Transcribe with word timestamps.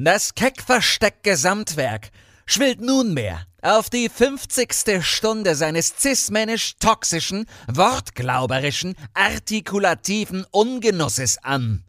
Das 0.00 0.36
Keck-Versteck-Gesamtwerk 0.36 2.10
schwillt 2.46 2.80
nunmehr 2.80 3.44
auf 3.62 3.90
die 3.90 4.08
50. 4.08 5.04
Stunde 5.04 5.56
seines 5.56 5.92
cismännisch-toxischen, 5.98 7.46
wortglauberischen, 7.66 8.94
artikulativen 9.14 10.46
Ungenusses 10.52 11.38
an. 11.42 11.82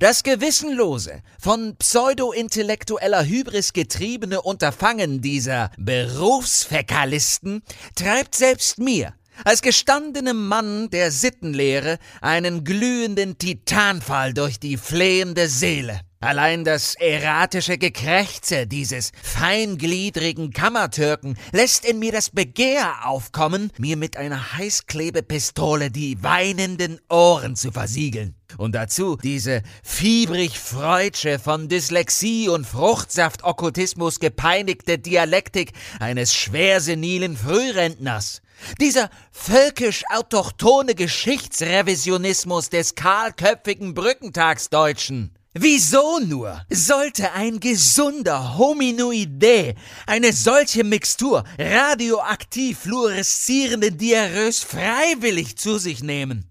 Das 0.00 0.22
gewissenlose, 0.22 1.22
von 1.40 1.76
pseudo-intellektueller 1.78 3.24
Hybris 3.24 3.72
getriebene 3.72 4.42
Unterfangen 4.42 5.22
dieser 5.22 5.70
Berufsfäkalisten 5.78 7.62
treibt 7.94 8.34
selbst 8.34 8.78
mir, 8.78 9.14
als 9.44 9.62
gestandenem 9.62 10.46
Mann 10.46 10.90
der 10.90 11.10
Sittenlehre, 11.10 11.98
einen 12.20 12.64
glühenden 12.64 13.38
Titanfall 13.38 14.34
durch 14.34 14.60
die 14.60 14.76
flehende 14.76 15.48
Seele. 15.48 16.02
Allein 16.26 16.64
das 16.64 16.96
erratische 16.96 17.78
Gekrächze 17.78 18.66
dieses 18.66 19.12
feingliedrigen 19.22 20.50
Kammertürken 20.50 21.38
lässt 21.52 21.84
in 21.84 22.00
mir 22.00 22.10
das 22.10 22.30
Begehr 22.30 23.06
aufkommen, 23.06 23.70
mir 23.78 23.96
mit 23.96 24.16
einer 24.16 24.54
Heißklebepistole 24.54 25.92
die 25.92 26.20
weinenden 26.24 26.98
Ohren 27.08 27.54
zu 27.54 27.70
versiegeln. 27.70 28.34
Und 28.58 28.74
dazu 28.74 29.14
diese 29.14 29.62
fiebrig 29.84 30.58
freudsche, 30.58 31.38
von 31.38 31.68
Dyslexie 31.68 32.48
und 32.48 32.66
Fruchtsaftokkultismus 32.66 34.18
gepeinigte 34.18 34.98
Dialektik 34.98 35.74
eines 36.00 36.34
schwersenilen 36.34 37.36
Frührentners. 37.36 38.42
Dieser 38.80 39.10
völkisch-autochtone 39.30 40.96
Geschichtsrevisionismus 40.96 42.68
des 42.68 42.96
kahlköpfigen 42.96 43.94
Brückentagsdeutschen. 43.94 45.35
Wieso 45.58 46.18
nur 46.18 46.60
sollte 46.68 47.32
ein 47.32 47.60
gesunder 47.60 48.58
Hominoide 48.58 49.74
eine 50.06 50.34
solche 50.34 50.84
Mixtur 50.84 51.44
radioaktiv 51.58 52.80
fluoreszierenden 52.80 53.96
Diarrhoes 53.96 54.62
freiwillig 54.62 55.56
zu 55.56 55.78
sich 55.78 56.02
nehmen? 56.02 56.44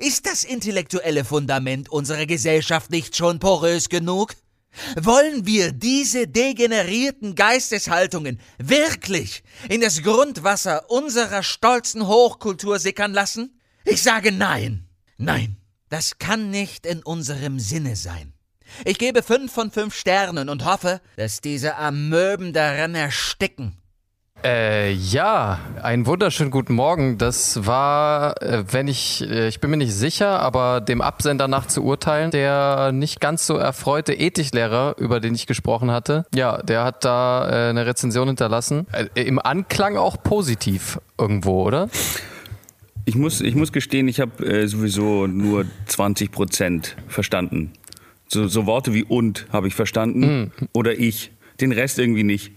Ist 0.00 0.26
das 0.26 0.42
intellektuelle 0.42 1.24
Fundament 1.24 1.90
unserer 1.90 2.26
Gesellschaft 2.26 2.90
nicht 2.90 3.16
schon 3.16 3.38
porös 3.38 3.88
genug? 3.88 4.34
Wollen 5.00 5.46
wir 5.46 5.70
diese 5.70 6.26
degenerierten 6.26 7.36
Geisteshaltungen 7.36 8.40
wirklich 8.58 9.44
in 9.68 9.80
das 9.80 10.02
Grundwasser 10.02 10.90
unserer 10.90 11.44
stolzen 11.44 12.08
Hochkultur 12.08 12.80
sickern 12.80 13.12
lassen? 13.12 13.60
Ich 13.84 14.02
sage 14.02 14.32
nein. 14.32 14.88
Nein, 15.18 15.56
das 15.88 16.18
kann 16.18 16.50
nicht 16.50 16.84
in 16.84 17.04
unserem 17.04 17.60
Sinne 17.60 17.94
sein. 17.94 18.32
Ich 18.84 18.98
gebe 18.98 19.22
fünf 19.22 19.52
von 19.52 19.70
fünf 19.70 19.94
Sternen 19.94 20.48
und 20.48 20.64
hoffe, 20.64 21.00
dass 21.16 21.40
diese 21.40 21.76
Amöben 21.76 22.52
daran 22.52 22.94
ersticken. 22.94 23.76
Äh, 24.42 24.92
ja, 24.92 25.58
einen 25.82 26.06
wunderschönen 26.06 26.50
guten 26.50 26.72
Morgen. 26.72 27.18
Das 27.18 27.66
war, 27.66 28.40
äh, 28.42 28.64
wenn 28.70 28.88
ich, 28.88 29.22
äh, 29.28 29.48
ich 29.48 29.60
bin 29.60 29.70
mir 29.70 29.76
nicht 29.76 29.94
sicher, 29.94 30.40
aber 30.40 30.80
dem 30.80 31.02
Absender 31.02 31.46
nach 31.46 31.66
zu 31.66 31.84
urteilen, 31.84 32.30
der 32.30 32.90
nicht 32.92 33.20
ganz 33.20 33.46
so 33.46 33.56
erfreute 33.56 34.14
Ethiklehrer, 34.14 34.94
über 34.98 35.20
den 35.20 35.34
ich 35.34 35.46
gesprochen 35.46 35.90
hatte, 35.90 36.24
ja, 36.34 36.62
der 36.62 36.84
hat 36.84 37.04
da 37.04 37.50
äh, 37.50 37.70
eine 37.70 37.84
Rezension 37.84 38.28
hinterlassen. 38.28 38.86
Äh, 38.92 39.24
Im 39.24 39.38
Anklang 39.38 39.98
auch 39.98 40.22
positiv 40.22 40.98
irgendwo, 41.18 41.62
oder? 41.66 41.90
Ich 43.04 43.16
muss, 43.16 43.42
ich 43.42 43.54
muss 43.54 43.72
gestehen, 43.72 44.08
ich 44.08 44.20
habe 44.20 44.44
äh, 44.46 44.66
sowieso 44.68 45.26
nur 45.26 45.66
20 45.86 46.30
Prozent 46.30 46.96
verstanden. 47.08 47.72
So, 48.32 48.46
so 48.48 48.66
Worte 48.66 48.94
wie 48.94 49.02
und 49.04 49.46
habe 49.52 49.68
ich 49.68 49.74
verstanden 49.74 50.52
Mm. 50.60 50.64
oder 50.72 50.98
ich. 50.98 51.32
Den 51.60 51.72
Rest 51.72 51.98
irgendwie 51.98 52.22
nicht. 52.22 52.52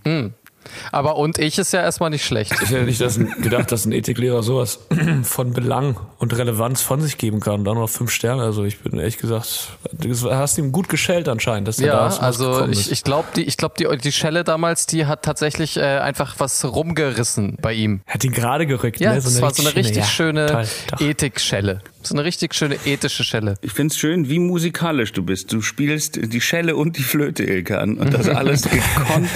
Aber 0.94 1.18
und 1.18 1.40
ich 1.40 1.58
ist 1.58 1.74
ja 1.74 1.82
erstmal 1.82 2.10
nicht 2.10 2.24
schlecht. 2.26 2.54
Ich 2.64 2.70
hätte 2.70 2.84
nicht 2.86 3.02
dass 3.02 3.18
ein, 3.18 3.30
gedacht, 3.42 3.70
dass 3.72 3.86
ein 3.86 3.92
Ethiklehrer 3.92 4.44
sowas 4.44 4.80
von 5.24 5.52
Belang 5.52 6.00
und 6.20 6.38
Relevanz 6.38 6.82
von 6.82 7.02
sich 7.02 7.18
geben 7.18 7.42
kann. 7.42 7.66
Dann 7.66 7.76
noch 7.76 7.90
fünf 7.90 8.12
Sterne. 8.12 8.44
Also 8.44 8.64
ich 8.64 8.80
bin 8.80 8.98
ehrlich 8.98 9.18
gesagt, 9.18 9.70
du 9.92 10.32
hast 10.32 10.58
ihm 10.58 10.72
gut 10.72 10.88
geschellt 10.88 11.28
anscheinend, 11.28 11.68
dass 11.68 11.80
er 11.80 11.88
da 11.92 12.08
Ja, 12.08 12.10
dem 12.16 12.24
also 12.24 12.52
gekommen 12.52 12.72
ich, 12.74 12.80
ist. 12.80 12.92
ich 12.92 13.04
glaube, 13.04 13.28
die, 13.36 13.44
ich 13.44 13.58
glaub, 13.58 13.76
die, 13.76 13.88
die 14.02 14.12
Schelle 14.14 14.44
damals, 14.46 14.86
die 14.86 15.06
hat 15.06 15.24
tatsächlich 15.24 15.76
äh, 15.76 15.82
einfach 15.82 16.36
was 16.38 16.64
rumgerissen 16.64 17.58
bei 17.62 17.74
ihm. 17.74 18.02
Hat 18.08 18.24
ihn 18.24 18.32
gerade 18.32 18.66
gerückt. 18.66 19.02
Ja, 19.02 19.10
ne? 19.10 19.16
das 19.16 19.42
war 19.42 19.54
so 19.54 19.64
eine 19.64 19.76
richtig 19.76 20.06
schöne. 20.06 20.66
Ethikschelle. 21.00 21.82
So 22.06 22.16
eine 22.16 22.24
richtig 22.24 22.54
schöne 22.54 22.78
ethische 22.86 23.24
Schelle. 23.24 23.56
Ich 23.62 23.72
find's 23.72 23.98
schön, 23.98 24.30
wie 24.30 24.40
musikalisch 24.40 25.14
du 25.14 25.24
bist. 25.24 25.52
Du 25.54 25.62
spielst 25.62 26.20
die 26.22 26.42
Schelle 26.42 26.76
und 26.76 26.98
die 26.98 27.04
Flöte, 27.04 27.44
Ilka, 27.44 27.78
an. 27.78 27.98
Und 27.98 28.14
das 28.14 28.28
alles 28.30 28.64
gekonnt. 28.70 29.30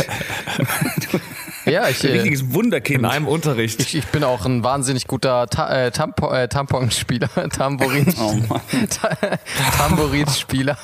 Ja, 1.66 1.90
ich, 1.90 2.02
Ein 2.04 2.10
äh, 2.10 2.14
richtiges 2.14 2.54
Wunderkind. 2.54 3.00
In 3.00 3.06
einem 3.06 3.28
Unterricht. 3.28 3.82
ich, 3.82 3.96
ich 3.96 4.06
bin 4.08 4.24
auch 4.24 4.46
ein 4.46 4.64
wahnsinnig 4.64 5.06
guter 5.08 5.48
Ta 5.48 5.86
äh, 5.88 5.92
Tampo 5.92 6.32
äh, 6.32 6.48
Tamponspieler, 6.48 7.30
Tambourin, 7.50 8.14
Oh 8.20 8.34
Mann. 8.48 8.62
Ta 8.90 9.10
Tambourinspieler. 9.78 10.78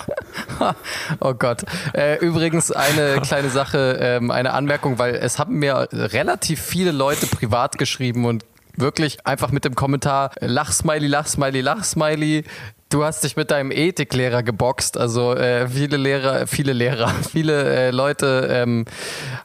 oh 1.20 1.34
Gott. 1.34 1.64
Äh, 1.94 2.18
übrigens 2.20 2.72
eine 2.72 3.22
kleine 3.22 3.50
Sache, 3.50 3.98
ähm, 4.02 4.30
eine 4.30 4.54
Anmerkung, 4.54 5.00
weil 5.00 5.16
es 5.16 5.40
haben 5.40 5.60
mir 5.60 5.88
relativ 5.92 6.62
viele 6.62 6.92
Leute 6.92 7.28
privat 7.28 7.78
geschrieben 7.78 8.26
und 8.26 8.46
wirklich 8.76 9.26
einfach 9.26 9.52
mit 9.52 9.66
dem 9.66 9.76
Kommentar 9.76 10.32
Lachsmiley, 10.40 11.08
Lachsmiley, 11.08 11.62
Lachsmiley. 11.62 12.44
Du 12.90 13.04
hast 13.04 13.24
dich 13.24 13.36
mit 13.36 13.50
deinem 13.50 13.72
Ethiklehrer 13.72 14.44
geboxt. 14.44 14.98
Also 14.98 15.36
äh, 15.36 15.68
viele 15.68 15.98
Lehrer, 15.98 16.46
viele 16.46 16.74
Lehrer, 16.74 17.10
viele 17.32 17.88
äh, 17.88 17.92
Leute 17.92 18.48
ähm, 18.52 18.86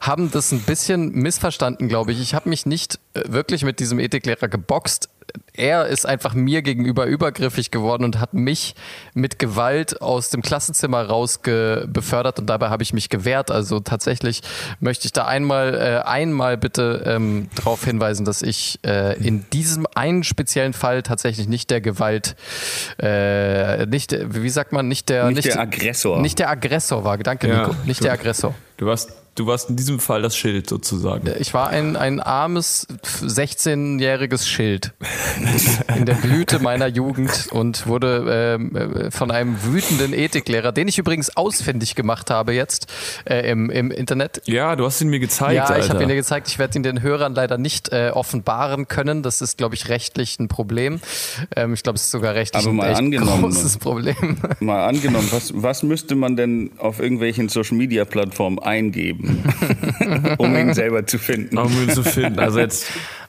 haben 0.00 0.31
das 0.31 0.53
ein 0.53 0.61
bisschen 0.61 1.12
missverstanden, 1.12 1.88
glaube 1.88 2.12
ich. 2.12 2.21
Ich 2.21 2.34
habe 2.34 2.49
mich 2.49 2.67
nicht 2.67 2.99
äh, 3.15 3.22
wirklich 3.28 3.65
mit 3.65 3.81
diesem 3.81 3.99
Ethiklehrer 3.99 4.49
geboxt. 4.49 5.09
Er 5.53 5.87
ist 5.87 6.06
einfach 6.06 6.34
mir 6.34 6.62
gegenüber 6.62 7.06
übergriffig 7.06 7.72
geworden 7.72 8.05
und 8.05 8.21
hat 8.21 8.33
mich 8.33 8.77
mit 9.15 9.41
Gewalt 9.41 10.00
aus 10.00 10.31
dem 10.31 10.41
Klassenzimmer 10.41 11.05
raus 11.05 11.41
befördert 11.43 12.39
und 12.39 12.47
dabei 12.47 12.69
habe 12.71 12.84
ich 12.84 12.93
mich 12.93 13.09
gewehrt. 13.09 13.50
Also 13.50 13.81
tatsächlich 13.81 14.43
möchte 14.78 15.06
ich 15.06 15.12
da 15.12 15.27
einmal, 15.27 15.75
äh, 15.75 16.09
einmal 16.09 16.56
bitte 16.56 17.03
ähm, 17.06 17.49
darauf 17.56 17.84
hinweisen, 17.84 18.25
dass 18.25 18.43
ich 18.43 18.78
äh, 18.87 19.17
in 19.19 19.44
diesem 19.53 19.87
einen 19.94 20.22
speziellen 20.22 20.72
Fall 20.75 21.03
tatsächlich 21.03 21.49
nicht 21.49 21.71
der 21.71 21.81
Gewalt, 21.81 22.37
äh, 23.03 23.87
nicht, 23.87 24.12
der- 24.12 24.34
wie 24.34 24.49
sagt 24.50 24.72
man, 24.72 24.88
nicht 24.88 25.09
der, 25.09 25.31
Nicht 25.31 25.44
der 25.44 25.61
Aggressor. 25.61 26.21
nicht 26.21 26.38
der 26.38 26.50
Aggressor 26.50 27.05
war. 27.05 27.19
Danke, 27.19 27.49
Ja, 27.49 27.61
Nico. 27.67 27.75
Nicht 27.84 28.05
der 28.05 28.12
Aggressor. 28.12 28.55
Du 28.77 28.87
warst, 28.87 29.12
du 29.38 29.47
warst 29.47 29.71
in 29.71 29.76
diesem 29.76 30.00
Fall 30.00 30.22
das 30.22 30.37
Schild 30.37 30.69
sozusagen. 30.69 31.31
Ich 31.38 31.54
war 31.54 31.69
ein, 31.69 31.97
ein 31.97 32.21
armes 32.21 32.87
16-jähriges 33.22 34.47
Schild 34.47 34.93
in 35.97 36.06
der 36.06 36.15
Blüte 36.15 36.59
meiner 36.59 36.87
Jugend 36.87 37.49
und 37.53 37.87
wurde 37.87 38.56
ähm, 38.60 38.76
äh, 38.76 39.10
von 39.10 39.31
einem 39.31 39.62
wütenden 39.62 40.12
Ethiklehrer, 40.12 40.72
den 40.72 40.88
ich 40.88 40.99
übrigens 40.99 41.37
ausfindig 41.37 41.94
gemacht 41.94 42.31
habe 42.31 42.53
jetzt 42.53 42.87
äh, 43.25 43.50
im, 43.50 43.71
im 43.71 43.91
Internet. 43.91 44.43
Ja, 44.47 44.76
du 44.76 44.84
hast 44.84 45.00
ihn 45.00 45.09
mir 45.09 45.21
gezeigt, 45.21 45.55
Ja, 45.55 45.78
ich 45.78 45.88
habe 45.91 46.03
ihn 46.03 46.09
dir 46.09 46.16
gezeigt. 46.16 46.49
Ich 46.49 46.59
werde 46.59 46.78
ihn 46.78 46.82
den 46.82 47.03
Hörern 47.03 47.34
leider 47.34 47.59
nicht 47.59 47.93
äh, 47.93 48.10
offenbaren 48.12 48.88
können. 48.88 49.22
Das 49.22 49.41
ist, 49.41 49.59
glaube 49.59 49.75
ich, 49.75 49.88
rechtlich 49.88 50.38
ein 50.41 50.49
Problem. 50.49 51.00
Ähm, 51.55 51.75
ich 51.75 51.82
glaube, 51.82 51.97
es 51.97 52.05
ist 52.05 52.10
sogar 52.10 52.34
rechtlich 52.34 52.62
Aber 52.62 52.72
ein 52.72 52.76
mal 52.76 52.91
echt 52.91 52.99
angenommen. 52.99 53.43
großes 53.43 53.78
Problem. 53.78 54.38
Mal 54.60 54.84
angenommen, 54.87 55.28
was, 55.31 55.53
was 55.55 55.82
müsste 55.82 56.15
man 56.15 56.37
denn 56.37 56.70
auf 56.78 56.99
irgendwelchen 57.00 57.49
Social-Media-Plattformen 57.49 58.59
eingeben, 58.59 59.28
um 60.39 60.56
ihn 60.56 60.75
selber 60.75 61.06
zu 61.06 61.19
finden? 61.19 61.59
um 61.59 61.71
ihn 61.83 61.91
zu 61.91 62.03
finden. 62.03 62.39
Also 62.39 62.59
jetzt, 62.61 62.87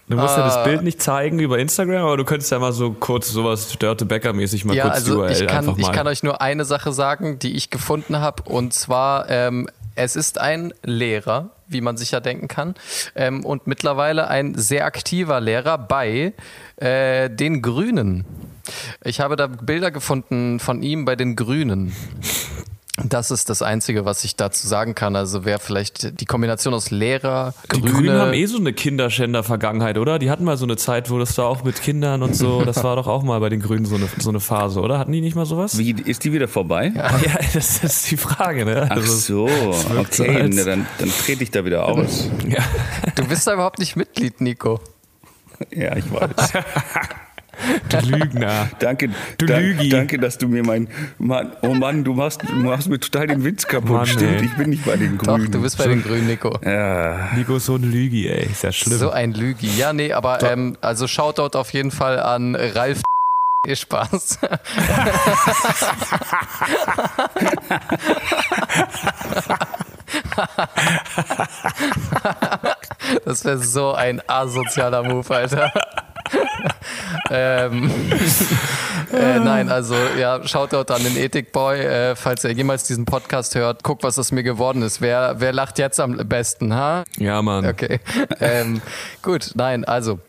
du 0.08 0.16
musst 0.18 0.38
ja 0.38 0.44
Ah. 0.44 0.48
das 0.56 0.64
Bild 0.64 0.84
nicht 0.84 1.02
zeigen 1.02 1.40
über 1.40 1.60
Instagram, 1.60 2.04
aber 2.04 2.18
du 2.18 2.24
könntest 2.26 2.52
ja 2.52 2.60
mal 2.60 2.72
so 2.74 2.92
kurz 2.94 3.30
sowas 3.30 3.78
Dörte 3.80 4.06
Becker-mäßig 4.06 4.66
mal 4.66 4.76
Ja, 4.76 4.84
kurz 4.86 4.96
also 4.96 5.20
URL 5.20 5.32
ich 5.32 5.48
kann, 5.48 5.58
einfach 5.60 5.78
mal. 5.78 5.82
ich 5.82 5.92
kann 5.92 6.08
euch 6.08 6.24
nur 6.24 6.42
eine 6.42 6.66
Sache 6.66 6.92
sagen, 6.94 7.40
die 7.40 7.56
ich 7.56 7.70
gefunden 7.70 8.20
habe. 8.20 8.44
Und 8.44 8.74
zwar, 8.74 9.30
ähm, 9.30 9.68
es 9.96 10.16
ist 10.16 10.40
ein 10.40 10.74
Lehrer, 10.84 11.50
wie 11.68 11.82
man 11.82 11.98
sich 11.98 12.12
ja 12.12 12.20
denken 12.20 12.48
kann. 12.48 12.74
Ähm, 13.16 13.46
und 13.46 13.68
mittlerweile 13.68 14.28
ein 14.28 14.56
sehr 14.56 14.86
aktiver 14.86 15.40
Lehrer 15.42 15.78
bei 15.78 16.34
äh, 16.78 17.30
den 17.30 17.62
Grünen. 17.62 18.26
Ich 19.04 19.20
habe 19.20 19.36
da 19.36 19.48
Bilder 19.48 19.92
gefunden 19.92 20.60
von 20.60 20.82
ihm 20.84 21.06
bei 21.06 21.16
den 21.16 21.36
Grünen. 21.36 21.92
Das 23.04 23.32
ist 23.32 23.50
das 23.50 23.62
Einzige, 23.62 24.06
was 24.06 24.24
ich 24.24 24.36
dazu 24.36 24.68
sagen 24.68 24.96
kann. 24.96 25.16
Also 25.16 25.46
wer 25.46 25.60
vielleicht 25.60 26.20
die 26.20 26.26
Kombination 26.26 26.74
aus 26.74 26.92
Lehrer, 26.92 27.54
die 27.74 27.82
Grüne, 27.82 27.92
Grünen 27.94 28.20
haben 28.20 28.34
eh 28.34 28.46
so 28.46 28.58
eine 28.58 28.74
Kinderschänder-Vergangenheit, 28.74 29.98
oder? 29.98 30.20
Die 30.20 30.30
hatten 30.30 30.44
mal 30.44 30.58
so 30.58 30.66
eine 30.66 30.78
Zeit, 30.78 31.10
wo 31.10 31.18
das 31.20 31.36
da 31.36 31.44
auch 31.44 31.64
mit 31.64 31.82
Kindern 31.82 32.24
und 32.24 32.36
so, 32.36 32.64
das 32.64 32.84
war 32.84 32.96
doch 32.96 33.08
auch 33.08 33.24
mal 33.24 33.40
bei 33.40 33.50
den 33.50 33.62
Grünen 33.62 33.86
so 33.86 33.96
eine, 33.96 34.08
so 34.20 34.30
eine 34.30 34.40
Phase, 34.40 34.80
oder? 34.82 35.00
Hatten 35.00 35.12
die 35.12 35.22
nicht 35.22 35.36
mal 35.36 35.46
sowas? 35.46 35.78
Wie, 35.78 35.92
ist 35.92 36.24
die 36.24 36.34
wieder 36.34 36.48
vorbei? 36.48 36.92
Ja, 36.96 37.10
das 37.54 37.84
ist 37.84 38.12
die 38.12 38.18
Frage, 38.18 38.66
ne? 38.66 38.88
Ach 38.90 38.96
Also, 38.98 39.48
so, 39.48 39.50
okay, 39.98 40.42
als- 40.42 40.56
na, 40.56 40.64
dann, 40.64 40.86
dann 41.00 41.10
trete 41.26 41.44
ich 41.44 41.52
da 41.52 41.64
wieder 41.66 41.86
aus. 41.88 42.30
Ja. 42.48 42.64
du 43.16 43.26
bist 43.26 43.46
da 43.48 43.54
überhaupt 43.54 43.80
nicht 43.80 43.96
Mitglied, 43.96 44.42
Nico. 44.42 44.80
Ja, 45.72 45.96
ich 45.96 46.12
weiß. 46.12 46.30
Du 47.90 47.98
Lügner. 48.10 48.70
Danke, 48.80 49.10
Du 49.38 49.46
da- 49.46 49.58
Lügi. 49.58 49.90
danke, 49.90 50.18
dass 50.18 50.38
du 50.38 50.48
mir 50.48 50.64
mein 50.66 50.88
Mann, 51.18 51.52
oh 51.62 51.74
Mann, 51.74 52.04
du 52.04 52.14
machst, 52.14 52.42
du 52.48 52.54
machst 52.56 52.88
mir 52.90 53.00
total 53.00 53.28
den 53.28 53.44
Witz 53.44 53.66
kaputt. 53.68 53.90
Mann, 53.92 54.06
Stimmt, 54.06 54.42
ey. 54.42 54.46
ich 54.46 54.54
bin 54.56 54.70
nicht 54.70 54.86
bei 54.86 54.96
den 54.98 55.18
Doch, 55.18 55.26
Grünen. 55.36 55.52
du 55.52 55.62
bist 55.62 55.78
bei 55.78 55.88
den 55.88 56.02
Grünen, 56.04 56.28
Nico. 56.28 56.58
ja. 56.64 57.30
Nico 57.36 57.56
ist 57.58 57.66
so 57.66 57.76
ein 57.76 57.84
Lügi, 57.84 58.28
ey. 58.28 58.46
Ist 58.52 58.64
ja 58.64 58.72
schlimm. 58.72 58.98
So 58.98 59.10
ein 59.12 59.34
Lügi. 59.34 59.70
Ja, 59.78 59.94
nee, 59.94 60.14
aber 60.14 60.42
ähm, 60.44 60.78
also 60.82 61.08
Shoutout 61.08 61.58
auf 61.58 61.72
jeden 61.74 61.92
Fall 61.92 62.20
an 62.20 62.56
Ralf. 62.56 63.02
Viel 63.66 63.76
Spaß. 63.76 64.40
Das 73.26 73.46
wäre 73.46 73.60
so 73.60 73.94
ein 73.94 74.22
asozialer 74.28 75.04
Move, 75.04 75.34
Alter. 75.34 75.72
ähm, 77.30 77.90
äh, 79.14 79.40
nein, 79.40 79.70
also 79.70 79.96
ja, 80.18 80.46
Shoutout 80.46 80.94
an 80.94 81.04
den 81.04 81.18
Ethikboy. 81.18 81.80
Äh, 81.80 82.16
falls 82.16 82.44
er 82.44 82.52
jemals 82.52 82.84
diesen 82.84 83.06
Podcast 83.06 83.56
hört, 83.56 83.84
guck, 83.84 84.04
was 84.04 84.20
aus 84.20 84.32
mir 84.32 84.44
geworden 84.44 84.82
ist. 84.82 85.02
Wer, 85.02 85.36
wer 85.40 85.54
lacht 85.54 85.80
jetzt 85.80 86.00
am 86.00 86.18
besten, 86.18 86.74
ha? 86.74 87.04
ja, 87.18 87.42
Mann. 87.42 87.66
Okay. 87.66 88.00
Ähm, 88.40 88.82
gut, 89.22 89.52
nein, 89.56 89.86
also 89.86 90.20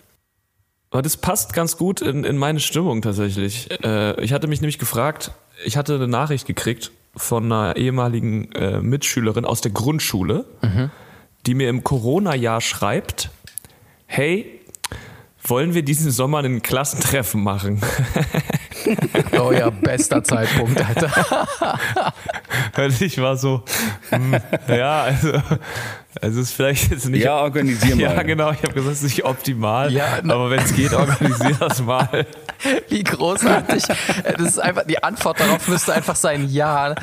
Aber 0.91 1.03
das 1.03 1.17
passt 1.17 1.53
ganz 1.53 1.77
gut 1.77 2.00
in, 2.00 2.25
in 2.25 2.38
meine 2.38 2.61
Stimmung 2.61 3.03
tatsächlich. 3.03 3.69
Äh, 3.85 4.21
ich 4.23 4.32
hatte 4.32 4.47
mich 4.47 4.61
nämlich 4.61 4.79
gefragt, 4.79 5.32
ich 5.65 5.77
hatte 5.77 5.97
eine 5.97 6.09
Nachricht 6.09 6.47
gekriegt 6.47 6.93
von 7.20 7.44
einer 7.44 7.76
ehemaligen 7.76 8.50
äh, 8.52 8.81
Mitschülerin 8.81 9.44
aus 9.44 9.61
der 9.61 9.70
Grundschule, 9.72 10.44
die 11.46 11.55
mir 11.55 11.69
im 11.69 11.84
Corona-Jahr 11.84 12.61
schreibt, 12.61 13.31
hey, 14.06 14.61
wollen 15.43 15.75
wir 15.75 15.82
diesen 15.82 16.11
Sommer 16.11 16.38
ein 16.38 16.62
Klassentreffen 16.62 17.43
machen? 17.43 17.81
Oh 19.38 19.52
ja, 19.52 19.70
bester 19.70 20.25
Zeitpunkt, 20.25 20.82
Alter. 20.82 21.46
Und 22.84 23.00
ich 23.00 23.20
war 23.20 23.37
so, 23.37 23.62
hm, 24.08 24.37
ja, 24.69 25.02
also, 25.02 25.32
also 26.21 26.41
ist 26.41 26.53
vielleicht 26.53 26.91
jetzt 26.91 27.09
nicht... 27.09 27.25
ja, 27.25 27.37
organisier 27.37 27.95
mal. 27.97 28.03
Ja, 28.03 28.23
genau. 28.23 28.51
Ich 28.51 28.62
habe 28.62 28.73
gesagt, 28.73 28.93
es 28.95 29.03
ist 29.03 29.17
nicht 29.17 29.25
optimal. 29.25 29.93
Ja, 29.93 30.19
aber 30.23 30.51
wenn 30.51 30.61
es 30.61 30.75
geht, 30.75 30.93
organisier 30.93 31.57
das 31.59 31.83
mal. 31.83 32.27
Wie 32.89 33.03
großartig. 33.03 33.85
Äh, 34.25 34.35
Das 34.37 34.49
ist 34.49 34.59
einfach, 34.59 34.85
die 34.87 35.03
Antwort 35.03 35.41
darauf 35.41 35.69
müsste 35.69 35.95
einfach 35.95 36.17
sein, 36.17 36.49
ja, 36.51 36.95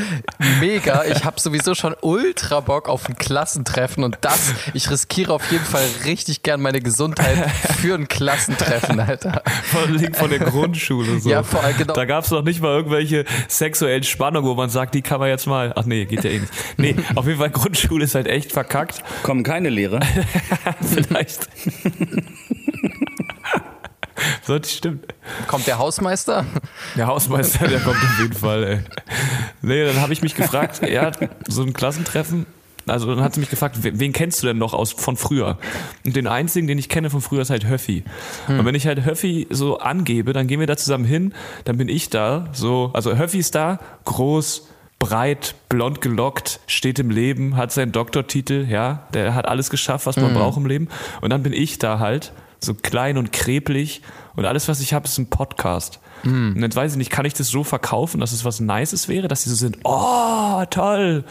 mega. 0.60 1.04
Ich 1.06 1.24
habe 1.26 1.40
sowieso 1.40 1.74
schon 1.74 1.96
ultra 2.02 2.60
Bock 2.60 2.90
auf 2.90 3.08
ein 3.08 3.16
Klassentreffen 3.16 4.04
und 4.04 4.18
das, 4.22 4.54
ich 4.74 4.90
riskiere 4.92 5.34
auf 5.34 5.52
jeden 5.52 5.66
Fall 5.66 5.86
richtig 6.06 6.44
gern 6.44 6.62
meine 6.62 6.82
Gesundheit 6.82 7.50
für 7.82 7.96
ein 7.96 8.08
Klassentreffen, 8.08 9.00
Alter. 9.00 9.42
Von, 9.64 10.14
von 10.14 10.30
der 10.30 10.40
Grundschule 10.40 11.20
so. 11.20 11.30
Ja, 11.30 11.44
vor 11.44 11.64
allem 11.64 11.78
genau. 11.78 11.94
Da 11.94 12.06
gab 12.06 12.26
es 12.26 12.32
noch 12.32 12.44
nicht 12.44 12.62
mal 12.62 12.76
irgendwelche 12.76 13.26
sexuellen 13.48 14.04
Spannungen, 14.04 14.48
wo 14.48 14.54
man 14.56 14.70
sagt, 14.70 14.94
die 14.96 15.02
kann 15.02 15.20
man 15.20 15.30
jetzt 15.30 15.48
mal. 15.48 15.74
Ach 15.76 15.86
nee, 15.86 16.06
geht 16.06 16.24
ja 16.24 16.30
eh 16.30 16.40
nicht. 16.40 16.54
Nee, 16.78 16.96
auf 17.16 17.26
jeden 17.26 17.40
Fall 17.40 17.50
Grundschule 17.50 18.04
ist 18.04 18.16
halt 18.16 18.28
echt 18.28 18.52
verkackt. 18.52 18.97
Kommen 19.24 19.44
keine 19.44 19.70
Lehrer. 19.70 20.00
Vielleicht. 20.82 21.48
Sollte 24.44 24.70
stimmt. 24.70 25.14
Kommt 25.48 25.68
der 25.68 25.78
Hausmeister? 25.78 26.46
Der 26.96 27.08
Hausmeister, 27.08 27.68
der 27.68 27.80
kommt 27.80 27.98
auf 27.98 28.20
jeden 28.20 28.34
Fall, 28.34 28.64
ey. 28.64 28.80
Nee, 29.62 29.86
dann 29.86 30.02
habe 30.02 30.14
ich 30.14 30.22
mich 30.22 30.36
gefragt, 30.36 30.82
ja, 30.88 31.12
so 31.48 31.64
ein 31.64 31.74
Klassentreffen. 31.74 32.46
Also 32.88 33.14
dann 33.14 33.24
hat 33.24 33.34
sie 33.34 33.42
mich 33.42 33.50
gefragt, 33.50 33.78
wen 33.82 34.14
kennst 34.14 34.42
du 34.42 34.48
denn 34.48 34.58
noch 34.58 34.74
aus 34.74 34.94
von 34.94 35.18
früher? 35.18 35.58
Und 36.06 36.16
den 36.16 36.26
einzigen, 36.26 36.68
den 36.68 36.78
ich 36.78 36.88
kenne 36.88 37.10
von 37.10 37.22
früher, 37.22 37.42
ist 37.42 37.50
halt 37.50 37.68
Höffi. 37.68 38.04
Und 38.48 38.64
wenn 38.66 38.76
ich 38.76 38.88
halt 38.88 39.06
Höffi 39.06 39.48
so 39.50 39.80
angebe, 39.80 40.32
dann 40.32 40.48
gehen 40.48 40.62
wir 40.62 40.68
da 40.68 40.78
zusammen 40.78 41.06
hin, 41.06 41.34
dann 41.66 41.78
bin 41.78 41.90
ich 41.90 42.10
da, 42.10 42.48
so, 42.54 42.92
also 42.94 43.18
Höffi 43.18 43.40
ist 43.40 43.56
da, 43.56 43.80
groß, 44.06 44.70
breit, 45.00 45.56
blond 45.70 46.02
gelockt, 46.02 46.60
steht 46.68 47.00
im 47.00 47.10
Leben, 47.10 47.56
hat 47.56 47.72
seinen 47.72 47.92
Doktortitel, 47.92 48.66
ja, 48.68 49.08
der 49.14 49.36
hat 49.36 49.48
alles 49.48 49.70
geschafft, 49.70 50.06
was 50.06 50.18
man 50.18 50.34
braucht 50.34 50.58
im 50.58 50.66
Leben. 50.66 50.88
Und 51.22 51.30
dann 51.30 51.44
bin 51.44 51.54
ich 51.54 51.78
da 51.78 52.00
halt, 52.00 52.32
so 52.60 52.74
klein 52.74 53.18
und 53.18 53.32
kreblich 53.32 54.02
und 54.36 54.46
alles, 54.46 54.68
was 54.68 54.80
ich 54.80 54.94
habe, 54.94 55.06
ist 55.06 55.18
ein 55.18 55.30
Podcast. 55.30 56.00
Und 56.56 56.62
jetzt 56.62 56.76
weiß 56.76 56.94
ich 56.94 56.98
nicht, 56.98 57.12
kann 57.12 57.26
ich 57.26 57.34
das 57.34 57.48
so 57.50 57.64
verkaufen, 57.64 58.20
dass 58.20 58.32
es 58.32 58.44
was 58.44 58.60
Nices 58.60 59.08
wäre, 59.08 59.28
dass 59.28 59.44
sie 59.44 59.50
so 59.52 59.56
sind, 59.56 59.78
oh, 59.84 60.64
toll, 60.70 61.24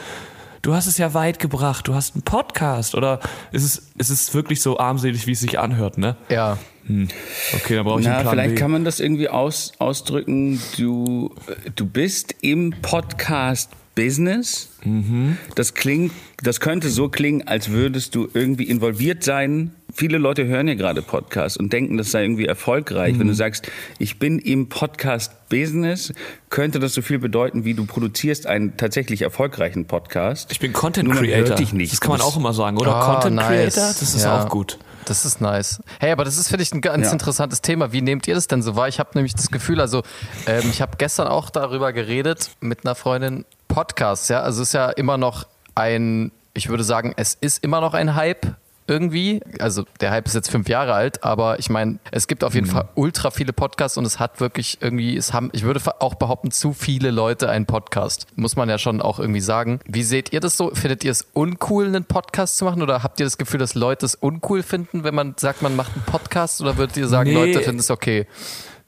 du 0.62 0.74
hast 0.74 0.86
es 0.86 0.98
ja 0.98 1.12
weit 1.14 1.38
gebracht, 1.38 1.88
du 1.88 1.94
hast 1.94 2.14
einen 2.14 2.22
Podcast. 2.22 2.94
Oder 2.94 3.20
ist 3.52 3.64
es, 3.64 3.90
ist 3.98 4.10
es 4.10 4.34
wirklich 4.34 4.60
so 4.62 4.78
armselig, 4.78 5.26
wie 5.26 5.32
es 5.32 5.40
sich 5.40 5.58
anhört, 5.58 5.98
ne? 5.98 6.16
Ja. 6.28 6.58
Okay, 6.88 7.74
dann 7.76 7.84
brauche 7.84 8.00
ich 8.00 8.06
Na, 8.06 8.14
einen 8.14 8.22
Plan 8.22 8.32
vielleicht 8.34 8.54
B. 8.54 8.60
kann 8.60 8.70
man 8.70 8.84
das 8.84 9.00
irgendwie 9.00 9.28
aus, 9.28 9.72
ausdrücken. 9.78 10.60
Du, 10.78 11.34
du 11.74 11.86
bist 11.86 12.34
im 12.42 12.74
Podcast-Business. 12.80 14.70
Mhm. 14.84 15.36
Das 15.54 15.74
klingt, 15.74 16.12
das 16.42 16.60
könnte 16.60 16.88
so 16.88 17.08
klingen, 17.08 17.46
als 17.46 17.70
würdest 17.70 18.14
du 18.14 18.28
irgendwie 18.32 18.64
involviert 18.64 19.24
sein. 19.24 19.72
Viele 19.98 20.19
Leute 20.19 20.46
hören 20.46 20.69
ja 20.69 20.75
gerade 20.75 21.00
Podcasts 21.00 21.56
und 21.56 21.72
denken, 21.72 21.96
das 21.96 22.10
sei 22.10 22.22
irgendwie 22.22 22.44
erfolgreich. 22.44 23.14
Mhm. 23.14 23.20
Wenn 23.20 23.26
du 23.28 23.34
sagst, 23.34 23.70
ich 23.98 24.19
bin 24.19 24.38
im 24.38 24.69
Podcast-Business, 24.69 26.12
könnte 26.50 26.78
das 26.81 26.93
so 26.93 27.00
viel 27.00 27.19
bedeuten, 27.19 27.64
wie 27.64 27.72
du 27.72 27.87
produzierst 27.87 28.46
einen 28.46 28.76
tatsächlich 28.76 29.22
erfolgreichen 29.22 29.87
Podcast. 29.87 30.52
ich 30.52 30.60
bin 30.60 30.75
Content 30.75 31.10
Creator. 31.10 31.48
hört 31.48 31.58
dich 31.58 31.72
nicht. 31.72 31.93
Das 31.93 32.00
kann 32.02 32.10
man 32.12 32.20
auch 32.20 32.37
immer 32.37 32.52
sagen, 32.52 32.76
oder? 32.76 32.94
Ah, 32.94 33.14
Content 33.14 33.37
nice. 33.37 33.46
Creator, 33.75 33.87
das 33.88 34.02
ist 34.02 34.22
Ja. 34.25 34.43
auch 34.43 34.48
gut. 34.50 34.78
Das 35.06 35.25
ist 35.25 35.40
nice. 35.40 35.81
Hey, 36.00 36.10
aber 36.10 36.25
das 36.25 36.37
ist, 36.37 36.48
finde 36.48 36.64
ich, 36.64 36.72
ein 36.75 36.81
ganz 36.82 37.06
Ja. 37.06 37.12
interessantes 37.12 37.62
Thema. 37.62 37.93
Wie 37.93 38.02
nehmt 38.02 38.26
ihr 38.28 38.34
das 38.34 38.48
denn 38.48 38.60
so 38.60 38.76
wahr? 38.76 38.88
Ich 38.88 38.98
habe 38.98 39.10
nämlich 39.14 39.34
das 39.34 39.50
Gefühl, 39.50 39.81
also 39.81 40.02
ähm, 40.46 40.62
ich 40.69 40.82
habe 40.82 40.96
gestern 40.98 41.28
auch 41.28 41.48
darüber 41.48 41.93
geredet 41.93 42.50
mit 42.60 42.84
einer 42.84 42.94
Freundin. 42.96 43.44
Podcasts, 43.69 44.28
ja, 44.28 44.40
also 44.40 44.62
es 44.62 44.69
ist 44.69 44.72
ja 44.75 44.90
immer 44.90 45.16
noch 45.16 45.46
ein, 45.75 46.32
ich 46.54 46.69
würde 46.69 46.84
sagen, 46.84 47.14
es 47.16 47.34
ist 47.40 47.62
immer 47.64 47.81
noch 47.81 47.94
ein 47.94 48.14
Hype 48.14 48.56
irgendwie. 48.86 49.40
Also 49.58 49.84
der 50.00 50.10
Hype 50.10 50.26
ist 50.26 50.34
jetzt 50.34 50.50
fünf 50.50 50.68
Jahre 50.68 50.94
alt, 50.94 51.24
aber 51.24 51.58
ich 51.58 51.70
meine, 51.70 51.98
es 52.10 52.26
gibt 52.28 52.44
auf 52.44 52.54
jeden 52.54 52.66
Fall 52.66 52.88
ultra 52.94 53.30
viele 53.30 53.52
Podcasts 53.52 53.98
und 53.98 54.04
es 54.04 54.18
hat 54.18 54.40
wirklich 54.40 54.78
irgendwie, 54.80 55.16
es 55.16 55.32
haben, 55.32 55.50
ich 55.52 55.62
würde 55.62 55.80
auch 56.00 56.14
behaupten, 56.14 56.50
zu 56.50 56.72
viele 56.72 57.10
Leute 57.10 57.48
einen 57.50 57.66
Podcast. 57.66 58.26
Muss 58.36 58.56
man 58.56 58.68
ja 58.68 58.78
schon 58.78 59.00
auch 59.02 59.18
irgendwie 59.18 59.40
sagen. 59.40 59.80
Wie 59.86 60.02
seht 60.02 60.32
ihr 60.32 60.40
das 60.40 60.56
so? 60.56 60.70
Findet 60.74 61.04
ihr 61.04 61.10
es 61.10 61.26
uncool, 61.32 61.86
einen 61.86 62.04
Podcast 62.04 62.56
zu 62.56 62.64
machen 62.64 62.82
oder 62.82 63.02
habt 63.02 63.20
ihr 63.20 63.26
das 63.26 63.38
Gefühl, 63.38 63.58
dass 63.58 63.74
Leute 63.74 64.06
es 64.06 64.14
uncool 64.14 64.62
finden, 64.62 65.04
wenn 65.04 65.14
man 65.14 65.34
sagt, 65.36 65.62
man 65.62 65.76
macht 65.76 65.92
einen 65.94 66.04
Podcast 66.04 66.60
oder 66.60 66.76
würdet 66.76 66.96
ihr 66.96 67.08
sagen, 67.08 67.30
Nee. 67.30 67.34
Leute 67.34 67.60
finden 67.62 67.80
es 67.80 67.90
okay? 67.90 68.26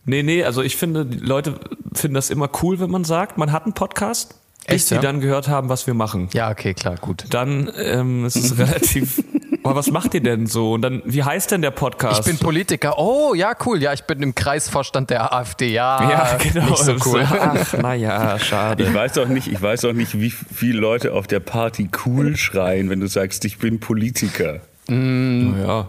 Nee, 0.05 0.23
nee, 0.23 0.43
also 0.45 0.63
ich 0.63 0.77
finde, 0.77 1.05
die 1.05 1.19
Leute 1.19 1.59
finden 1.93 2.15
das 2.15 2.31
immer 2.31 2.49
cool, 2.63 2.81
wenn 2.81 2.91
man 2.91 3.05
sagt, 3.05 3.37
man 3.37 3.53
hat 3.53 3.65
einen 3.65 3.75
Podcast, 3.75 4.37
bis 4.69 4.83
Echt, 4.83 4.89
sie 4.89 4.95
ja? 4.97 5.01
dann 5.01 5.21
gehört 5.21 5.49
haben, 5.49 5.71
was 5.71 5.87
wir 5.87 5.95
machen. 5.95 6.29
Ja, 6.35 6.51
okay, 6.51 6.75
klar, 6.75 6.97
gut. 6.97 7.25
Dann 7.31 7.73
ähm, 7.77 8.27
ist 8.27 8.37
es 8.37 8.59
relativ. 8.59 9.25
Aber 9.65 9.77
was 9.77 9.91
macht 9.91 10.13
ihr 10.13 10.23
denn 10.23 10.47
so? 10.47 10.75
Und 10.75 10.83
dann, 10.83 11.03
wie 11.07 11.23
heißt 11.23 11.51
denn 11.51 11.63
der 11.63 11.71
Podcast? 11.71 12.21
Ich 12.21 12.27
bin 12.27 12.39
Politiker. 12.39 12.99
Oh, 12.99 13.33
ja, 13.35 13.55
cool. 13.65 13.83
Ja, 13.83 13.95
ich 13.95 14.05
bin 14.05 14.23
im 14.23 14.35
Kreisvorstand 14.35 15.09
der 15.09 15.33
AfD. 15.33 15.73
Ja, 15.73 16.11
ja, 16.11 16.39
genau. 16.53 16.71
nicht 16.71 16.85
so 16.85 16.97
cool. 17.07 17.27
Ach, 17.27 17.73
naja, 17.79 18.39
schade. 18.39 18.85
Ich 18.85 18.93
weiß 18.93 19.17
auch 19.19 19.29
nicht, 19.29 19.49
ich 19.49 19.61
weiß 19.61 19.87
auch 19.87 19.95
nicht, 19.95 20.21
wie 20.21 20.31
viele 20.31 20.79
Leute 20.79 21.15
auf 21.15 21.27
der 21.27 21.41
Party 21.41 21.89
cool 22.05 22.37
schreien, 22.37 22.91
wenn 22.91 23.01
du 23.01 23.09
sagst, 23.09 23.47
ich 23.47 23.59
bin 23.59 23.81
Politiker. 23.81 24.61
Ja, 24.91 24.95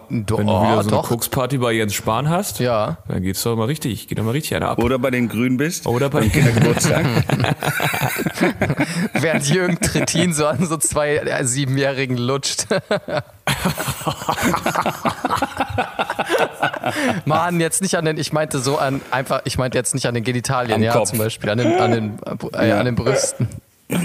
Do- 0.10 0.38
wenn 0.40 0.48
du 0.48 0.62
wieder 0.62 0.84
so 0.84 0.90
eine 0.90 0.90
doch. 0.90 1.08
Koksparty 1.08 1.58
bei 1.60 1.72
Jens 1.72 1.94
Spahn 1.94 2.28
hast, 2.28 2.60
Ja. 2.60 2.98
dann 3.08 3.22
geht's 3.22 3.42
doch 3.44 3.56
mal 3.56 3.64
richtig, 3.66 4.10
geht 4.10 4.20
doch 4.20 4.24
mal 4.26 4.32
richtig 4.32 4.56
einer 4.56 4.68
ab. 4.70 4.84
Oder 4.84 5.00
bei 5.00 5.10
den 5.10 5.30
Grünen 5.30 5.56
bist. 5.56 5.88
Oder 5.88 6.10
bei 6.10 6.20
beim 6.20 6.32
Kindergeburtstag. 6.32 7.06
Während 9.14 9.48
Jürgen 9.48 9.80
Trittin 9.80 10.34
so 10.34 10.46
an 10.48 10.66
so 10.66 10.76
zwei 10.76 11.16
äh, 11.16 11.46
Siebenjährigen 11.46 12.18
lutscht. 12.18 12.68
Mann, 17.26 17.60
jetzt 17.62 17.82
nicht 17.82 17.96
an 17.96 18.04
den, 18.06 18.18
ich 18.18 18.34
meinte 18.34 18.60
so 18.60 18.78
an, 18.78 19.02
einfach, 19.12 19.42
ich 19.46 19.58
meinte 19.58 19.78
jetzt 19.78 19.94
nicht 19.94 20.08
an 20.08 20.14
den 20.14 20.24
Genitalien, 20.26 20.76
Am 20.76 20.84
ja, 20.84 20.92
Kopf. 20.94 21.10
zum 21.10 21.20
Beispiel, 21.20 21.50
an 21.50 21.58
den, 21.60 21.80
an 21.80 21.92
den, 21.92 22.20
äh, 22.54 22.72
an 22.72 22.86
den 22.86 22.96
Brüsten. 22.96 23.48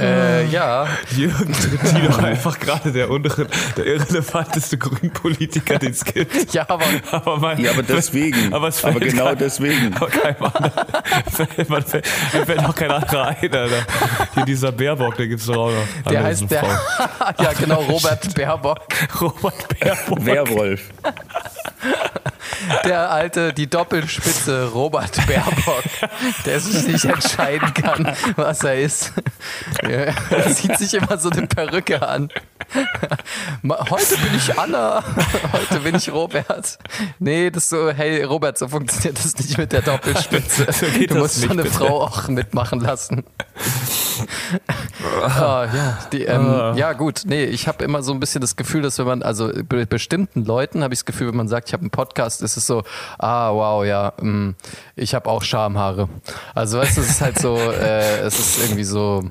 äh, 0.00 0.46
ja, 0.46 0.86
Jürgen 1.16 1.52
Trittin 1.52 2.08
doch 2.08 2.18
einfach 2.22 2.58
gerade 2.58 2.92
der 2.92 3.10
untere, 3.10 3.46
der 3.76 3.86
irrelevanteste 3.86 4.78
Grünpolitiker, 4.78 5.78
den 5.78 5.92
es 5.92 6.04
gibt. 6.04 6.52
ja, 6.54 6.64
aber 6.68 6.84
Aber, 7.10 7.36
man, 7.38 7.60
Ja, 7.60 7.72
aber 7.72 7.82
deswegen. 7.82 8.52
Aber, 8.52 8.68
es 8.68 8.82
Aber 8.84 8.94
fällt 8.98 9.12
genau 9.12 9.26
kein- 9.26 9.38
deswegen. 9.38 9.94
Aber 9.94 10.08
keinem 10.08 10.42
anderen. 10.42 10.72
fällt- 11.30 11.68
man 11.68 11.82
fällt, 11.82 12.06
mir 12.32 12.46
fällt 12.46 12.64
auch 12.64 12.74
kein 12.74 12.90
anderer 12.90 13.26
ein, 13.28 13.36
Alter. 13.54 13.68
Hier 14.34 14.44
dieser 14.44 14.72
Baerbock, 14.72 15.16
der 15.16 15.26
gibt's 15.28 15.46
doch 15.46 15.56
auch 15.56 15.70
noch. 15.70 15.86
der 16.10 16.20
Andere 16.20 16.24
heißt 16.24 16.50
der, 16.50 16.62
ja 17.40 17.52
genau, 17.58 17.80
Robert 17.82 18.34
Baerbock, 18.34 18.80
Robert 19.20 19.78
Baerbock. 19.80 20.24
Werwolf. 20.26 20.80
Der 22.84 23.10
alte, 23.10 23.52
die 23.52 23.68
Doppelspitze 23.68 24.70
Robert 24.72 25.26
Baerbock, 25.26 25.84
der 26.44 26.60
sich 26.60 26.86
nicht 26.86 27.04
entscheiden 27.04 27.72
kann, 27.74 28.14
was 28.36 28.62
er 28.64 28.80
ist. 28.80 29.12
Er 29.82 30.14
zieht 30.52 30.78
sich 30.78 30.94
immer 30.94 31.18
so 31.18 31.30
eine 31.30 31.46
Perücke 31.46 32.06
an. 32.06 32.30
Heute 32.72 34.16
bin 34.16 34.34
ich 34.36 34.58
Anna, 34.58 35.02
heute 35.52 35.80
bin 35.80 35.94
ich 35.96 36.10
Robert. 36.12 36.78
Nee, 37.18 37.50
das 37.50 37.64
ist 37.64 37.70
so, 37.70 37.90
hey 37.90 38.22
Robert, 38.22 38.58
so 38.58 38.68
funktioniert 38.68 39.18
das 39.22 39.36
nicht 39.38 39.58
mit 39.58 39.72
der 39.72 39.82
Doppelspitze. 39.82 40.66
geht 40.98 41.10
du 41.10 41.16
musst 41.16 41.40
schon 41.40 41.52
eine 41.52 41.62
bitte. 41.64 41.74
Frau 41.74 42.02
auch 42.02 42.28
mitmachen 42.28 42.80
lassen. 42.80 43.24
Ah, 45.22 45.66
ja, 45.72 45.98
die, 46.12 46.24
ähm, 46.24 46.46
Ah. 46.46 46.74
ja, 46.76 46.92
gut. 46.92 47.22
Nee, 47.24 47.44
ich 47.44 47.66
habe 47.68 47.82
immer 47.84 48.02
so 48.02 48.12
ein 48.12 48.20
bisschen 48.20 48.40
das 48.42 48.56
Gefühl, 48.56 48.82
dass 48.82 48.98
wenn 48.98 49.06
man, 49.06 49.22
also 49.22 49.50
bei 49.66 49.86
bestimmten 49.86 50.44
Leuten 50.44 50.82
habe 50.82 50.92
ich 50.92 51.00
das 51.00 51.04
Gefühl, 51.06 51.28
wenn 51.28 51.36
man 51.36 51.48
sagt, 51.48 51.68
ich 51.68 51.72
habe 51.72 51.82
einen 51.82 51.90
Podcast, 51.90 52.42
ist 52.42 52.56
es 52.58 52.66
so, 52.66 52.82
ah, 53.18 53.50
wow, 53.52 53.84
ja, 53.84 54.12
mh, 54.20 54.54
ich 54.96 55.14
habe 55.14 55.28
auch 55.30 55.42
Schamhaare. 55.42 56.08
Also, 56.54 56.78
weißt 56.78 56.98
du, 56.98 57.00
es 57.00 57.10
ist 57.10 57.20
halt 57.22 57.38
so, 57.38 57.56
äh, 57.56 58.18
es 58.20 58.38
ist 58.38 58.62
irgendwie 58.62 58.84
so, 58.84 59.24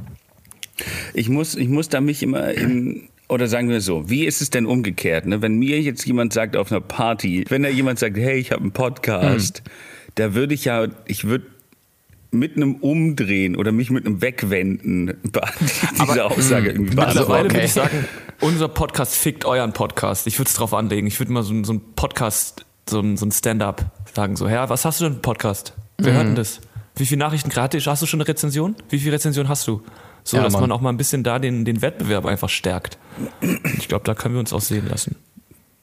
Ich 1.13 1.29
muss, 1.29 1.53
ich 1.55 1.67
muss 1.67 1.89
da 1.89 2.01
mich 2.01 2.23
immer 2.23 2.49
in, 2.51 3.08
oder 3.29 3.47
sagen 3.47 3.69
wir 3.69 3.79
so, 3.79 4.09
wie 4.09 4.25
ist 4.25 4.41
es 4.41 4.49
denn 4.49 4.65
umgekehrt? 4.65 5.25
Ne? 5.25 5.41
Wenn 5.41 5.57
mir 5.57 5.79
jetzt 5.81 6.05
jemand 6.05 6.33
sagt 6.33 6.57
auf 6.57 6.71
einer 6.71 6.81
Party, 6.81 7.45
wenn 7.49 7.63
da 7.63 7.69
jemand 7.69 7.99
sagt, 7.99 8.17
hey, 8.17 8.37
ich 8.39 8.51
habe 8.51 8.61
einen 8.61 8.71
Podcast, 8.71 9.63
Mhm. 9.65 9.69
da 10.15 10.33
würde 10.33 10.53
ich 10.53 10.65
ja, 10.65 10.87
ich 11.05 11.23
würde 11.25 11.45
mit 12.31 12.55
einem 12.57 12.75
Umdrehen 12.75 13.55
oder 13.55 13.71
mich 13.71 13.89
mit 13.89 14.05
einem 14.05 14.21
Wegwenden 14.21 15.13
diese 16.01 16.25
Aussage 16.25 16.69
irgendwie 16.71 16.95
Mittlerweile 16.95 17.25
beantworten. 17.25 17.45
okay. 17.45 17.53
würde 17.55 17.65
ich 17.65 17.73
sagen, 17.73 18.05
unser 18.41 18.67
Podcast 18.67 19.15
fickt 19.15 19.45
euren 19.45 19.73
Podcast. 19.73 20.27
Ich 20.27 20.37
würde 20.37 20.49
es 20.49 20.55
drauf 20.55 20.73
anlegen. 20.73 21.07
Ich 21.07 21.19
würde 21.19 21.31
mal 21.31 21.41
so, 21.43 21.63
so 21.63 21.73
ein 21.73 21.81
Podcast, 21.95 22.65
so 22.87 22.99
ein, 22.99 23.17
so 23.17 23.25
ein 23.25 23.31
Stand-up 23.31 23.85
sagen. 24.13 24.35
So, 24.35 24.47
Herr, 24.47 24.69
was 24.69 24.85
hast 24.85 24.99
du 25.01 25.05
denn 25.05 25.13
für 25.13 25.15
einen 25.17 25.21
Podcast? 25.23 25.73
Wer 25.97 26.13
Mhm. 26.13 26.17
hört 26.17 26.27
denn 26.27 26.35
das? 26.35 26.61
Wie 26.95 27.05
viele 27.05 27.19
Nachrichten 27.19 27.49
gratis? 27.49 27.87
Hast 27.87 28.01
du 28.01 28.05
schon 28.05 28.19
eine 28.19 28.27
Rezension? 28.27 28.75
Wie 28.89 28.99
viele 28.99 29.13
Rezensionen 29.13 29.49
hast 29.49 29.67
du? 29.67 29.81
So, 30.29 30.37
Ja, 30.37 30.43
dass 30.43 30.53
man 30.53 30.71
auch 30.71 30.79
mal 30.79 30.89
ein 30.91 30.97
bisschen 30.97 31.23
da 31.23 31.39
den, 31.39 31.65
den 31.65 31.81
Wettbewerb 31.81 32.25
einfach 32.27 32.49
stärkt. 32.49 32.99
Ich 33.77 33.87
glaube, 33.87 34.03
da 34.05 34.13
können 34.13 34.35
wir 34.35 34.39
uns 34.39 34.53
auch 34.53 34.61
sehen 34.61 34.87
lassen. 34.87 35.15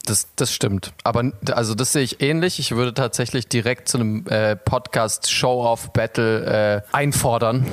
Das, 0.07 0.27
das 0.37 0.53
stimmt. 0.53 0.93
Aber 1.03 1.31
also 1.51 1.75
das 1.75 1.91
sehe 1.91 2.01
ich 2.01 2.21
ähnlich. 2.21 2.59
Ich 2.59 2.71
würde 2.71 2.93
tatsächlich 2.93 3.47
direkt 3.47 3.89
zu 3.89 3.97
einem 3.97 4.25
äh, 4.27 4.55
Podcast 4.55 5.29
Show-Off-Battle 5.29 6.83
äh, 6.91 6.95
einfordern. 6.95 7.65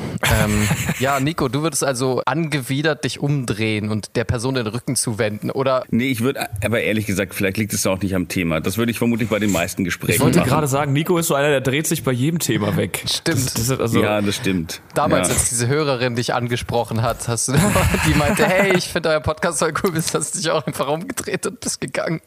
ähm, 0.42 0.68
ja, 0.98 1.20
Nico, 1.20 1.48
du 1.48 1.62
würdest 1.62 1.84
also 1.84 2.22
angewidert 2.26 3.04
dich 3.04 3.20
umdrehen 3.20 3.88
und 3.90 4.16
der 4.16 4.24
Person 4.24 4.56
den 4.56 4.66
Rücken 4.66 4.96
zuwenden. 4.96 5.50
Oder 5.50 5.84
Nee, 5.90 6.10
ich 6.10 6.22
würde, 6.22 6.48
aber 6.64 6.80
ehrlich 6.80 7.06
gesagt, 7.06 7.34
vielleicht 7.34 7.56
liegt 7.56 7.72
es 7.72 7.86
auch 7.86 8.00
nicht 8.00 8.16
am 8.16 8.26
Thema. 8.26 8.60
Das 8.60 8.78
würde 8.78 8.90
ich 8.90 8.98
vermutlich 8.98 9.28
bei 9.28 9.38
den 9.38 9.52
meisten 9.52 9.84
Gesprächen 9.84 10.16
Ich 10.16 10.20
wollte 10.20 10.38
machen. 10.38 10.50
gerade 10.50 10.66
sagen, 10.66 10.92
Nico 10.92 11.16
ist 11.18 11.28
so 11.28 11.34
einer, 11.34 11.50
der 11.50 11.60
dreht 11.60 11.86
sich 11.86 12.02
bei 12.02 12.12
jedem 12.12 12.40
Thema 12.40 12.76
weg. 12.76 13.04
Stimmt. 13.08 13.44
Das, 13.44 13.54
das 13.54 13.68
ist 13.68 13.80
also, 13.80 14.02
ja, 14.02 14.20
das 14.20 14.34
stimmt. 14.36 14.82
damals, 14.94 15.28
ja. 15.28 15.34
als 15.34 15.50
diese 15.50 15.68
Hörerin 15.68 16.16
dich 16.16 16.34
angesprochen 16.34 17.02
hat, 17.02 17.28
hast 17.28 17.46
du, 17.48 17.52
die 18.08 18.14
meinte, 18.14 18.44
hey, 18.44 18.76
ich 18.76 18.88
finde 18.88 19.10
euer 19.10 19.20
Podcast 19.20 19.60
voll 19.60 19.72
cool, 19.84 19.92
bist 19.92 20.14
hast 20.14 20.34
dich 20.36 20.50
auch 20.50 20.66
einfach 20.66 20.88
umgedreht 20.88 21.46
und 21.46 21.60
bist 21.60 21.80
gegangen. 21.80 22.20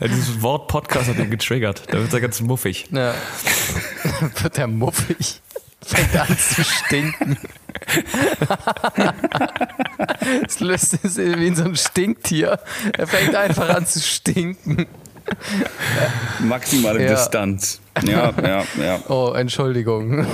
Ja, 0.00 0.08
dieses 0.08 0.42
Wort 0.42 0.68
Podcast 0.68 1.08
hat 1.08 1.18
ihn 1.18 1.30
getriggert. 1.30 1.82
Da 1.88 1.98
wird 1.98 2.12
er 2.12 2.20
ganz 2.20 2.40
muffig. 2.40 2.86
Ja. 2.90 3.14
Wird 4.42 4.56
der 4.56 4.66
muffig. 4.66 5.40
Fängt 5.82 6.16
an 6.16 6.38
zu 6.38 6.64
stinken. 6.64 7.38
Es 10.46 10.60
löst 10.60 10.98
es 11.02 11.18
wie 11.18 11.46
in 11.46 11.54
so 11.54 11.64
ein 11.64 11.76
Stinktier. 11.76 12.58
Er 12.96 13.06
fängt 13.06 13.34
einfach 13.34 13.68
an 13.68 13.86
zu 13.86 14.00
stinken. 14.00 14.86
Maximale 16.40 17.02
Ja. 17.02 17.10
Distanz. 17.10 17.80
Ja, 18.02 18.32
ja, 18.42 18.64
ja. 18.82 19.00
Oh, 19.08 19.32
Entschuldigung. 19.34 20.26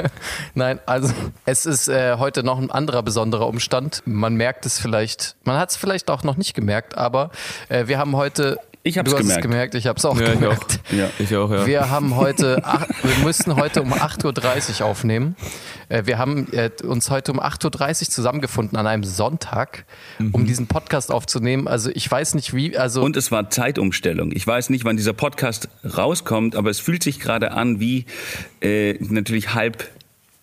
Nein, 0.54 0.80
also 0.86 1.12
es 1.44 1.64
ist 1.64 1.88
äh, 1.88 2.16
heute 2.18 2.42
noch 2.42 2.58
ein 2.58 2.70
anderer 2.70 3.02
besonderer 3.02 3.46
Umstand. 3.46 4.02
Man 4.04 4.34
merkt 4.34 4.66
es 4.66 4.78
vielleicht, 4.78 5.36
man 5.44 5.56
hat 5.58 5.70
es 5.70 5.76
vielleicht 5.76 6.10
auch 6.10 6.24
noch 6.24 6.36
nicht 6.36 6.54
gemerkt, 6.54 6.96
aber 6.96 7.30
äh, 7.68 7.86
wir 7.86 7.98
haben 7.98 8.16
heute. 8.16 8.58
Ich 8.86 8.98
hab's 8.98 9.08
du 9.10 9.16
hast 9.16 9.22
gemerkt. 9.22 9.38
es 9.38 9.42
gemerkt, 9.50 9.74
ich 9.76 9.86
habe 9.86 9.96
es 9.96 10.04
auch 10.04 10.14
Ja, 10.20 10.26
ich 10.26 10.34
auch. 10.36 10.40
gemerkt. 10.40 10.80
Ja. 10.92 11.08
Ich 11.18 11.34
auch, 11.34 11.50
ja. 11.50 11.66
Wir 11.66 11.88
haben 11.88 12.16
heute, 12.16 12.60
ach, 12.64 12.86
wir 13.02 13.24
müssen 13.24 13.56
heute 13.56 13.80
um 13.80 13.94
8.30 13.94 14.80
Uhr 14.82 14.86
aufnehmen. 14.86 15.36
Äh, 15.88 16.02
Wir 16.04 16.18
haben 16.18 16.52
äh, 16.52 16.70
uns 16.86 17.08
heute 17.08 17.32
um 17.32 17.40
8.30 17.40 18.02
Uhr 18.02 18.10
zusammengefunden 18.10 18.76
an 18.76 18.86
einem 18.86 19.02
Sonntag, 19.02 19.86
um 20.32 20.44
diesen 20.44 20.66
Podcast 20.66 21.10
aufzunehmen. 21.10 21.66
Also 21.66 21.88
ich 21.94 22.10
weiß 22.10 22.34
nicht 22.34 22.52
wie, 22.54 22.76
also 22.76 23.02
Und 23.02 23.16
es 23.16 23.32
war 23.32 23.48
Zeitumstellung. 23.48 24.32
Ich 24.32 24.46
weiß 24.46 24.68
nicht, 24.68 24.84
wann 24.84 24.98
dieser 24.98 25.14
Podcast 25.14 25.70
rauskommt, 25.96 26.54
aber 26.54 26.68
es 26.68 26.78
fühlt 26.78 27.02
sich 27.02 27.20
gerade 27.20 27.52
an 27.52 27.80
wie 27.80 28.04
äh, 28.60 28.98
natürlich 29.00 29.54
halb 29.54 29.88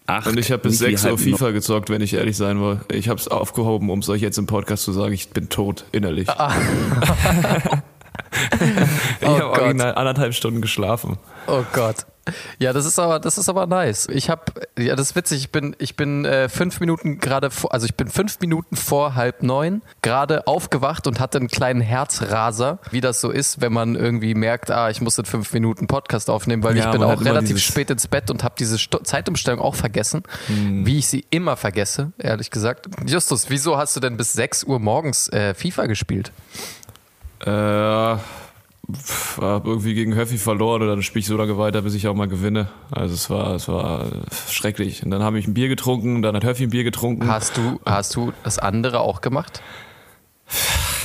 acht. 0.08 0.26
Und 0.26 0.40
ich 0.40 0.52
habe 0.52 0.64
bis 0.64 0.80
nicht 0.82 0.90
wie 0.90 0.98
6 0.98 1.12
Uhr 1.12 1.18
FIFA 1.20 1.52
gezockt, 1.52 1.92
wenn 1.92 2.02
ich 2.02 2.16
ehrlich 2.16 2.38
sein 2.38 2.60
will. 2.60 2.80
Ich 2.92 3.08
habe 3.08 3.20
es 3.20 3.28
aufgehoben, 3.28 3.92
um 3.92 4.00
es 4.00 4.10
euch 4.10 4.24
jetzt 4.24 4.40
im 4.40 4.48
Podcast 4.48 4.82
zu 4.84 4.94
sagen, 4.94 5.14
ich 5.14 5.30
bin 5.30 5.50
tot, 5.50 5.86
innerlich. 5.92 6.28
ich 9.22 9.28
Oh 9.28 9.40
habe 9.40 9.52
original 9.52 9.96
anderthalb 9.96 10.34
Stunden 10.34 10.62
geschlafen. 10.62 11.18
Oh 11.48 11.64
Gott. 11.74 12.06
Ja, 12.60 12.72
das 12.72 12.86
ist 12.86 13.00
aber, 13.00 13.20
das 13.20 13.40
ist 13.40 13.50
aber 13.50 13.66
nice. 13.66 14.08
Ich 14.12 14.30
habe, 14.30 14.44
ja, 14.78 14.96
das 14.96 15.10
ist 15.10 15.16
witzig. 15.16 15.40
Ich 15.40 15.52
bin, 15.52 15.76
ich 15.80 15.96
bin 15.96 16.24
äh, 16.24 16.50
fünf 16.50 16.80
Minuten 16.80 17.20
gerade, 17.20 17.50
vor, 17.50 17.74
also 17.74 17.86
ich 17.88 17.96
bin 17.96 18.10
fünf 18.10 18.40
Minuten 18.40 18.76
vor 18.76 19.16
halb 19.16 19.42
neun 19.42 19.82
gerade 20.04 20.46
aufgewacht 20.46 21.08
und 21.08 21.20
hatte 21.20 21.40
einen 21.40 21.48
kleinen 21.48 21.82
Herzraser, 21.82 22.80
wie 22.92 23.02
das 23.02 23.22
so 23.22 23.32
ist, 23.32 23.60
wenn 23.62 23.74
man 23.74 23.96
irgendwie 23.96 24.36
merkt, 24.36 24.70
ah, 24.70 24.92
ich 24.92 25.02
muss 25.02 25.18
in 25.18 25.26
fünf 25.26 25.52
Minuten 25.54 25.88
Podcast 25.88 26.30
aufnehmen, 26.30 26.64
weil 26.64 26.78
Ja, 26.78 26.86
ich 26.86 26.92
bin 26.92 27.04
auch 27.04 27.20
relativ 27.26 27.58
spät 27.60 27.90
ins 27.90 28.08
Bett 28.08 28.30
und 28.30 28.44
habe 28.44 28.54
diese 28.58 28.78
Sto 28.78 29.00
Zeitumstellung 29.00 29.60
auch 29.60 29.76
vergessen, 29.76 30.22
wie 30.48 31.00
ich 31.00 31.08
sie 31.08 31.26
immer 31.32 31.58
vergesse, 31.58 32.12
ehrlich 32.20 32.52
gesagt. 32.52 32.88
Justus, 33.08 33.50
wieso 33.50 33.78
hast 33.78 33.96
du 33.96 34.00
denn 34.00 34.16
bis 34.16 34.34
6 34.34 34.66
Uhr 34.66 34.80
morgens 34.80 35.28
äh, 35.30 35.56
FIFA 35.56 35.88
gespielt? 35.88 36.32
Äh, 37.46 38.18
hab 39.40 39.66
irgendwie 39.66 39.94
gegen 39.94 40.16
Höffi 40.16 40.38
verloren 40.38 40.82
und 40.82 40.88
dann 40.88 41.02
spiele 41.02 41.22
ich 41.22 41.28
so 41.28 41.38
lange 41.38 41.58
weiter, 41.58 41.82
bis 41.82 41.94
ich 41.94 42.08
auch 42.08 42.16
mal 42.16 42.28
gewinne. 42.28 42.68
Also 42.92 43.14
es 43.14 43.30
war, 43.30 43.56
es 43.56 43.68
war 43.68 44.08
schrecklich. 44.50 45.04
Und 45.04 45.12
dann 45.12 45.24
habe 45.24 45.40
ich 45.40 45.48
ein 45.48 45.54
Bier 45.54 45.70
getrunken, 45.70 46.22
dann 46.22 46.36
hat 46.36 46.44
Höffi 46.44 46.64
ein 46.64 46.70
Bier 46.72 46.84
getrunken. 46.84 47.28
Hast 47.28 47.58
du, 47.58 47.80
hast 47.86 48.16
du 48.16 48.34
das 48.44 48.60
andere 48.60 49.00
auch 49.00 49.22
gemacht? 49.22 49.62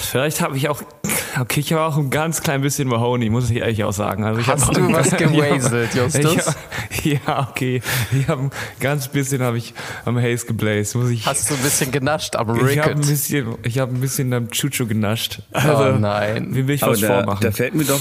Vielleicht 0.06 0.40
habe 0.40 0.56
ich 0.56 0.68
auch, 0.68 0.82
okay, 1.40 1.60
ich 1.60 1.72
habe 1.72 1.82
auch 1.82 1.96
ein 1.98 2.10
ganz 2.10 2.42
klein 2.42 2.60
bisschen 2.62 2.88
Mahoney, 2.88 3.28
muss 3.30 3.50
ich 3.50 3.58
ehrlich 3.58 3.84
auch 3.84 3.92
sagen. 3.92 4.24
Also 4.24 4.40
ich 4.40 4.46
Hast 4.46 4.66
hab 4.68 4.74
du 4.74 4.92
was 4.92 5.10
gewaselt, 5.16 5.94
Ja, 5.94 6.04
Justus? 6.04 6.54
Ich, 6.90 7.04
ja, 7.26 7.48
okay. 7.50 7.82
Ich 8.18 8.28
habe 8.28 8.42
ein 8.42 8.50
ganz 8.80 9.08
bisschen 9.08 9.42
habe 9.42 9.58
ich 9.58 9.74
am 10.04 10.18
Haze 10.18 10.46
gebläst, 10.46 10.94
muss 10.96 11.10
ich. 11.10 11.26
Hast 11.26 11.50
du 11.50 11.54
ein 11.54 11.60
bisschen 11.62 11.90
genascht 11.92 12.36
am 12.36 12.48
ich 12.48 12.78
habe 12.78 12.90
ein 12.92 12.96
Ricket? 12.98 13.06
bisschen, 13.06 13.54
ich 13.62 13.78
habe 13.78 13.92
ein 13.94 14.00
bisschen 14.00 14.32
am 14.32 14.50
Chuchu 14.50 14.86
genascht. 14.86 15.40
Also, 15.52 15.94
Oh 15.94 15.98
nein. 15.98 16.54
Wie 16.54 16.66
will 16.66 16.74
ich 16.76 16.82
Aber 16.82 16.92
was 16.92 17.00
da, 17.00 17.06
vormachen? 17.08 17.40
da 17.42 17.50
fällt 17.52 17.74
mir 17.74 17.84
doch, 17.84 18.00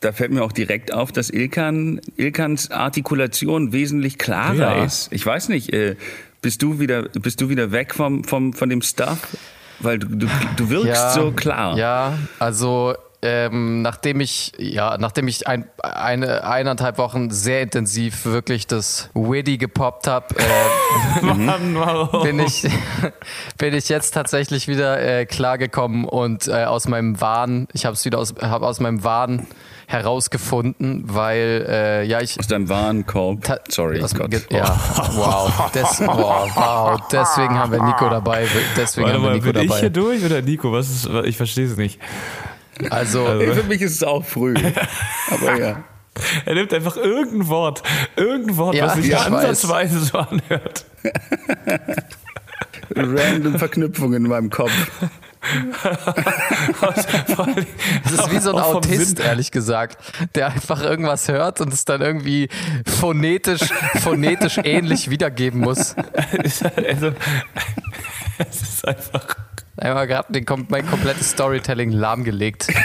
da 0.00 0.12
fällt 0.12 0.32
mir 0.32 0.42
auch 0.42 0.52
direkt 0.52 0.92
auf, 0.94 1.12
dass 1.12 1.30
Ilkan, 1.30 2.00
Ilkans 2.16 2.70
Artikulation 2.70 3.72
wesentlich 3.72 4.18
klarer 4.18 4.54
Ja. 4.54 4.84
ist. 4.84 5.08
Ich 5.12 5.24
weiß 5.26 5.48
nicht, 5.48 5.72
äh, 5.72 5.96
bist 6.42 6.62
du 6.62 6.78
wieder, 6.80 7.02
bist 7.02 7.40
du 7.40 7.48
wieder 7.50 7.70
weg 7.72 7.94
vom, 7.94 8.24
vom, 8.24 8.52
von 8.52 8.68
dem 8.70 8.80
Stuff? 8.82 9.18
Weil 9.80 9.98
du, 9.98 10.06
du, 10.08 10.26
du 10.56 10.70
wirkst 10.70 11.14
so 11.14 11.32
klar. 11.32 11.76
Ja, 11.76 12.12
also 12.38 12.94
ähm, 13.22 13.82
nachdem 13.82 14.20
ich 14.20 14.52
ja, 14.56 14.96
nachdem 14.98 15.28
ich 15.28 15.46
ein, 15.46 15.66
eine 15.82 16.44
eineinhalb 16.44 16.96
Wochen 16.96 17.30
sehr 17.30 17.60
intensiv 17.60 18.24
wirklich 18.24 18.66
das 18.66 19.10
Widdy 19.14 19.58
gepoppt 19.58 20.06
habe, 20.06 20.34
äh, 20.38 21.22
Mann, 21.34 21.74
warum? 21.74 22.22
bin 22.22 22.38
ich 22.38 22.66
bin 23.58 23.74
ich 23.74 23.88
jetzt 23.90 24.12
tatsächlich 24.12 24.68
wieder 24.68 25.00
äh, 25.02 25.26
klargekommen 25.26 26.06
und 26.06 26.48
äh, 26.48 26.64
aus 26.64 26.88
meinem 26.88 27.20
Wahn, 27.20 27.68
ich 27.74 27.84
habe 27.84 27.94
es 27.94 28.04
wieder 28.06 28.18
aus, 28.18 28.34
hab 28.40 28.62
aus 28.62 28.80
meinem 28.80 29.04
Wahn 29.04 29.46
herausgefunden, 29.86 31.02
weil 31.06 31.66
äh, 31.68 32.04
ja 32.04 32.20
ich 32.20 32.38
Aus 32.38 32.46
deinem 32.46 32.68
Warenkorb. 32.68 33.40
Sorry, 33.68 34.00
aus, 34.00 34.14
Gott. 34.14 34.30
Ja, 34.50 34.78
wow. 35.12 35.70
Des, 35.72 36.00
wow, 36.00 36.48
wow. 36.54 37.00
Deswegen 37.10 37.58
haben 37.58 37.72
wir 37.72 37.82
Nico 37.82 38.08
dabei. 38.08 38.46
Deswegen 38.76 39.08
Warte 39.08 39.16
haben 39.16 39.24
wir 39.24 39.30
mal, 39.30 39.34
Nico 39.34 39.52
bin 39.52 39.62
ich 39.64 39.74
hier 39.74 39.90
dabei. 39.90 40.10
durch 40.10 40.24
oder 40.24 40.42
Nico? 40.42 40.72
Was 40.72 40.88
ist, 40.88 41.10
ich 41.24 41.36
verstehe 41.36 41.66
es 41.66 41.76
nicht. 41.76 41.98
Also, 42.88 43.26
Ey, 43.26 43.52
Für 43.54 43.64
mich 43.64 43.82
ist 43.82 43.96
es 43.96 44.02
auch 44.04 44.24
früh. 44.24 44.54
Aber 45.30 45.58
ja. 45.58 45.82
Er 46.44 46.54
nimmt 46.54 46.72
einfach 46.74 46.96
irgendein 46.96 47.48
Wort, 47.48 47.82
irgendein 48.16 48.56
Wort, 48.56 48.74
Ja, 48.74 48.86
was 48.86 48.94
sich 48.94 49.06
ich 49.06 49.12
weiß. 49.12 49.26
ansatzweise 49.26 50.00
so 50.00 50.18
anhört. 50.18 50.84
Random 52.94 53.58
Verknüpfungen 53.58 54.24
in 54.24 54.30
meinem 54.30 54.50
Kopf. 54.50 54.72
Das 56.82 58.12
ist 58.12 58.30
wie 58.30 58.38
so 58.40 58.50
ein 58.54 58.58
Autist, 58.62 59.16
Sinn- 59.16 59.26
ehrlich 59.26 59.50
gesagt, 59.50 59.96
der 60.34 60.48
einfach 60.48 60.82
irgendwas 60.82 61.28
hört 61.28 61.62
und 61.62 61.72
es 61.72 61.86
dann 61.86 62.02
irgendwie 62.02 62.50
phonetisch, 62.86 63.62
phonetisch 64.02 64.58
ähnlich 64.62 65.08
wiedergeben 65.08 65.60
muss. 65.60 65.94
also, 66.86 67.12
es 68.38 68.62
ist 68.62 68.86
einfach. 68.86 69.36
Einmal 69.80 70.06
gerade 70.06 70.28
mein 70.68 70.86
komplettes 70.86 71.30
Storytelling 71.30 71.90
lahmgelegt. 71.90 72.68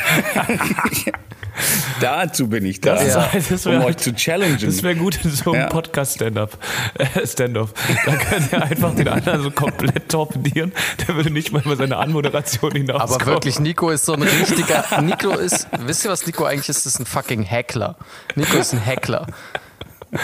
Dazu 2.02 2.50
bin 2.50 2.66
ich 2.66 2.82
da, 2.82 3.02
Ja. 3.02 3.30
Das 3.34 3.66
wär- 3.66 3.80
um 3.80 3.86
euch 3.86 3.98
zu 3.98 4.14
challengen. 4.14 4.58
Das 4.62 4.84
wäre 4.84 4.96
gut 4.96 5.24
in 5.24 5.32
so 5.32 5.52
einem 5.54 5.62
Ja. 5.62 5.68
Podcast-Stand-up. 5.68 6.58
Äh, 6.98 7.26
Stand-off. 7.26 7.74
Da 8.06 8.16
könnt 8.16 8.52
ihr 8.52 8.62
einfach 8.64 8.94
den 8.96 9.08
anderen 9.08 9.42
so 9.42 9.52
komplett 9.52 10.10
torpedieren. 10.10 10.74
Der 11.08 11.16
würde 11.16 11.30
nicht 11.30 11.52
mal 11.54 11.62
über 11.62 11.76
seine 11.78 11.98
Anmoderation 11.98 12.72
hinauskommen. 12.74 13.22
Aber 13.22 13.26
wirklich, 13.26 13.60
Nico 13.60 13.90
ist 13.90 14.06
so 14.06 14.14
ein 14.14 14.22
richtiger. 14.24 14.84
Nico 15.02 15.32
ist. 15.32 15.68
Wisst 15.86 16.04
ihr, 16.06 16.12
was 16.12 16.26
Nico 16.26 16.44
eigentlich 16.46 16.68
ist? 16.70 16.86
Das 16.86 16.94
ist 16.96 17.00
ein 17.00 17.06
fucking 17.06 17.44
Heckler. 17.44 17.96
Nico 18.36 18.58
ist 18.58 18.74
ein 18.74 18.80
Heckler. 18.80 19.28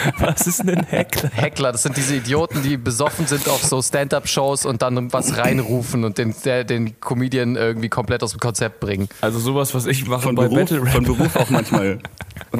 Was 0.18 0.46
ist 0.46 0.60
denn 0.60 0.70
ein 0.70 0.84
Heckler? 0.86 1.30
Heckler, 1.32 1.72
das 1.72 1.82
sind 1.82 1.96
diese 1.96 2.16
Idioten, 2.16 2.62
die 2.62 2.76
besoffen 2.76 3.26
sind 3.26 3.48
auf 3.48 3.62
so 3.62 3.80
Stand-up-Shows 3.82 4.64
und 4.66 4.82
dann 4.82 5.12
was 5.12 5.36
reinrufen 5.36 6.04
und 6.04 6.18
den, 6.18 6.34
der, 6.44 6.64
den 6.64 6.98
Comedian 7.00 7.56
irgendwie 7.56 7.88
komplett 7.88 8.22
aus 8.22 8.32
dem 8.32 8.40
Konzept 8.40 8.80
bringen. 8.80 9.08
Also 9.20 9.38
sowas, 9.38 9.74
was 9.74 9.86
ich 9.86 10.06
mache 10.06 10.22
von 10.22 10.34
bei 10.34 10.44
Beruf, 10.44 10.58
Battle 10.58 10.82
Rap. 10.82 10.92
von 10.92 11.04
Beruf 11.04 11.36
auch 11.36 11.50
manchmal 11.50 11.98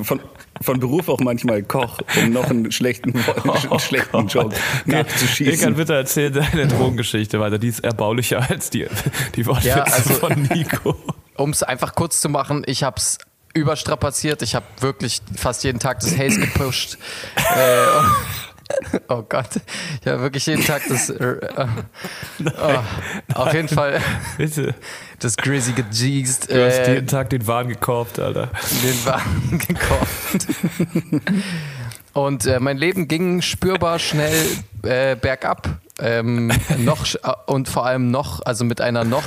von, 0.02 0.20
von 0.60 0.80
Beruf 0.80 1.08
auch 1.08 1.20
manchmal 1.20 1.62
Koch, 1.62 1.98
um 2.22 2.30
noch 2.32 2.48
einen 2.50 2.70
schlechten, 2.72 3.14
einen 3.44 3.78
schlechten 3.80 4.26
Joke 4.28 4.54
Egan, 4.86 5.00
nachzuschießen. 5.00 5.74
bitte 5.74 5.94
erzähl 5.94 6.30
deine 6.30 6.66
Drogengeschichte 6.68 7.40
weiter. 7.40 7.58
Die 7.58 7.68
ist 7.68 7.80
erbaulicher 7.84 8.48
als 8.50 8.70
die, 8.70 8.86
die 9.36 9.46
Wortwitze 9.46 9.68
Ja, 9.68 9.82
also- 9.84 10.14
von 10.14 10.42
Nico. 10.42 10.94
Um 11.34 11.48
es 11.50 11.62
einfach 11.62 11.94
kurz 11.94 12.20
zu 12.20 12.28
machen, 12.28 12.62
ich 12.66 12.82
hab's 12.84 13.16
überstrapaziert. 13.54 14.42
Ich 14.42 14.54
habe 14.54 14.66
wirklich 14.80 15.21
fast 15.37 15.64
jeden 15.64 15.78
Tag 15.78 16.00
das 16.00 16.16
Haze 16.16 16.40
gepusht. 16.40 16.99
äh, 17.37 17.87
oh 19.09 19.23
Gott. 19.28 19.49
Ich 20.00 20.06
habe 20.06 20.21
wirklich 20.23 20.47
jeden 20.47 20.64
Tag 20.64 20.82
das. 20.88 21.11
Äh, 21.11 21.37
oh, 22.44 23.35
auf 23.35 23.52
jeden 23.52 23.68
Fall 23.68 24.00
Bitte. 24.38 24.75
das 25.18 25.37
Grizzy 25.37 25.73
gejeast. 25.73 26.50
Du 26.50 26.64
hast 26.66 26.78
Äh, 26.78 26.94
jeden 26.94 27.06
Tag 27.06 27.30
den 27.30 27.47
Wahn 27.47 27.68
gekauft, 27.68 28.18
Alter. 28.18 28.49
den 28.82 29.04
Wagen 29.04 29.59
gekauft. 29.68 30.47
Und 32.12 32.47
äh, 32.47 32.61
mein 32.61 32.76
Leben 32.76 33.09
ging 33.09 33.40
spürbar 33.40 33.99
schnell 33.99 34.47
äh, 34.83 35.16
bergab. 35.16 35.69
Ähm, 35.99 36.52
noch 36.78 37.07
äh, 37.14 37.19
und 37.47 37.69
vor 37.69 37.87
allem 37.87 38.11
noch, 38.11 38.45
also 38.45 38.64
mit 38.64 38.81
einer 38.81 39.04
noch 39.04 39.25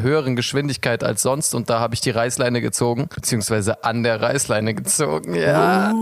höheren 0.00 0.36
Geschwindigkeit 0.36 1.02
als 1.02 1.22
sonst. 1.22 1.54
Und 1.54 1.70
da 1.70 1.80
habe 1.80 1.94
ich 1.94 2.00
die 2.00 2.10
Reißleine 2.10 2.60
gezogen, 2.60 3.08
beziehungsweise 3.12 3.82
an 3.82 4.02
der 4.02 4.20
Reißleine 4.20 4.74
gezogen. 4.74 5.34
Ja. 5.34 5.92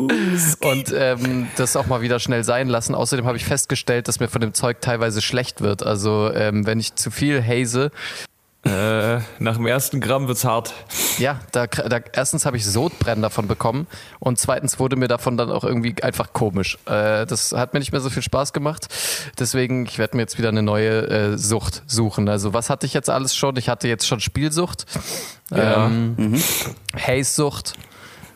Und 0.60 0.94
ähm, 0.94 1.48
das 1.56 1.76
auch 1.76 1.86
mal 1.86 2.02
wieder 2.02 2.18
schnell 2.18 2.44
sein 2.44 2.68
lassen. 2.68 2.94
Außerdem 2.94 3.26
habe 3.26 3.36
ich 3.36 3.44
festgestellt, 3.44 4.08
dass 4.08 4.20
mir 4.20 4.28
von 4.28 4.40
dem 4.40 4.52
Zeug 4.52 4.80
teilweise 4.80 5.22
schlecht 5.22 5.60
wird. 5.60 5.82
Also 5.82 6.30
ähm, 6.32 6.66
wenn 6.66 6.80
ich 6.80 6.94
zu 6.96 7.10
viel 7.10 7.42
haze, 7.42 7.90
Äh, 8.66 9.20
nach 9.38 9.56
dem 9.56 9.66
ersten 9.66 10.00
Gramm 10.00 10.26
wird's 10.28 10.44
hart. 10.44 10.74
Ja, 11.18 11.40
da, 11.52 11.66
da 11.66 12.00
erstens 12.12 12.44
habe 12.46 12.56
ich 12.56 12.66
Sodbrennen 12.66 13.22
davon 13.22 13.46
bekommen 13.46 13.86
und 14.18 14.38
zweitens 14.38 14.78
wurde 14.78 14.96
mir 14.96 15.08
davon 15.08 15.36
dann 15.36 15.50
auch 15.50 15.62
irgendwie 15.64 15.94
einfach 16.02 16.32
komisch. 16.32 16.76
Äh, 16.86 17.26
das 17.26 17.52
hat 17.52 17.72
mir 17.74 17.78
nicht 17.80 17.92
mehr 17.92 18.00
so 18.00 18.10
viel 18.10 18.22
Spaß 18.22 18.52
gemacht. 18.52 18.86
Deswegen, 19.38 19.86
ich 19.86 19.98
werde 19.98 20.16
mir 20.16 20.22
jetzt 20.22 20.36
wieder 20.38 20.48
eine 20.48 20.62
neue 20.62 21.06
äh, 21.08 21.38
Sucht 21.38 21.82
suchen. 21.86 22.28
Also 22.28 22.52
was 22.54 22.68
hatte 22.68 22.86
ich 22.86 22.92
jetzt 22.94 23.08
alles 23.08 23.36
schon? 23.36 23.56
Ich 23.56 23.68
hatte 23.68 23.88
jetzt 23.88 24.06
schon 24.06 24.20
Spielsucht, 24.20 24.84
Ja. 25.50 25.86
ähm, 25.86 26.34
Haze-Sucht. 26.96 27.74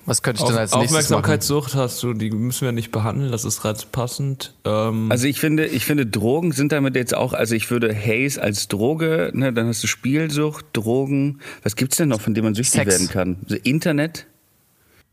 Was 0.07 0.23
könnte 0.23 0.43
ich 0.43 0.49
denn 0.49 0.57
als 0.57 0.73
Auf, 0.73 0.81
nächstes 0.81 1.11
machen? 1.11 1.19
Aufmerksamkeitssucht 1.21 1.75
hast 1.75 2.03
du, 2.03 2.15
die 2.15 2.31
müssen 2.31 2.65
wir 2.65 2.73
nicht 2.73 2.91
behandeln, 2.91 3.31
das 3.31 3.45
ist 3.45 3.63
gerade 3.63 3.79
passend. 3.93 4.55
Ähm, 4.65 5.11
Also 5.11 5.27
ich 5.27 5.39
finde, 5.41 5.67
ich 5.67 5.85
finde 5.85 6.07
Drogen 6.07 6.53
sind 6.53 6.73
damit 6.73 6.97
jetzt 6.97 7.15
auch, 7.15 7.33
also 7.33 7.55
ich 7.55 7.71
würde 7.71 7.95
Haze 7.95 8.41
als 8.43 8.69
Droge, 8.69 9.31
ne, 9.35 9.53
dann 9.53 9.69
hast 9.69 9.83
du 9.83 9.87
Spielsucht, 9.87 10.65
Drogen. 10.73 11.41
Was 11.63 11.77
gibt's 11.77 11.97
denn 11.99 12.09
noch, 12.09 12.21
von 12.21 12.35
dem 12.35 12.45
man 12.45 12.55
süchtig 12.55 12.81
Sex. 12.83 12.93
werden 12.93 13.09
kann? 13.09 13.37
Also 13.45 13.57
Internet? 13.63 14.27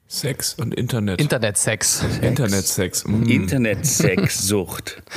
Sex 0.09 0.53
und 0.53 0.73
Internet. 0.73 1.19
Internetsex. 1.19 2.01
Internetsex. 2.21 3.05
Mm. 3.05 3.23
Internetsexsucht. 3.23 5.03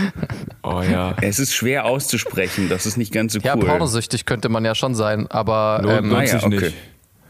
Oh 0.63 0.83
ja. 0.83 1.17
es 1.23 1.39
ist 1.39 1.55
schwer 1.55 1.87
auszusprechen, 1.87 2.69
das 2.69 2.85
ist 2.87 2.97
nicht 2.99 3.13
ganz 3.13 3.33
so 3.33 3.39
Ja, 3.41 3.57
cool. 3.57 3.65
pornosüchtig 3.65 4.27
könnte 4.27 4.49
man 4.51 4.65
ja 4.65 4.75
schon 4.75 4.95
sein, 4.95 5.27
aber 5.29 5.81
Lohnt, 5.83 5.99
ähm, 5.99 6.05
lohnt 6.11 6.13
naja, 6.19 6.33
sich 6.39 6.43
okay. 6.45 6.57
nicht. 6.67 6.75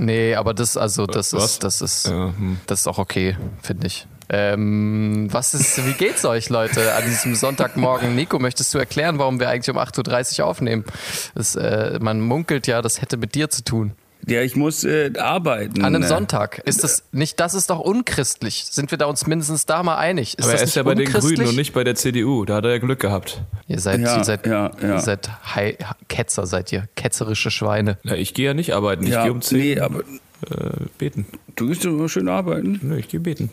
Nee, 0.01 0.35
aber 0.35 0.55
das, 0.55 0.79
also, 0.79 1.05
das 1.07 1.35
Was? 1.35 1.45
ist, 1.45 1.65
das 1.65 1.83
ist, 1.83 2.07
Ja, 2.07 2.33
hm. 2.35 2.59
das 2.67 2.81
ist 2.81 2.87
auch 2.87 2.97
okay, 2.97 3.37
finde 3.63 3.87
ich. 3.87 4.07
Ähm, 4.31 5.29
was 5.31 5.53
ist, 5.53 5.85
wie 5.87 5.93
geht's 5.93 6.25
euch, 6.25 6.49
Leute, 6.49 6.95
an 6.95 7.05
diesem 7.05 7.35
Sonntagmorgen? 7.35 8.15
Nico, 8.15 8.39
möchtest 8.39 8.73
du 8.73 8.79
erklären, 8.79 9.19
warum 9.19 9.41
wir 9.41 9.51
eigentlich 9.51 9.69
um 9.69 9.79
8.30 9.79 10.41
Uhr 10.41 10.47
aufnehmen? 10.47 10.85
Das, 11.35 11.55
äh, 11.55 11.99
man 12.01 12.21
munkelt 12.21 12.67
ja, 12.67 12.81
das 12.81 13.03
hätte 13.03 13.19
mit 13.19 13.35
dir 13.35 13.51
zu 13.51 13.63
tun. 13.63 13.93
Ja, 14.27 14.43
ich 14.43 14.55
muss 14.57 14.85
äh, 14.85 15.13
arbeiten. 15.19 15.81
An 15.81 15.95
einem 15.95 16.03
ne? 16.03 16.09
Sonntag. 16.09 16.59
Ist 16.65 16.85
das 16.85 17.05
nicht, 17.13 17.41
das 17.41 17.55
ist 17.55 17.71
doch 17.71 17.81
unchristlich. 17.81 18.67
Sind 18.71 18.91
wir 18.91 18.99
da 18.99 19.07
uns 19.07 19.27
mindestens 19.27 19.67
da 19.67 19.83
mal 19.83 19.97
einig? 19.97 20.39
Ist 20.39 20.45
Aber 20.45 20.53
das 20.53 20.61
er 20.61 20.67
ist 20.67 20.77
ja 20.77 20.83
bei 20.83 20.95
den? 20.95 21.07
Grünen 21.11 21.47
und 21.49 21.57
nicht 21.57 21.73
bei 21.73 21.85
der 21.85 21.95
CDU. 21.95 22.45
Da 22.45 22.57
hat 22.57 22.65
er 22.65 22.73
ja 22.73 22.79
Glück 22.79 23.01
gehabt. 23.01 23.43
Ihr 23.67 23.81
seid, 23.81 24.01
Ja, 24.01 24.19
ihr 24.19 24.25
seid, 24.25 24.47
ja, 24.47 24.71
ja. 24.83 24.89
Ihr 24.95 25.01
seid 25.01 25.31
Hei- 25.55 25.77
Ketzer, 26.09 26.47
seid 26.47 26.71
ihr. 26.73 26.89
Ketzerische 26.97 27.51
Schweine. 27.51 27.99
Na, 28.03 28.15
ich 28.15 28.35
gehe 28.35 28.47
ja 28.47 28.55
nicht 28.55 28.73
arbeiten. 28.75 29.05
Ich 29.05 29.11
Ja, 29.11 29.23
gehe 29.25 29.33
um 29.33 29.41
10 29.41 29.59
nee, 29.59 29.81
aber 29.81 30.01
äh, 30.01 30.85
beten. 30.99 31.27
du 31.57 31.69
gehst 31.69 31.85
doch 31.85 31.91
immer 31.91 32.09
schön 32.09 32.29
arbeiten. 32.29 32.79
Nö, 32.83 32.97
ich 32.99 33.09
gehe 33.09 33.21
beten. 33.21 33.51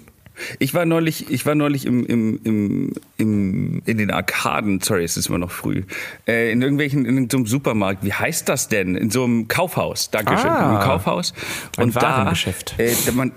Ich 0.60 0.74
war 0.74 0.86
neulich, 0.86 1.30
ich 1.32 1.46
war 1.46 1.56
neulich 1.56 1.86
im, 1.86 2.06
im, 2.06 2.40
im, 2.44 2.94
im, 3.18 3.82
in 3.86 3.98
den 3.98 4.12
Arkaden, 4.12 4.80
sorry, 4.82 5.04
es 5.04 5.18
ist 5.18 5.28
immer 5.30 5.38
noch 5.40 5.52
früh, 5.52 5.84
äh, 6.28 6.52
in 6.52 6.62
irgendwelchen, 6.62 7.06
in 7.06 7.30
so 7.30 7.38
einem 7.38 7.48
Supermarkt, 7.48 8.04
wie 8.04 8.14
heißt 8.14 8.48
das 8.48 8.70
denn? 8.70 8.96
In 8.96 9.10
so 9.10 9.24
einem 9.24 9.48
Kaufhaus, 9.48 10.12
Dankeschön, 10.12 10.50
Ah, 10.50 10.60
in 10.60 10.66
einem 10.78 10.80
Kaufhaus. 10.80 11.34
ein 11.78 11.94
Warengeschäft. 11.96 12.76
Äh, 12.78 12.94
da 13.06 13.12
man, 13.14 13.32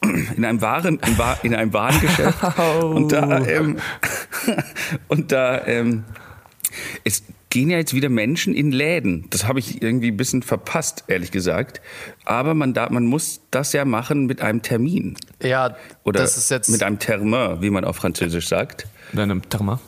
in 0.36 0.44
einem 0.44 0.60
Waren, 0.60 0.98
in, 1.06 1.18
Wa- 1.18 1.38
in 1.42 1.54
einem 1.54 1.72
Warengeschäft. 1.72 2.38
Und 2.82 3.10
da, 3.12 3.44
ähm, 3.46 3.76
und 5.08 5.32
da, 5.32 5.66
ähm, 5.66 6.04
es 7.04 7.22
gehen 7.54 7.70
ja 7.70 7.78
jetzt 7.78 7.94
wieder 7.94 8.08
Menschen 8.08 8.52
in 8.52 8.72
Läden. 8.72 9.26
Das 9.30 9.46
habe 9.46 9.60
ich 9.60 9.80
irgendwie 9.80 10.08
ein 10.08 10.16
bisschen 10.16 10.42
verpasst, 10.42 11.04
ehrlich 11.06 11.30
gesagt. 11.30 11.80
Aber 12.24 12.52
man, 12.52 12.74
da, 12.74 12.90
man 12.90 13.06
muss 13.06 13.42
das 13.52 13.72
ja 13.72 13.84
machen 13.84 14.26
mit 14.26 14.42
einem 14.42 14.60
Termin. 14.60 15.16
Ja, 15.40 15.76
Oder 16.02 16.18
das 16.20 16.36
ist 16.36 16.50
jetzt. 16.50 16.68
mit 16.68 16.82
einem 16.82 16.98
Termin, 16.98 17.62
wie 17.62 17.70
man 17.70 17.84
auf 17.84 17.94
Französisch 17.94 18.48
sagt. 18.48 18.88
In 19.12 19.20
einem 19.20 19.48
Therma. 19.48 19.80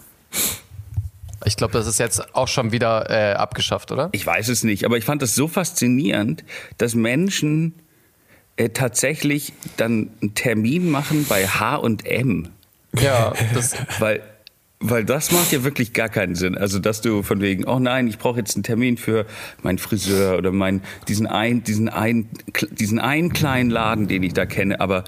Ich 1.44 1.56
glaube, 1.56 1.72
das 1.72 1.88
ist 1.88 1.98
jetzt 1.98 2.36
auch 2.36 2.46
schon 2.46 2.70
wieder 2.70 3.10
äh, 3.10 3.34
abgeschafft, 3.34 3.90
oder? 3.90 4.10
Ich 4.12 4.24
weiß 4.24 4.48
es 4.48 4.62
nicht, 4.62 4.84
aber 4.84 4.96
ich 4.96 5.04
fand 5.04 5.20
das 5.20 5.34
so 5.34 5.48
faszinierend, 5.48 6.44
dass 6.78 6.94
Menschen 6.94 7.74
äh, 8.54 8.68
tatsächlich 8.68 9.54
dann 9.76 10.10
einen 10.22 10.34
Termin 10.34 10.88
machen 10.88 11.26
bei 11.28 11.48
H&M. 11.48 12.48
Ja, 13.00 13.32
das, 13.54 13.74
Weil, 13.98 14.22
weil 14.80 15.04
das 15.04 15.32
macht 15.32 15.52
ja 15.52 15.64
wirklich 15.64 15.92
gar 15.92 16.08
keinen 16.08 16.34
Sinn. 16.34 16.56
Also, 16.56 16.78
dass 16.78 17.00
du 17.00 17.22
von 17.22 17.40
wegen, 17.40 17.64
oh 17.64 17.78
nein, 17.78 18.08
ich 18.08 18.18
brauche 18.18 18.38
jetzt 18.38 18.56
einen 18.56 18.62
Termin 18.62 18.96
für 18.96 19.26
meinen 19.62 19.78
Friseur 19.78 20.36
oder 20.36 20.52
mein, 20.52 20.82
diesen, 21.08 21.26
ein, 21.26 21.64
diesen, 21.64 21.88
ein, 21.88 22.28
diesen 22.70 22.98
einen 22.98 23.32
kleinen 23.32 23.70
Laden, 23.70 24.06
den 24.06 24.22
ich 24.22 24.34
da 24.34 24.44
kenne, 24.44 24.80
aber 24.80 25.04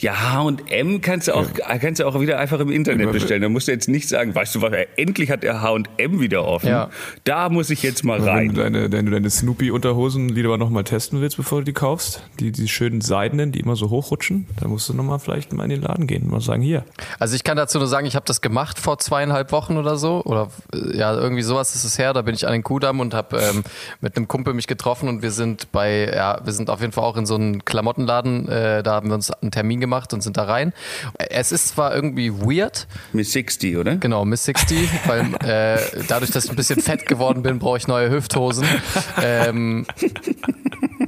ja, 0.00 0.32
H&M 0.32 1.00
kannst 1.02 1.28
du 1.28 1.34
auch, 1.34 1.46
kannst 1.80 2.00
du 2.00 2.06
auch 2.06 2.18
wieder 2.20 2.38
einfach 2.38 2.58
im 2.58 2.70
Internet 2.70 3.12
bestellen. 3.12 3.42
Da 3.42 3.48
musst 3.50 3.68
du 3.68 3.72
jetzt 3.72 3.88
nicht 3.88 4.08
sagen, 4.08 4.34
weißt 4.34 4.54
du 4.54 4.62
was, 4.62 4.72
endlich 4.96 5.30
hat 5.30 5.42
der 5.42 5.60
H&M 5.60 6.20
wieder 6.20 6.46
offen. 6.46 6.68
Ja. 6.68 6.88
Da 7.24 7.50
muss 7.50 7.68
ich 7.68 7.82
jetzt 7.82 8.02
mal 8.02 8.18
Wenn 8.18 8.24
du 8.24 8.30
rein. 8.30 8.54
deine, 8.54 8.92
wenn 8.92 9.04
du 9.04 9.12
deine 9.12 9.28
Snoopy-Unterhosen 9.28 10.30
lieber 10.30 10.56
nochmal 10.56 10.84
testen 10.84 11.20
willst, 11.20 11.36
bevor 11.36 11.58
du 11.58 11.64
die 11.66 11.72
kaufst, 11.74 12.22
die, 12.40 12.50
die 12.50 12.66
schönen 12.68 13.02
seidenen, 13.02 13.52
die 13.52 13.60
immer 13.60 13.76
so 13.76 13.90
hochrutschen, 13.90 14.46
dann 14.58 14.70
musst 14.70 14.88
du 14.88 14.94
nochmal 14.94 15.18
vielleicht 15.18 15.52
mal 15.52 15.64
in 15.64 15.70
den 15.70 15.82
Laden 15.82 16.06
gehen 16.06 16.22
und 16.22 16.30
mal 16.30 16.40
sagen, 16.40 16.62
hier. 16.62 16.84
also 17.18 17.36
ich 17.36 17.44
kann 17.44 17.58
dazu 17.58 17.78
nur 17.78 17.86
sagen, 17.86 18.06
ich 18.06 18.16
habe 18.16 18.24
das 18.26 18.40
gemacht 18.40 18.78
vor 18.78 18.98
zweieinhalb 18.98 19.52
Wochen 19.52 19.76
oder 19.76 19.96
so. 19.96 20.22
Oder 20.24 20.48
äh, 20.72 20.96
ja, 20.96 21.12
irgendwie 21.14 21.42
sowas 21.42 21.74
ist 21.74 21.84
es 21.84 21.98
her. 21.98 22.14
Da 22.14 22.22
bin 22.22 22.34
ich 22.34 22.46
an 22.46 22.52
den 22.52 22.62
Kudamm 22.62 23.00
und 23.00 23.12
habe 23.12 23.36
ähm, 23.38 23.64
mit 24.00 24.16
einem 24.16 24.28
Kumpel 24.28 24.54
mich 24.54 24.66
getroffen 24.66 25.10
und 25.10 25.20
wir 25.20 25.30
sind 25.30 25.70
bei, 25.72 26.10
ja, 26.10 26.40
wir 26.42 26.54
sind 26.54 26.70
auf 26.70 26.80
jeden 26.80 26.92
Fall 26.92 27.04
auch 27.04 27.18
in 27.18 27.26
so 27.26 27.34
einen 27.34 27.66
Klamottenladen. 27.66 28.48
Äh, 28.48 28.82
da 28.82 28.92
haben 28.92 29.08
wir 29.08 29.14
uns 29.14 29.30
einen 29.30 29.50
Termin 29.50 29.80
gemacht 29.80 29.89
und 30.12 30.22
sind 30.22 30.36
da 30.36 30.44
rein. 30.44 30.72
Es 31.18 31.52
ist 31.52 31.68
zwar 31.68 31.94
irgendwie 31.94 32.32
weird, 32.32 32.86
Miss 33.12 33.32
60, 33.32 33.76
oder? 33.76 33.96
Genau, 33.96 34.24
Miss 34.24 34.44
60, 34.44 34.88
weil 35.06 35.34
äh, 35.44 35.78
dadurch, 36.08 36.30
dass 36.30 36.44
ich 36.44 36.50
ein 36.50 36.56
bisschen 36.56 36.80
fett 36.80 37.06
geworden 37.06 37.42
bin, 37.42 37.58
brauche 37.58 37.78
ich 37.78 37.86
neue 37.86 38.10
Hüfthosen. 38.10 38.66
Ähm, 39.22 39.86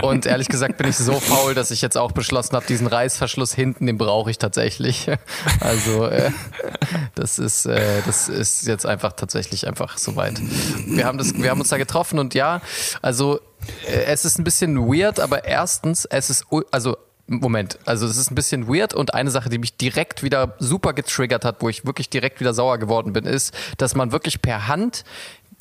und 0.03 0.27
ehrlich 0.27 0.49
gesagt 0.49 0.77
bin 0.77 0.89
ich 0.89 0.97
so 0.97 1.15
faul, 1.15 1.55
dass 1.55 1.71
ich 1.71 1.81
jetzt 1.83 1.97
auch 1.97 2.13
beschlossen 2.13 2.57
habe, 2.57 2.67
diesen 2.67 2.87
Reißverschluss 2.87 3.55
hinten, 3.55 3.87
den 3.87 3.99
brauche 3.99 4.31
ich 4.31 4.39
tatsächlich. 4.39 5.09
Also 5.61 6.07
äh, 6.07 6.31
das 7.15 7.39
ist 7.39 7.67
äh, 7.67 8.03
das 8.07 8.29
ist 8.29 8.67
jetzt 8.67 8.87
einfach 8.87 9.13
tatsächlich 9.13 9.67
einfach 9.67 9.99
soweit. 9.99 10.41
Wir 10.87 11.05
haben 11.05 11.19
das, 11.19 11.35
wir 11.35 11.51
haben 11.51 11.61
uns 11.61 11.69
da 11.69 11.79
getroffen 11.79 12.19
und 12.19 12.35
ja, 12.35 12.61
also 13.01 13.41
äh, 13.87 14.05
es 14.07 14.25
ist 14.25 14.39
ein 14.39 14.45
bisschen 14.45 14.77
weird, 14.79 15.21
aber 15.21 15.45
erstens, 15.45 16.05
es 16.07 16.31
ist 16.31 16.47
also 16.71 16.97
Moment, 17.41 17.79
also 17.85 18.07
es 18.07 18.17
ist 18.17 18.31
ein 18.31 18.35
bisschen 18.35 18.69
weird 18.69 18.95
und 18.95 19.15
eine 19.15 19.31
Sache, 19.31 19.49
die 19.49 19.59
mich 19.59 19.77
direkt 19.77 20.23
wieder 20.23 20.55
super 20.59 20.93
getriggert 20.93 21.45
hat, 21.45 21.57
wo 21.61 21.69
ich 21.69 21.87
wirklich 21.87 22.11
direkt 22.11 22.41
wieder 22.41 22.55
sauer 22.55 22.79
geworden 22.79 23.13
bin, 23.13 23.25
ist, 23.25 23.55
dass 23.79 23.95
man 23.95 24.13
wirklich 24.13 24.43
per 24.43 24.69
Hand 24.69 25.05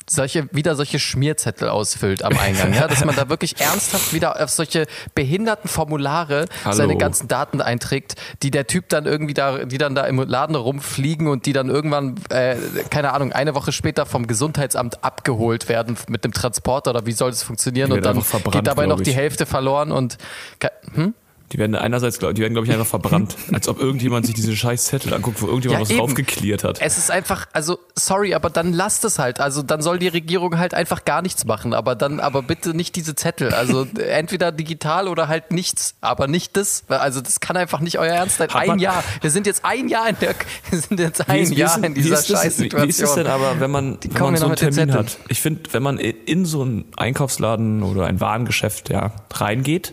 solche, 0.08 0.48
wieder 0.52 0.74
solche 0.74 0.98
Schmierzettel 0.98 1.68
ausfüllt 1.68 2.22
am 2.24 2.36
Eingang, 2.38 2.74
ja, 2.74 2.86
dass 2.88 3.04
man 3.04 3.14
da 3.14 3.28
wirklich 3.28 3.60
ernsthaft 3.60 4.12
wieder 4.12 4.42
auf 4.42 4.50
solche 4.50 4.86
behinderten 5.14 5.68
Formulare 5.68 6.46
Hallo. 6.64 6.76
seine 6.76 6.96
ganzen 6.96 7.28
Daten 7.28 7.60
einträgt, 7.60 8.16
die 8.42 8.50
der 8.50 8.66
Typ 8.66 8.88
dann 8.88 9.06
irgendwie 9.06 9.34
da, 9.34 9.64
die 9.64 9.78
dann 9.78 9.94
da 9.94 10.04
im 10.04 10.18
Laden 10.18 10.56
rumfliegen 10.56 11.28
und 11.28 11.46
die 11.46 11.52
dann 11.52 11.68
irgendwann, 11.68 12.16
äh, 12.30 12.56
keine 12.90 13.12
Ahnung, 13.12 13.32
eine 13.32 13.54
Woche 13.54 13.72
später 13.72 14.06
vom 14.06 14.26
Gesundheitsamt 14.26 15.04
abgeholt 15.04 15.68
werden 15.68 15.96
mit 16.08 16.24
dem 16.24 16.32
Transporter 16.32 16.90
oder 16.90 17.06
wie 17.06 17.12
soll 17.12 17.30
das 17.30 17.42
funktionieren 17.42 17.92
und 17.92 18.04
dann 18.04 18.22
geht 18.50 18.66
dabei 18.66 18.86
noch 18.86 19.00
die. 19.00 19.12
Hälfte 19.12 19.44
verloren 19.44 19.92
und 19.92 20.16
hm? 20.94 21.12
Die 21.52 21.58
werden 21.58 21.74
einerseits, 21.76 22.18
glaub- 22.18 22.34
die 22.34 22.40
werden, 22.40 22.54
glaube 22.54 22.66
ich, 22.66 22.72
einfach 22.72 22.86
verbrannt. 22.86 23.36
Als 23.52 23.68
ob 23.68 23.78
irgendjemand 23.78 24.24
sich 24.26 24.34
diese 24.34 24.56
scheiß 24.56 24.86
Zettel 24.86 25.12
anguckt, 25.12 25.42
wo 25.42 25.46
irgendjemand 25.46 25.80
Ja, 25.80 25.82
was 25.82 25.90
eben. 25.90 25.98
draufgeklärt 25.98 26.64
hat. 26.64 26.80
Es 26.80 26.96
ist 26.96 27.10
einfach, 27.10 27.46
also 27.52 27.78
sorry, 27.94 28.34
aber 28.34 28.48
dann 28.50 28.72
lasst 28.72 29.04
es 29.04 29.18
halt. 29.18 29.38
Also 29.40 29.62
dann 29.62 29.82
soll 29.82 29.98
die 29.98 30.08
Regierung 30.08 30.58
halt 30.58 30.72
einfach 30.72 31.04
gar 31.04 31.20
nichts 31.20 31.44
machen, 31.44 31.74
aber 31.74 31.94
dann, 31.94 32.20
aber 32.20 32.42
bitte 32.42 32.74
nicht 32.74 32.96
diese 32.96 33.14
Zettel. 33.14 33.52
Also 33.52 33.86
entweder 33.98 34.50
digital 34.50 35.08
oder 35.08 35.28
halt 35.28 35.52
nichts, 35.52 35.94
aber 36.00 36.26
nicht 36.26 36.56
das. 36.56 36.84
Also 36.88 37.20
das 37.20 37.40
kann 37.40 37.56
einfach 37.56 37.80
nicht 37.80 37.98
euer 37.98 38.14
Ernst 38.14 38.38
sein. 38.38 38.48
Ein 38.50 38.78
Jahr. 38.78 39.04
Wir 39.20 39.30
sind 39.30 39.46
jetzt 39.46 39.64
ein 39.64 39.88
Jahr 39.88 40.08
in 40.08 40.16
der, 40.20 40.34
wir 40.70 40.78
sind 40.80 40.98
jetzt 41.00 41.28
ein 41.28 41.50
wie 41.50 41.54
Jahr 41.54 41.76
ist- 41.76 41.84
in 41.84 41.94
dieser 41.94 42.18
ist 42.18 42.30
das- 42.30 42.40
Scheißsituation. 42.42 42.86
Wie 42.86 42.90
ist 42.90 43.02
es 43.02 43.14
denn 43.14 43.26
aber, 43.26 43.60
wenn 43.60 43.70
man, 43.70 43.98
wenn 44.02 44.22
man 44.22 44.36
so 44.36 44.46
einen 44.46 44.56
Termin 44.56 44.94
hat? 44.94 45.18
Ich 45.28 45.40
finde, 45.42 45.62
wenn 45.72 45.82
man 45.82 45.98
in 45.98 46.46
so 46.46 46.62
einen 46.62 46.84
Einkaufsladen 46.96 47.82
oder 47.82 48.06
ein 48.06 48.20
Warengeschäft 48.20 48.88
ja, 48.88 49.12
reingeht, 49.34 49.92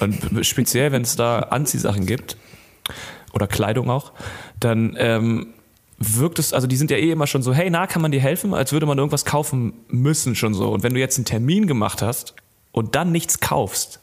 und 0.00 0.46
speziell 0.46 0.92
wenn 0.92 1.02
es 1.02 1.16
da 1.16 1.40
Anziehsachen 1.40 2.06
gibt 2.06 2.36
oder 3.32 3.46
Kleidung 3.46 3.90
auch, 3.90 4.12
dann 4.60 4.96
ähm, 4.98 5.54
wirkt 5.98 6.38
es, 6.38 6.52
also 6.52 6.66
die 6.66 6.76
sind 6.76 6.90
ja 6.90 6.96
eh 6.96 7.10
immer 7.10 7.26
schon 7.26 7.42
so, 7.42 7.52
hey, 7.52 7.70
na, 7.70 7.86
kann 7.86 8.02
man 8.02 8.12
dir 8.12 8.20
helfen? 8.20 8.54
Als 8.54 8.72
würde 8.72 8.86
man 8.86 8.98
irgendwas 8.98 9.24
kaufen 9.24 9.72
müssen 9.88 10.34
schon 10.34 10.54
so. 10.54 10.70
Und 10.70 10.82
wenn 10.82 10.94
du 10.94 11.00
jetzt 11.00 11.18
einen 11.18 11.24
Termin 11.24 11.66
gemacht 11.66 12.02
hast 12.02 12.34
und 12.72 12.94
dann 12.94 13.12
nichts 13.12 13.40
kaufst, 13.40 14.00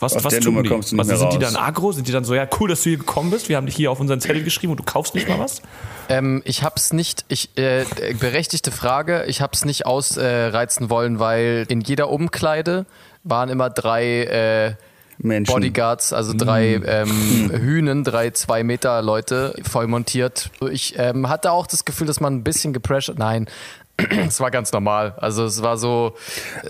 was, 0.00 0.14
was 0.22 0.28
der 0.28 0.40
tun 0.40 0.54
Nummer 0.54 0.62
die? 0.62 0.68
kommst 0.68 0.92
du 0.92 0.96
nicht 0.96 1.00
also 1.00 1.10
mehr 1.10 1.18
sind 1.18 1.40
die 1.40 1.44
raus. 1.44 1.54
dann 1.54 1.62
agro? 1.62 1.92
Sind 1.92 2.06
die 2.06 2.12
dann 2.12 2.24
so, 2.24 2.34
ja, 2.34 2.46
cool, 2.60 2.68
dass 2.68 2.82
du 2.82 2.90
hier 2.90 2.98
gekommen 2.98 3.30
bist, 3.30 3.48
wir 3.48 3.56
haben 3.56 3.66
dich 3.66 3.74
hier 3.74 3.90
auf 3.90 3.98
unseren 3.98 4.20
Zettel 4.20 4.44
geschrieben 4.44 4.72
und 4.72 4.78
du 4.78 4.84
kaufst 4.84 5.14
nicht 5.14 5.28
mal 5.28 5.40
was? 5.40 5.60
Ähm, 6.08 6.40
ich 6.44 6.62
hab's 6.62 6.92
nicht, 6.92 7.24
ich, 7.28 7.50
äh, 7.56 7.84
berechtigte 8.18 8.70
Frage, 8.70 9.24
ich 9.26 9.40
hab's 9.40 9.64
nicht 9.64 9.86
ausreizen 9.86 10.88
wollen, 10.88 11.18
weil 11.18 11.66
in 11.68 11.80
jeder 11.80 12.10
Umkleide 12.10 12.86
waren 13.24 13.48
immer 13.48 13.70
drei 13.70 14.24
äh. 14.24 14.74
Bodyguards, 15.20 16.12
also 16.12 16.32
drei 16.32 16.74
ähm, 16.74 17.50
Hühnen, 17.50 18.04
drei 18.04 18.30
zwei 18.30 18.62
Meter 18.62 19.02
Leute 19.02 19.52
voll 19.68 19.88
montiert. 19.88 20.52
Ich 20.70 20.94
ähm, 20.96 21.28
hatte 21.28 21.50
auch 21.50 21.66
das 21.66 21.84
Gefühl, 21.84 22.06
dass 22.06 22.20
man 22.20 22.36
ein 22.36 22.44
bisschen 22.44 22.72
gepressured. 22.72 23.18
Nein, 23.18 23.48
es 24.28 24.38
war 24.38 24.52
ganz 24.52 24.70
normal. 24.70 25.14
Also 25.16 25.44
es 25.44 25.60
war 25.60 25.76
so, 25.76 26.14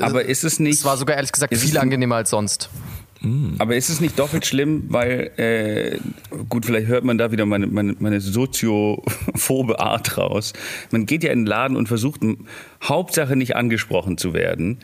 Aber 0.01 0.25
ist 0.25 0.45
es 0.45 0.61
nicht. 0.61 0.79
es 0.79 0.85
war 0.87 0.97
sogar 0.97 1.17
ehrlich 1.17 1.33
gesagt 1.33 1.55
viel 1.55 1.77
angenehmer 1.77 2.17
als 2.17 2.31
sonst. 2.31 2.71
Aber 3.59 3.75
ist 3.75 3.89
es 3.89 4.01
nicht 4.01 4.17
doppelt 4.19 4.47
schlimm, 4.47 4.85
weil, 4.89 5.33
äh, 5.39 5.99
gut, 6.49 6.67
vielleicht 6.67 6.87
hört 6.87 7.03
man 7.03 7.19
da 7.19 7.33
wieder 7.33 7.47
meine, 7.47 7.67
meine, 7.67 7.97
meine 7.99 8.21
soziophobe 8.21 9.81
Art 9.81 10.17
raus. 10.17 10.53
Man 10.93 11.05
geht 11.05 11.25
ja 11.25 11.33
in 11.33 11.41
den 11.41 11.47
Laden 11.47 11.77
und 11.77 11.89
versucht, 11.89 12.21
Hauptsache 12.83 13.35
nicht 13.35 13.57
angesprochen 13.57 14.19
zu 14.19 14.35
werden 14.35 14.79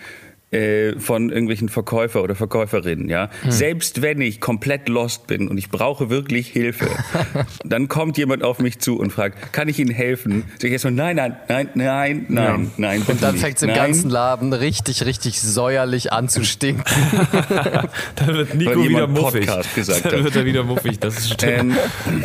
äh, 0.55 1.01
von 1.01 1.31
irgendwelchen 1.31 1.69
Verkäufer 1.69 2.23
oder 2.23 2.37
Verkäuferinnen, 2.37 3.09
ja. 3.09 3.29
Selbst 3.49 4.03
wenn 4.03 4.21
ich 4.21 4.41
komplett 4.41 4.89
lost 4.89 5.27
bin 5.27 5.49
und 5.49 5.59
ich 5.59 5.69
brauche 5.69 6.11
wirklich 6.11 6.49
Hilfe, 6.49 6.87
dann 7.65 7.89
kommt 7.89 8.17
jemand 8.19 8.45
auf 8.45 8.61
mich 8.61 8.79
zu 8.79 8.97
und 8.99 9.11
fragt, 9.11 9.53
kann 9.53 9.69
ich 9.69 9.81
Ihnen 9.81 9.91
helfen? 9.91 10.45
Sag 10.59 10.65
ich 10.65 10.73
erstmal, 10.73 10.93
nein, 10.93 11.17
nein, 11.17 11.37
nein, 11.49 11.71
nein, 11.75 12.27
nein, 12.29 12.71
nein, 12.77 13.03
Und 13.07 13.21
dann 13.21 13.37
fängt 13.37 13.57
es 13.57 13.63
im 13.63 13.71
nein. 13.71 13.79
ganzen 13.79 14.11
Laden 14.11 14.53
richtig, 14.53 15.05
richtig 15.05 15.41
säuerlich 15.41 16.13
an 16.13 16.29
zu 16.29 16.45
stinken. 16.45 16.85
Dann 18.17 18.29
wird 18.29 18.55
Nico 18.55 18.71
Weil 18.71 18.89
wieder 18.89 19.07
muffig. 19.09 19.47
Podcast 19.47 19.75
gesagt 19.75 20.05
Dann 20.05 20.23
wird 20.23 20.37
er 20.37 20.45
wieder 20.45 20.63
muffig, 20.63 21.01
das 21.01 21.19
ist 21.19 21.33
stimmt. 21.33 21.77
Ähm, 22.07 22.25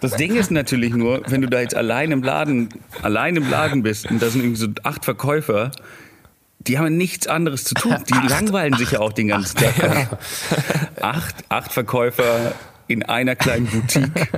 das 0.00 0.16
Ding 0.16 0.36
ist 0.36 0.50
natürlich 0.50 0.94
nur, 0.94 1.22
wenn 1.28 1.40
du 1.40 1.48
da 1.48 1.60
jetzt 1.60 1.74
allein 1.74 2.12
im 2.12 2.22
Laden, 2.22 2.68
allein 3.02 3.36
im 3.36 3.48
Laden 3.48 3.82
bist 3.82 4.10
und 4.10 4.20
da 4.20 4.28
sind 4.28 4.42
irgendwie 4.42 4.60
so 4.60 4.68
acht 4.82 5.04
Verkäufer, 5.04 5.70
die 6.68 6.78
haben 6.78 6.96
nichts 6.96 7.26
anderes 7.26 7.64
zu 7.64 7.74
tun. 7.74 7.96
Die 8.08 8.28
langweilen 8.28 8.74
sich 8.74 8.92
ja 8.92 9.00
auch 9.00 9.12
den 9.12 9.28
ganzen 9.28 9.56
Tag. 9.56 10.18
Acht, 11.00 11.34
acht 11.48 11.72
Verkäufer 11.72 12.52
in 12.86 13.02
einer 13.02 13.36
kleinen 13.36 13.66
Boutique. 13.66 14.28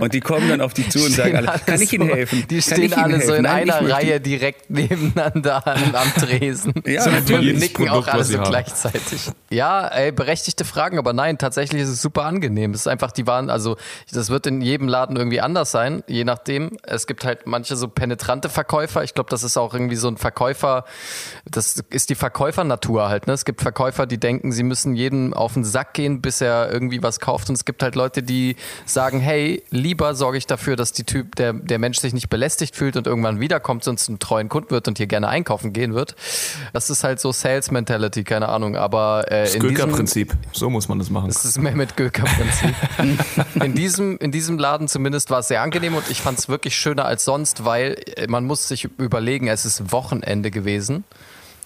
Und 0.00 0.14
die 0.14 0.20
kommen 0.20 0.48
dann 0.48 0.60
auf 0.60 0.74
dich 0.74 0.90
zu 0.90 0.98
und 1.04 1.10
sagen 1.12 1.36
alle, 1.36 1.48
alle 1.50 1.60
kann 1.60 1.80
ich 1.80 1.92
Ihnen 1.92 2.08
so- 2.08 2.14
helfen? 2.14 2.44
Die 2.48 2.62
stehen 2.62 2.82
Ihnen 2.84 2.94
alle 2.94 3.14
so 3.20 3.32
helfen? 3.32 3.36
in 3.36 3.42
Nein, 3.42 3.70
einer 3.70 3.90
Reihe 3.92 4.20
direkt 4.20 4.70
nebeneinander 4.70 5.66
an, 5.66 5.94
am 5.94 6.12
Tresen. 6.14 6.72
Ja, 6.86 7.02
so, 7.02 7.10
für 7.10 7.38
und 7.38 7.58
nicken 7.58 7.88
auch 7.88 7.92
Produkt, 7.94 8.08
alle 8.10 8.20
was 8.20 8.26
sie 8.28 8.32
so 8.34 8.40
haben. 8.40 8.50
gleichzeitig. 8.50 9.30
Ja, 9.50 9.88
ey, 9.88 10.12
berechtigte 10.12 10.64
Fragen, 10.64 10.98
aber 10.98 11.12
nein, 11.12 11.38
tatsächlich 11.38 11.82
ist 11.82 11.88
es 11.88 12.02
super 12.02 12.24
angenehm. 12.24 12.72
Es 12.72 12.80
ist 12.80 12.86
einfach, 12.88 13.12
die 13.12 13.26
waren, 13.26 13.50
also 13.50 13.76
das 14.12 14.30
wird 14.30 14.46
in 14.46 14.60
jedem 14.60 14.88
Laden 14.88 15.16
irgendwie 15.16 15.40
anders 15.40 15.70
sein, 15.70 16.02
je 16.06 16.24
nachdem. 16.24 16.76
Es 16.82 17.06
gibt 17.06 17.24
halt 17.24 17.46
manche 17.46 17.76
so 17.76 17.88
penetrante 17.88 18.48
Verkäufer. 18.48 19.02
Ich 19.04 19.14
glaube, 19.14 19.30
das 19.30 19.42
ist 19.42 19.56
auch 19.56 19.72
irgendwie 19.74 19.96
so 19.96 20.08
ein 20.08 20.16
Verkäufer, 20.16 20.84
das 21.50 21.82
ist 21.90 22.10
die 22.10 22.14
Verkäufernatur 22.14 23.08
halt. 23.08 23.26
Ne? 23.26 23.32
Es 23.32 23.44
gibt 23.44 23.60
Verkäufer, 23.62 24.06
die 24.06 24.18
denken, 24.18 24.52
sie 24.52 24.62
müssen 24.62 24.94
jeden 24.94 25.34
auf 25.34 25.54
den 25.54 25.64
Sack 25.64 25.94
gehen, 25.94 26.20
bis 26.20 26.40
er 26.40 26.70
irgendwie 26.72 27.02
was 27.02 27.20
kauft. 27.20 27.48
Und 27.48 27.54
es 27.54 27.64
gibt 27.64 27.82
halt 27.82 27.94
Leute, 27.94 28.22
die 28.22 28.56
sagen, 28.84 29.20
hey, 29.20 29.62
lieber 29.88 30.14
sorge 30.14 30.36
ich 30.36 30.46
dafür, 30.46 30.76
dass 30.76 30.92
die 30.92 31.04
Typ, 31.04 31.34
der, 31.36 31.54
der 31.54 31.78
Mensch 31.78 31.98
sich 31.98 32.12
nicht 32.12 32.28
belästigt 32.28 32.76
fühlt 32.76 32.98
und 32.98 33.06
irgendwann 33.06 33.40
wiederkommt 33.40 33.88
und 33.88 33.98
zum 33.98 34.18
treuen 34.18 34.50
Kunden 34.50 34.70
wird 34.70 34.86
und 34.86 34.98
hier 34.98 35.06
gerne 35.06 35.28
einkaufen 35.28 35.72
gehen 35.72 35.94
wird. 35.94 36.14
Das 36.74 36.90
ist 36.90 37.04
halt 37.04 37.20
so 37.20 37.32
Sales 37.32 37.70
Mentality, 37.70 38.22
keine 38.22 38.50
Ahnung. 38.50 38.76
Aber 38.76 39.32
äh, 39.32 39.44
Das 39.44 39.58
Göker-Prinzip. 39.58 40.36
So 40.52 40.68
muss 40.68 40.88
man 40.88 40.98
das 40.98 41.08
machen. 41.08 41.28
das 41.28 41.46
ist 41.46 41.58
mehr 41.58 41.74
mit 41.74 41.96
Göker-Prinzip. 41.96 42.74
in, 43.64 43.74
diesem, 43.74 44.18
in 44.18 44.30
diesem 44.30 44.58
Laden 44.58 44.88
zumindest 44.88 45.30
war 45.30 45.38
es 45.38 45.48
sehr 45.48 45.62
angenehm 45.62 45.94
und 45.94 46.10
ich 46.10 46.20
fand 46.20 46.38
es 46.38 46.50
wirklich 46.50 46.76
schöner 46.76 47.06
als 47.06 47.24
sonst, 47.24 47.64
weil 47.64 47.96
äh, 48.16 48.26
man 48.26 48.44
muss 48.44 48.68
sich 48.68 48.84
überlegen, 48.98 49.48
es 49.48 49.64
ist 49.64 49.90
Wochenende 49.90 50.50
gewesen. 50.50 51.04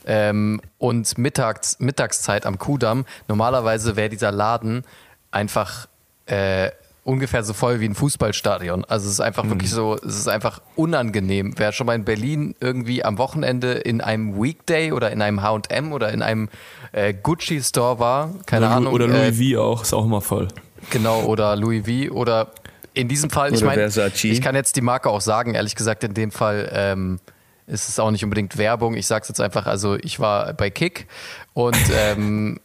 Ähm, 0.06 0.61
und 0.78 1.18
mittags, 1.18 1.80
Mittagszeit 1.80 2.46
am 2.46 2.58
Kudamm. 2.58 3.04
Normalerweise 3.26 3.96
wäre 3.96 4.08
dieser 4.08 4.30
Laden 4.30 4.85
einfach 5.32 5.88
äh, 6.26 6.70
ungefähr 7.04 7.42
so 7.42 7.52
voll 7.52 7.80
wie 7.80 7.86
ein 7.86 7.94
Fußballstadion. 7.94 8.84
Also 8.84 9.06
es 9.06 9.14
ist 9.14 9.20
einfach 9.20 9.48
wirklich 9.48 9.70
so, 9.70 9.96
es 9.96 10.16
ist 10.16 10.28
einfach 10.28 10.60
unangenehm. 10.76 11.54
Wer 11.56 11.72
schon 11.72 11.86
mal 11.86 11.94
in 11.94 12.04
Berlin 12.04 12.54
irgendwie 12.60 13.04
am 13.04 13.18
Wochenende 13.18 13.72
in 13.72 14.00
einem 14.00 14.40
Weekday 14.40 14.92
oder 14.92 15.10
in 15.10 15.20
einem 15.20 15.42
H&M 15.42 15.92
oder 15.92 16.12
in 16.12 16.22
einem 16.22 16.48
äh, 16.92 17.12
Gucci-Store 17.12 17.98
war, 17.98 18.34
keine 18.46 18.66
oder, 18.66 18.76
Ahnung. 18.76 18.92
Oder 18.94 19.08
äh, 19.08 19.30
Louis 19.30 19.54
V 19.54 19.60
auch, 19.60 19.82
ist 19.82 19.92
auch 19.92 20.04
immer 20.04 20.20
voll. 20.20 20.48
Genau, 20.90 21.22
oder 21.24 21.56
Louis 21.56 21.84
V 21.84 22.14
oder 22.14 22.52
in 22.94 23.08
diesem 23.08 23.30
Fall, 23.30 23.54
ich 23.54 23.62
meine, 23.62 23.86
ich 23.86 24.40
kann 24.42 24.54
jetzt 24.54 24.76
die 24.76 24.82
Marke 24.82 25.08
auch 25.08 25.22
sagen, 25.22 25.54
ehrlich 25.54 25.74
gesagt, 25.74 26.04
in 26.04 26.14
dem 26.14 26.30
Fall 26.30 26.70
ähm, 26.72 27.20
ist 27.66 27.88
es 27.88 27.98
auch 27.98 28.10
nicht 28.10 28.22
unbedingt 28.22 28.58
Werbung. 28.58 28.94
Ich 28.94 29.06
sage 29.06 29.22
es 29.22 29.28
jetzt 29.28 29.40
einfach, 29.40 29.66
also 29.66 29.96
ich 29.96 30.20
war 30.20 30.52
bei 30.52 30.70
Kick 30.70 31.06
und 31.54 31.76
ähm, 31.96 32.60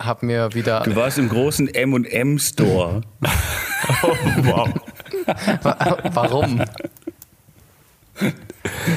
habe 0.00 0.26
mir 0.26 0.54
wieder. 0.54 0.80
Du 0.80 0.94
warst 0.96 1.18
im 1.18 1.28
großen 1.28 1.72
M&M-Store. 1.74 3.02
Wow. 4.42 4.68
Wa- 5.62 5.98
Warum? 6.12 6.62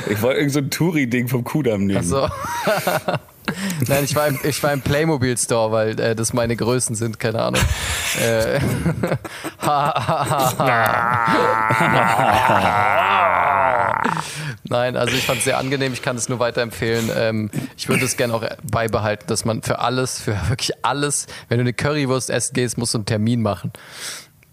Ich 0.10 0.22
wollte 0.22 0.40
irgend 0.40 0.54
so 0.54 0.60
ein 0.60 0.72
Touri-Ding 0.72 1.28
vom 1.28 1.44
Kudamm 1.44 1.86
nehmen. 1.86 1.98
Also, 1.98 2.28
Nein, 3.88 4.04
ich 4.04 4.16
war 4.16 4.28
im, 4.28 4.40
ich 4.44 4.62
war 4.64 4.74
im 4.74 4.82
Playmobil 4.82 5.38
Store, 5.38 5.72
weil 5.72 6.00
äh, 6.00 6.16
das 6.16 6.34
meine 6.34 6.56
Größen 6.56 6.96
sind, 6.96 7.20
keine 7.20 7.42
Ahnung. 7.44 7.62
äh, 8.20 8.60
Nein, 14.70 14.96
also 14.98 15.16
ich 15.16 15.24
fand 15.26 15.40
es 15.40 15.46
sehr 15.46 15.58
angenehm, 15.58 15.94
ich 15.94 16.02
kann 16.02 16.16
es 16.16 16.30
nur 16.30 16.40
weiterempfehlen. 16.40 17.10
Ähm, 17.16 17.50
ich 17.76 17.90
würde 17.90 18.06
es 18.06 18.18
gerne 18.18 18.34
auch 18.36 18.44
beibehalten, 18.70 19.26
dass 19.28 19.44
man 19.46 19.64
für 19.64 19.80
alles, 19.80 20.22
für 20.22 20.38
wirklich 20.50 20.72
alles, 20.84 21.26
wenn 21.48 21.58
du 21.58 21.62
eine 21.64 21.74
Currywurst 21.74 22.30
essen 22.30 22.54
gehst, 22.54 22.78
musst 22.78 22.94
du 22.94 23.00
einen 23.00 23.06
Termin 23.06 23.42
machen. 23.42 23.72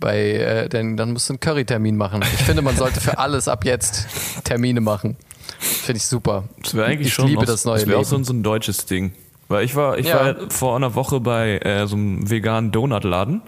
Bei, 0.01 0.19
äh, 0.33 0.69
denn 0.69 0.97
dann 0.97 1.13
musst 1.13 1.29
du 1.29 1.35
einen 1.35 1.41
Curry-Termin 1.41 1.97
machen. 1.97 2.23
Ich 2.23 2.43
finde, 2.45 2.63
man 2.63 2.77
sollte 2.77 3.01
für 3.01 3.19
alles 3.19 3.49
ab 3.49 3.65
jetzt 3.65 4.07
Termine 4.45 4.81
machen. 4.81 5.17
Finde 5.59 5.97
ich 5.99 6.07
super. 6.07 6.45
Das 6.63 6.75
wäre 6.75 6.87
eigentlich 6.87 7.09
ich 7.09 7.15
schon 7.15 7.29
liebe 7.29 7.41
auch, 7.43 7.45
das 7.47 7.65
neue 7.65 7.79
das 7.81 7.87
wäre 7.89 7.99
auch 7.99 8.05
so, 8.05 8.17
ein- 8.17 8.25
so 8.25 8.33
ein 8.35 8.43
deutsches 8.43 8.85
Ding. 8.87 9.13
Weil 9.49 9.65
ich 9.65 9.75
war, 9.77 9.97
ich 9.99 10.07
Ja. 10.09 10.17
war 10.37 10.51
vor 10.51 10.77
einer 10.77 10.95
Woche 10.97 11.21
bei 11.21 11.59
äh, 11.59 11.87
so 11.87 11.97
einem 11.97 12.29
veganen 12.29 12.73
Donutladen 12.73 13.43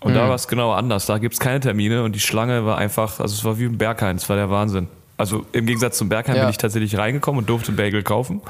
und 0.00 0.12
Mhm. 0.12 0.16
da 0.16 0.28
war 0.28 0.34
es 0.34 0.48
genau 0.48 0.72
anders. 0.72 1.06
Da 1.06 1.18
gibt's 1.18 1.38
keine 1.38 1.60
Termine 1.60 2.02
und 2.02 2.14
die 2.14 2.20
Schlange 2.20 2.64
war 2.64 2.78
einfach, 2.78 3.20
also 3.20 3.34
es 3.34 3.44
war 3.44 3.58
wie 3.58 3.64
im 3.64 3.76
Berghain, 3.78 4.16
es 4.16 4.28
war 4.28 4.36
der 4.36 4.50
Wahnsinn. 4.50 4.88
Also 5.18 5.46
im 5.52 5.64
Gegensatz 5.66 5.96
zum 5.98 6.08
Berghain 6.08 6.36
Ja. 6.36 6.42
bin 6.42 6.50
ich 6.50 6.58
tatsächlich 6.58 6.98
reingekommen 6.98 7.38
und 7.40 7.48
durfte 7.48 7.72
Bagel 7.72 8.02
kaufen. 8.02 8.42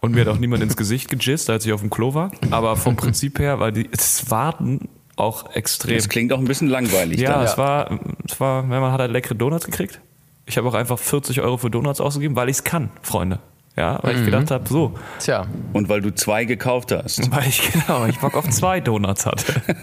Und 0.00 0.12
mir 0.14 0.20
hat 0.22 0.28
auch 0.28 0.38
niemand 0.38 0.62
ins 0.62 0.76
Gesicht 0.76 1.08
gejist, 1.08 1.48
als 1.48 1.64
ich 1.64 1.72
auf 1.72 1.80
dem 1.80 1.88
Klo 1.90 2.12
war. 2.14 2.30
Aber 2.50 2.76
vom 2.76 2.94
Prinzip 2.96 3.38
her 3.38 3.58
war 3.58 3.72
die, 3.72 3.88
das 3.90 4.30
Warten 4.30 4.88
auch 5.16 5.54
extrem. 5.54 5.96
Das 5.96 6.08
klingt 6.08 6.32
auch 6.32 6.38
ein 6.38 6.44
bisschen 6.44 6.68
langweilig. 6.68 7.20
Ja, 7.20 7.34
dann. 7.34 7.44
es 7.44 7.56
war, 7.56 7.98
es 8.28 8.38
war, 8.38 8.62
man 8.64 8.92
hat 8.92 9.00
halt 9.00 9.12
leckere 9.12 9.34
Donuts 9.34 9.64
gekriegt. 9.64 10.00
Ich 10.46 10.58
habe 10.58 10.68
auch 10.68 10.74
einfach 10.74 10.98
40 10.98 11.40
Euro 11.40 11.56
für 11.56 11.70
Donuts 11.70 12.00
ausgegeben, 12.02 12.36
weil 12.36 12.50
ich 12.50 12.56
es 12.58 12.64
kann, 12.64 12.90
Freunde. 13.00 13.38
Ja, 13.76 13.98
weil 14.02 14.18
ich 14.18 14.24
gedacht 14.24 14.50
habe, 14.52 14.68
so, 14.68 14.94
Tja, 15.18 15.46
Und 15.72 15.88
weil 15.88 16.00
du 16.00 16.14
zwei 16.14 16.44
gekauft 16.44 16.92
hast. 16.92 17.32
weil 17.32 17.48
ich 17.48 17.72
genau, 17.72 18.04
ich 18.06 18.18
Bock 18.20 18.36
auf 18.36 18.48
zwei 18.50 18.80
Donuts 18.80 19.26
hatte. 19.26 19.62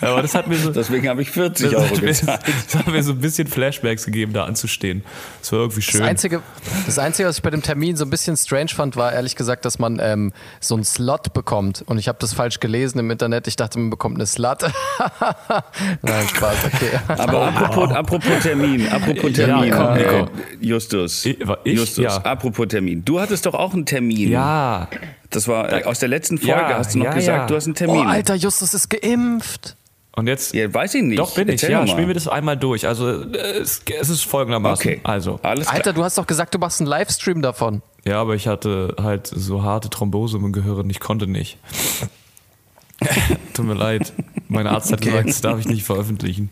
Aber 0.00 0.22
das 0.22 0.34
hat 0.34 0.46
mir 0.48 0.56
so, 0.56 0.70
Deswegen 0.70 1.08
habe 1.08 1.22
ich 1.22 1.30
40 1.30 1.70
das 1.70 1.74
Euro 1.80 1.90
hat, 1.90 2.00
mir, 2.02 2.08
gezahlt. 2.08 2.40
das 2.66 2.74
hat 2.74 2.86
mir 2.88 3.02
so 3.02 3.12
ein 3.12 3.18
bisschen 3.18 3.46
Flashbacks 3.48 4.04
gegeben, 4.06 4.32
da 4.32 4.44
anzustehen. 4.44 5.02
Das 5.40 5.52
war 5.52 5.60
irgendwie 5.60 5.82
schön. 5.82 6.00
Das 6.00 6.08
Einzige, 6.08 6.42
das 6.86 6.98
Einzige, 6.98 7.28
was 7.28 7.36
ich 7.38 7.42
bei 7.42 7.50
dem 7.50 7.62
Termin 7.62 7.96
so 7.96 8.04
ein 8.04 8.10
bisschen 8.10 8.36
strange 8.36 8.68
fand, 8.68 8.96
war 8.96 9.12
ehrlich 9.12 9.36
gesagt, 9.36 9.64
dass 9.64 9.78
man 9.78 9.98
ähm, 10.02 10.32
so 10.60 10.74
einen 10.74 10.84
Slot 10.84 11.32
bekommt. 11.32 11.82
Und 11.86 11.98
ich 11.98 12.08
habe 12.08 12.18
das 12.20 12.32
falsch 12.34 12.60
gelesen 12.60 12.98
im 12.98 13.10
Internet. 13.10 13.46
Ich 13.46 13.56
dachte, 13.56 13.78
man 13.78 13.90
bekommt 13.90 14.16
eine 14.16 14.26
Slut. 14.26 14.58
Nein, 16.02 16.28
Spaß, 16.28 16.56
okay. 16.66 16.90
Aber 17.08 17.48
apropos, 17.48 17.90
apropos 17.92 18.42
Termin, 18.42 18.88
apropos 18.88 19.32
Termin, 19.32 19.68
Ja, 19.70 19.76
komm, 19.76 19.96
äh, 19.96 20.20
Nico. 20.22 20.30
Justus. 20.60 21.24
Ich- 21.26 21.38
ich? 21.64 21.78
Justus, 21.78 22.04
Ja. 22.04 22.16
apropos 22.22 22.68
Termin. 22.68 23.04
Du 23.04 23.20
hattest 23.20 23.46
doch 23.46 23.54
auch 23.54 23.74
einen 23.74 23.86
Termin. 23.86 24.30
ja, 24.30 24.88
Das 25.30 25.46
war 25.48 25.72
äh, 25.72 25.84
aus 25.84 25.98
der 26.00 26.08
letzten 26.08 26.38
Folge, 26.38 26.52
Ja, 26.52 26.78
hast 26.78 26.94
du 26.94 26.98
noch 26.98 27.06
ja, 27.06 27.12
gesagt, 27.14 27.38
ja. 27.38 27.46
du 27.46 27.54
hast 27.54 27.64
einen 27.66 27.74
Oh, 27.74 27.78
Termin. 27.78 28.06
Alter, 28.06 28.34
Justus 28.34 28.74
ist 28.74 28.88
geimpft. 28.90 29.76
und 30.16 30.26
jetzt. 30.26 30.52
Ja, 30.54 30.72
weiß 30.72 30.94
ich 30.94 31.02
nicht. 31.02 31.18
Doch, 31.18 31.34
bin 31.34 31.48
ich. 31.48 31.54
Erzähl 31.54 31.70
Ja, 31.70 31.80
doch 31.80 31.86
mal. 31.86 31.92
spielen 31.92 32.08
wir 32.08 32.14
das 32.14 32.26
einmal 32.28 32.56
durch. 32.56 32.86
Also, 32.86 33.08
äh, 33.22 33.36
es, 33.60 33.82
es 34.00 34.08
ist 34.10 34.24
folgendermaßen. 34.24 34.90
Okay. 34.90 35.00
Also, 35.04 35.38
Alles 35.42 35.66
klar. 35.66 35.76
Alter, 35.76 35.92
du 35.92 36.02
hast 36.04 36.18
doch 36.18 36.26
gesagt, 36.26 36.54
du 36.54 36.58
machst 36.58 36.80
einen 36.80 36.88
Livestream 36.88 37.42
davon. 37.42 37.82
ja, 38.04 38.20
aber 38.20 38.34
ich 38.34 38.48
hatte 38.48 38.96
halt 39.00 39.26
so 39.28 39.62
harte 39.62 39.88
Thrombose 39.88 40.36
im 40.36 40.52
Gehirn, 40.52 40.90
ich 40.90 41.00
konnte 41.00 41.26
nicht. 41.26 41.58
Tut 43.54 43.64
mir 43.66 43.74
leid. 43.74 44.12
Mein 44.48 44.66
Arzt 44.66 44.92
hat 44.92 45.00
gesagt, 45.00 45.28
das 45.28 45.40
darf 45.40 45.58
ich 45.60 45.66
nicht 45.68 45.84
veröffentlichen. 45.84 46.50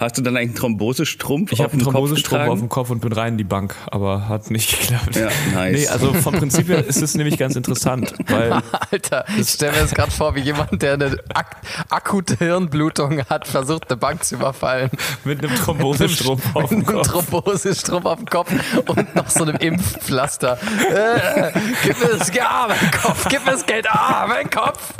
Hast 0.00 0.16
du 0.16 0.22
dann 0.22 0.34
eigentlich 0.34 0.48
einen 0.48 0.56
Thrombosestrumpf 0.56 1.52
Ich 1.52 1.60
auf 1.60 1.64
habe 1.64 1.72
einen 1.74 1.80
dem 1.80 1.84
Kopf 1.84 1.92
Thrombosestrumpf 1.92 2.48
auf 2.48 2.58
dem 2.58 2.68
Kopf 2.70 2.88
und 2.88 3.00
bin 3.00 3.12
rein 3.12 3.32
in 3.34 3.38
die 3.38 3.44
Bank, 3.44 3.76
aber 3.90 4.30
hat 4.30 4.50
nicht 4.50 4.80
geklappt. 4.80 5.14
Ja, 5.14 5.28
nice. 5.52 5.78
Nee, 5.78 5.88
also 5.88 6.14
vom 6.14 6.32
Prinzip 6.36 6.68
her 6.68 6.82
ist 6.86 7.02
es 7.02 7.14
nämlich 7.14 7.36
ganz 7.36 7.54
interessant, 7.54 8.14
weil 8.26 8.50
Alter, 8.90 9.26
ich 9.38 9.46
stelle 9.46 9.72
mir 9.72 9.80
jetzt 9.80 9.94
gerade 9.94 10.10
vor, 10.10 10.34
wie 10.34 10.40
jemand, 10.40 10.80
der 10.80 10.94
eine 10.94 11.18
ak 11.34 11.56
akute 11.90 12.34
Hirnblutung 12.36 13.20
hat, 13.28 13.46
versucht, 13.46 13.90
eine 13.90 13.98
Bank 13.98 14.24
zu 14.24 14.36
überfallen. 14.36 14.88
mit 15.24 15.44
einem 15.44 15.54
Thrombosestrumpf 15.54 16.56
auf 16.56 16.70
dem 16.70 16.78
Mit 16.78 16.88
einem 16.88 17.02
Kopf. 17.02 17.28
Thrombosestrumpf 17.28 18.06
auf 18.06 18.16
dem 18.16 18.26
Kopf 18.26 18.52
und 18.86 19.14
noch 19.14 19.28
so 19.28 19.42
einem 19.42 19.56
Impfpflaster. 19.56 20.56
Äh, 20.88 21.52
gib 21.84 22.00
mir 22.00 22.16
das 22.16 22.30
Geld, 22.30 22.46
ah, 22.48 22.68
mein 22.68 22.90
Kopf, 22.90 23.26
gib 23.28 23.44
mir 23.44 23.52
das 23.52 23.66
Geld, 23.66 23.86
ah, 23.90 24.24
mein 24.26 24.48
Kopf. 24.48 24.94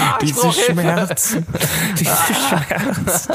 Ah, 0.00 0.18
Diese. 0.22 0.52
Schmerzen. 0.52 1.46
Diese 1.98 2.16
Schmerzen. 2.34 3.34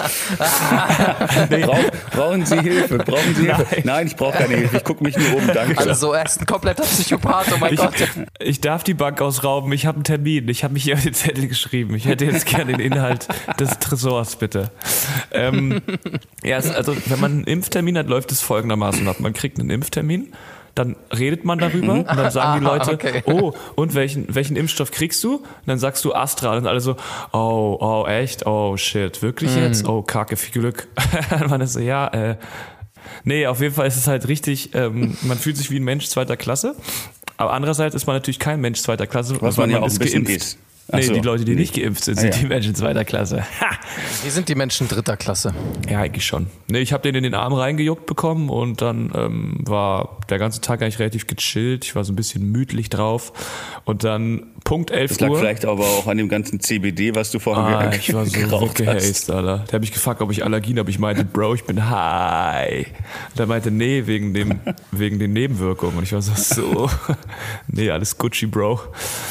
nee, 1.49 1.65
Brauch, 1.65 1.79
brauchen 2.11 2.45
Sie 2.45 2.59
Hilfe? 2.59 2.97
Brauchen 2.97 3.35
Sie 3.35 3.45
Hilfe? 3.45 3.81
Nein, 3.83 4.07
ich 4.07 4.15
brauche 4.15 4.37
keine 4.37 4.55
Hilfe. 4.55 4.77
Ich 4.77 4.83
gucke 4.83 5.03
mich 5.03 5.17
nur 5.17 5.35
um. 5.35 5.47
Danke. 5.47 5.77
Also, 5.79 6.13
er 6.13 6.25
ist 6.25 6.39
ein 6.39 6.45
kompletter 6.45 6.83
Psychopath, 6.83 7.47
oh 7.53 7.57
mein 7.59 7.73
ich, 7.73 7.79
Gott. 7.79 7.93
ich 8.39 8.61
darf 8.61 8.83
die 8.83 8.93
Bank 8.93 9.21
ausrauben, 9.21 9.71
ich 9.73 9.85
habe 9.85 9.95
einen 9.97 10.03
Termin, 10.03 10.47
ich 10.49 10.63
habe 10.63 10.73
mich 10.73 10.83
hier 10.83 10.95
auf 10.95 11.03
den 11.03 11.13
Zettel 11.13 11.47
geschrieben. 11.47 11.95
Ich 11.95 12.05
hätte 12.05 12.25
jetzt 12.25 12.45
gerne 12.45 12.73
den 12.73 12.79
Inhalt 12.79 13.27
des 13.59 13.79
Tresors, 13.79 14.35
bitte. 14.35 14.71
Ähm, 15.31 15.81
ja, 16.43 16.57
also 16.57 16.95
wenn 17.05 17.19
man 17.19 17.31
einen 17.31 17.43
Impftermin 17.43 17.97
hat, 17.97 18.07
läuft 18.07 18.31
es 18.31 18.41
folgendermaßen 18.41 19.07
ab. 19.07 19.19
Man 19.19 19.33
kriegt 19.33 19.59
einen 19.59 19.69
Impftermin, 19.69 20.33
dann 20.75 20.95
redet 21.15 21.43
man 21.45 21.59
darüber 21.59 21.93
und 21.93 22.07
dann 22.07 22.31
sagen 22.31 22.61
die 22.61 22.65
Ah, 22.71 22.75
Leute, 22.75 22.93
okay. 22.93 23.23
oh, 23.25 23.53
und 23.75 23.93
welchen, 23.93 24.33
welchen 24.33 24.55
Impfstoff 24.55 24.91
kriegst 24.91 25.23
du? 25.23 25.37
Und 25.37 25.45
dann 25.65 25.79
sagst 25.79 26.05
du 26.05 26.13
Astra 26.13 26.55
und 26.57 26.67
alle 26.67 26.79
so, 26.81 26.95
oh, 27.33 27.77
oh, 27.79 28.05
echt? 28.07 28.45
Oh, 28.45 28.77
shit, 28.77 29.21
wirklich 29.21 29.55
jetzt? 29.55 29.87
Oh, 29.87 30.01
kacke, 30.01 30.37
viel 30.37 30.61
Glück. 30.61 30.87
Man 31.49 31.61
ist 31.61 31.73
so, 31.73 31.79
ja, 31.79 32.07
äh, 32.07 32.35
Nee, 33.23 33.47
auf 33.47 33.61
jeden 33.61 33.73
Fall 33.73 33.87
ist 33.87 33.97
es 33.97 34.07
halt 34.07 34.27
richtig, 34.27 34.73
ähm, 34.73 35.17
man 35.23 35.37
fühlt 35.37 35.57
sich 35.57 35.71
wie 35.71 35.77
ein 35.79 35.83
Mensch 35.83 36.07
zweiter 36.07 36.37
Klasse. 36.37 36.75
Aber 37.37 37.53
andererseits 37.53 37.95
ist 37.95 38.05
man 38.05 38.15
natürlich 38.15 38.39
kein 38.39 38.61
Mensch 38.61 38.81
zweiter 38.81 39.07
Klasse, 39.07 39.41
Was 39.41 39.57
weil 39.57 39.67
man 39.67 39.75
ja 39.75 39.81
auch 39.81 39.89
ein 39.89 39.97
bisschen 39.97 40.23
geimpft. 40.23 40.43
ist. 40.43 40.57
Nee, 40.93 41.01
so. 41.03 41.13
die 41.13 41.19
Leute, 41.21 41.45
die 41.45 41.53
Nee. 41.55 41.61
nicht 41.61 41.73
geimpft 41.75 42.03
sind, 42.03 42.17
Ah, 42.17 42.21
sind 42.21 42.35
ja. 42.35 42.41
die 42.41 42.47
Menschen 42.47 42.75
zweiter 42.75 43.03
Klasse. 43.05 43.43
Ha! 43.61 43.67
Wie 44.23 44.29
sind 44.29 44.49
die 44.49 44.55
Menschen 44.55 44.87
dritter 44.87 45.17
Klasse? 45.17 45.53
Ja, 45.89 45.99
eigentlich 45.99 46.25
schon. 46.25 46.47
Nee, 46.69 46.79
ich 46.79 46.93
habe 46.93 47.03
den 47.03 47.15
in 47.15 47.23
den 47.23 47.33
Arm 47.33 47.53
reingejuckt 47.53 48.05
bekommen 48.05 48.49
und 48.49 48.81
dann 48.81 49.11
ähm, 49.15 49.57
war 49.65 50.19
der 50.29 50.37
ganze 50.39 50.61
Tag 50.61 50.81
eigentlich 50.81 50.99
relativ 50.99 51.27
gechillt. 51.27 51.85
Ich 51.85 51.95
war 51.95 52.03
so 52.03 52.11
ein 52.13 52.15
bisschen 52.15 52.51
müdlich 52.51 52.89
drauf. 52.89 53.33
Und 53.85 54.03
dann 54.03 54.50
Punkt 54.63 54.91
11 54.91 55.09
Das 55.09 55.19
lag 55.19 55.29
Uhr. 55.29 55.39
vielleicht 55.39 55.65
aber 55.65 55.83
auch 55.83 56.07
an 56.07 56.17
dem 56.17 56.29
ganzen 56.29 56.59
CBD, 56.59 57.13
was 57.15 57.31
du 57.31 57.39
vorher 57.39 57.79
Ah, 57.79 57.85
ge- 57.87 57.99
ich 57.99 58.13
war 58.13 58.25
so 58.25 58.39
geraucht 58.39 58.79
hast. 58.79 58.79
weggehaced, 58.79 59.29
Alter. 59.31 59.57
Der 59.67 59.73
hat 59.73 59.81
mich 59.81 59.91
gefragt, 59.91 60.21
ob 60.21 60.31
ich 60.31 60.43
Allergien 60.45 60.77
habe. 60.79 60.89
Ich 60.89 60.99
meinte, 60.99 61.25
Bro, 61.25 61.55
ich 61.55 61.63
bin 61.65 61.89
high. 61.89 62.85
Und 63.31 63.39
er 63.39 63.45
meinte, 63.47 63.71
nee, 63.71 64.03
wegen, 64.05 64.33
dem, 64.33 64.59
wegen 64.91 65.19
den 65.19 65.33
Nebenwirkungen. 65.33 65.97
Und 65.97 66.03
ich 66.03 66.13
war 66.13 66.21
so, 66.21 66.33
so. 66.35 66.89
Nee, 67.67 67.89
alles 67.89 68.17
Gucci, 68.17 68.45
Bro. 68.45 68.79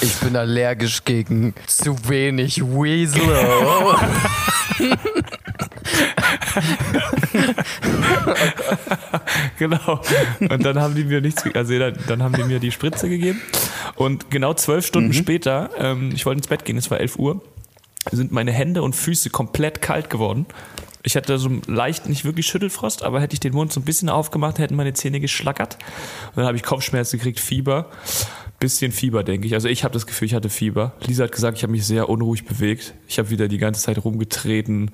Ich 0.00 0.14
bin 0.16 0.36
allergisch 0.36 1.04
gegen 1.04 1.54
zu 1.66 1.96
wenig 2.08 2.60
Weasel. 2.62 3.20
Genau. 9.58 10.00
Und 10.40 10.64
dann 10.64 10.80
haben 10.80 10.94
die 10.94 11.04
mir 11.04 11.20
nichts, 11.20 11.44
also 11.54 11.78
dann, 11.78 11.98
dann 12.06 12.22
haben 12.22 12.34
die 12.34 12.44
mir 12.44 12.58
die 12.58 12.72
Spritze 12.72 13.08
gegeben. 13.08 13.40
Und 13.96 14.30
genau 14.30 14.54
zwölf 14.54 14.86
Stunden 14.86 15.12
später, 15.12 15.70
ähm, 15.78 16.10
ich 16.14 16.26
wollte 16.26 16.38
ins 16.38 16.48
Bett 16.48 16.64
gehen, 16.64 16.76
es 16.76 16.90
war 16.90 17.00
11 17.00 17.18
Uhr, 17.18 17.42
sind 18.10 18.32
meine 18.32 18.52
Hände 18.52 18.82
und 18.82 18.96
Füße 18.96 19.30
komplett 19.30 19.82
kalt 19.82 20.10
geworden. 20.10 20.46
Ich 21.02 21.16
hatte 21.16 21.38
so 21.38 21.50
leicht, 21.66 22.08
nicht 22.08 22.24
wirklich 22.24 22.46
Schüttelfrost, 22.46 23.02
aber 23.02 23.20
hätte 23.20 23.32
ich 23.32 23.40
den 23.40 23.54
Mund 23.54 23.72
so 23.72 23.80
ein 23.80 23.84
bisschen 23.84 24.10
aufgemacht, 24.10 24.58
hätten 24.58 24.76
meine 24.76 24.92
Zähne 24.92 25.20
geschlackert. 25.20 25.78
Und 26.28 26.38
dann 26.38 26.46
habe 26.46 26.56
ich 26.56 26.62
Kopfschmerzen 26.62 27.18
gekriegt, 27.18 27.40
Fieber. 27.40 27.90
Bisschen 28.58 28.92
Fieber, 28.92 29.24
denke 29.24 29.46
ich. 29.46 29.54
Also 29.54 29.68
ich 29.68 29.84
habe 29.84 29.94
das 29.94 30.06
Gefühl, 30.06 30.26
ich 30.26 30.34
hatte 30.34 30.50
Fieber. 30.50 30.92
Lisa 31.06 31.24
hat 31.24 31.32
gesagt, 31.32 31.56
ich 31.56 31.62
habe 31.62 31.72
mich 31.72 31.86
sehr 31.86 32.10
unruhig 32.10 32.44
bewegt. 32.44 32.92
Ich 33.08 33.18
habe 33.18 33.30
wieder 33.30 33.48
die 33.48 33.56
ganze 33.56 33.80
Zeit 33.80 34.04
rumgetreten 34.04 34.90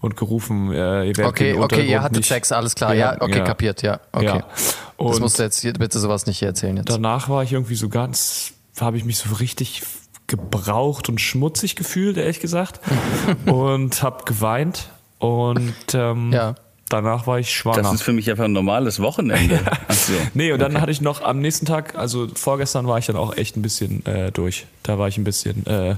und 0.00 0.16
gerufen, 0.16 0.72
äh, 0.72 1.04
ihr 1.08 1.16
werdet 1.16 1.24
Okay, 1.26 1.52
den 1.52 1.62
okay, 1.62 1.86
ihr 1.90 2.02
hattet 2.02 2.18
nicht- 2.18 2.28
Sex, 2.28 2.52
alles 2.52 2.74
klar. 2.74 2.94
Ja, 2.94 3.16
okay, 3.20 3.44
kapiert, 3.44 3.82
ja. 3.82 4.00
Okay. 4.12 4.24
Ja. 4.26 4.36
Das 4.38 4.76
Und 4.96 5.20
musst 5.20 5.38
du 5.38 5.42
jetzt 5.42 5.62
bitte 5.78 5.98
sowas 5.98 6.26
nicht 6.26 6.38
hier 6.38 6.48
erzählen 6.48 6.76
jetzt. 6.76 6.88
danach 6.90 7.28
war 7.28 7.42
ich 7.42 7.52
irgendwie 7.52 7.74
so 7.74 7.88
ganz, 7.88 8.52
habe 8.80 8.96
ich 8.96 9.04
mich 9.04 9.18
so 9.18 9.34
richtig 9.36 9.82
gebraucht 10.26 11.08
und 11.08 11.20
schmutzig 11.20 11.74
gefühlt, 11.76 12.16
ehrlich 12.16 12.40
gesagt. 12.40 12.80
und 13.46 14.02
habe 14.02 14.24
geweint. 14.24 14.88
Und 15.18 15.74
ähm, 15.92 16.32
Ja. 16.32 16.54
danach 16.88 17.26
war 17.26 17.38
ich 17.38 17.52
schwanger. 17.52 17.82
Das 17.82 17.92
ist 17.94 18.02
für 18.02 18.12
mich 18.12 18.30
einfach 18.30 18.44
ein 18.44 18.52
normales 18.52 19.00
Wochenende. 19.00 19.58
So. 19.90 20.12
Nee, 20.34 20.52
und 20.52 20.60
dann 20.60 20.80
hatte 20.80 20.90
ich 20.92 21.00
noch 21.02 21.20
am 21.22 21.40
nächsten 21.40 21.66
Tag, 21.66 21.94
also 21.94 22.26
vorgestern 22.34 22.86
war 22.86 22.96
ich 22.98 23.06
dann 23.06 23.16
auch 23.16 23.36
echt 23.36 23.56
ein 23.56 23.62
bisschen 23.62 24.04
äh, 24.06 24.32
durch. 24.32 24.66
Da 24.82 24.98
war 24.98 25.08
ich 25.08 25.18
ein 25.18 25.24
bisschen 25.24 25.66
äh, 25.66 25.96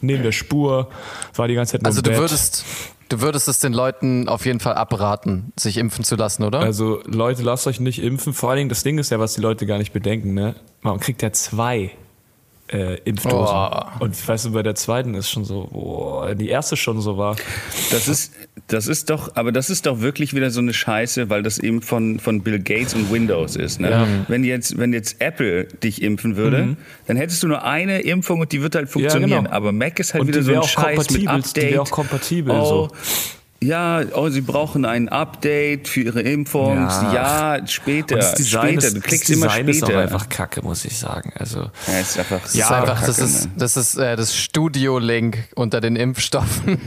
neben 0.00 0.22
der 0.22 0.32
Spur, 0.32 0.88
war 1.34 1.46
die 1.46 1.54
ganze 1.54 1.72
Zeit 1.72 1.82
nur 1.82 1.88
Also 1.88 1.98
im 1.98 2.04
du 2.04 2.10
Bett. 2.10 2.20
würdest, 2.20 2.64
du 3.08 3.20
würdest 3.20 3.48
es 3.48 3.58
den 3.58 3.72
Leuten 3.72 4.28
auf 4.28 4.46
jeden 4.46 4.60
Fall 4.60 4.74
abraten, 4.74 5.52
sich 5.56 5.76
impfen 5.76 6.04
zu 6.04 6.16
lassen, 6.16 6.44
oder? 6.44 6.60
Also 6.60 7.00
Leute, 7.04 7.42
lasst 7.42 7.66
euch 7.66 7.80
nicht 7.80 8.02
impfen. 8.02 8.32
Vor 8.32 8.50
allen 8.50 8.58
Dingen, 8.58 8.68
das 8.68 8.82
Ding 8.82 8.98
ist 8.98 9.10
ja, 9.10 9.18
was 9.18 9.34
die 9.34 9.40
Leute 9.40 9.66
gar 9.66 9.78
nicht 9.78 9.92
bedenken, 9.92 10.34
ne? 10.34 10.54
Man 10.82 11.00
kriegt 11.00 11.22
ja 11.22 11.32
zwei 11.32 11.92
äh, 12.68 12.96
Impfdosen. 13.04 13.56
Oh. 13.56 13.82
Und 14.00 14.28
weißt 14.28 14.46
du, 14.46 14.52
bei 14.52 14.62
der 14.62 14.74
zweiten 14.74 15.14
ist 15.14 15.30
schon 15.30 15.44
so, 15.44 15.68
boah, 15.70 16.34
die 16.34 16.48
erste 16.48 16.76
schon 16.76 17.00
so 17.00 17.16
war. 17.18 17.36
Das 17.90 18.08
ist, 18.08 18.32
das 18.66 18.86
ist 18.86 19.10
doch, 19.10 19.36
aber 19.36 19.52
das 19.52 19.70
ist 19.70 19.86
doch 19.86 20.00
wirklich 20.00 20.34
wieder 20.34 20.50
so 20.50 20.60
eine 20.60 20.72
Scheiße, 20.72 21.30
weil 21.30 21.42
das 21.42 21.58
eben 21.58 21.82
von, 21.82 22.18
von 22.20 22.42
Bill 22.42 22.58
Gates 22.58 22.94
und 22.94 23.12
Windows 23.12 23.56
ist. 23.56 23.80
Ne? 23.80 23.90
Ja. 23.90 24.06
Wenn 24.28 24.44
jetzt, 24.44 24.78
wenn 24.78 24.92
jetzt 24.92 25.20
Apple 25.20 25.64
dich 25.64 26.02
impfen 26.02 26.36
würde, 26.36 26.76
dann 27.06 27.16
hättest 27.16 27.42
du 27.42 27.48
nur 27.48 27.64
eine 27.64 28.00
Impfung 28.00 28.40
und 28.40 28.52
die 28.52 28.62
wird 28.62 28.74
halt 28.74 28.88
funktionieren. 28.88 29.44
genau. 29.44 29.50
Aber 29.50 29.72
Mac 29.72 29.98
ist 29.98 30.14
halt 30.14 30.22
Und 30.22 30.28
wieder 30.28 30.42
so 30.42 30.54
ein 30.54 30.62
Scheiß 30.62 31.10
mit 31.10 31.26
Update. 31.26 31.56
die 31.56 31.72
wär 31.72 31.82
auch 31.82 31.90
kompatibel, 31.90 32.54
oh, 32.54 32.64
so. 32.64 32.88
Ja, 33.60 34.02
oh, 34.14 34.28
sie 34.28 34.40
brauchen 34.40 34.84
ein 34.84 35.08
Update 35.08 35.88
für 35.88 36.02
ihre 36.02 36.20
Impfung. 36.20 36.76
Ja. 36.76 37.56
Ja, 37.58 37.66
später. 37.66 38.14
Und 38.14 38.22
das 38.22 38.34
Design, 38.34 38.80
später. 38.80 38.86
ist, 38.86 38.96
Du 38.96 39.00
das 39.00 39.08
klickst 39.08 39.30
immer 39.30 39.46
Design 39.48 39.62
später. 39.64 39.86
ist 39.88 39.94
auch 39.94 40.00
einfach 40.00 40.28
kacke, 40.28 40.62
muss 40.62 40.84
ich 40.84 40.96
sagen. 40.96 41.32
Also, 41.36 41.68
ja, 41.88 41.98
ist 41.98 42.18
einfach, 42.18 42.40
das 42.40 42.54
ja, 42.54 42.66
ist 42.66 42.70
einfach, 42.70 43.00
das 43.04 43.16
Kacke, 43.16 43.28
ist, 43.28 43.44
ne? 43.46 43.52
das 43.56 43.76
ist 43.76 43.94
äh, 43.96 44.14
das 44.14 44.36
Studio-Link 44.36 45.38
unter 45.56 45.80
den 45.80 45.96
Impfstoffen. 45.96 46.78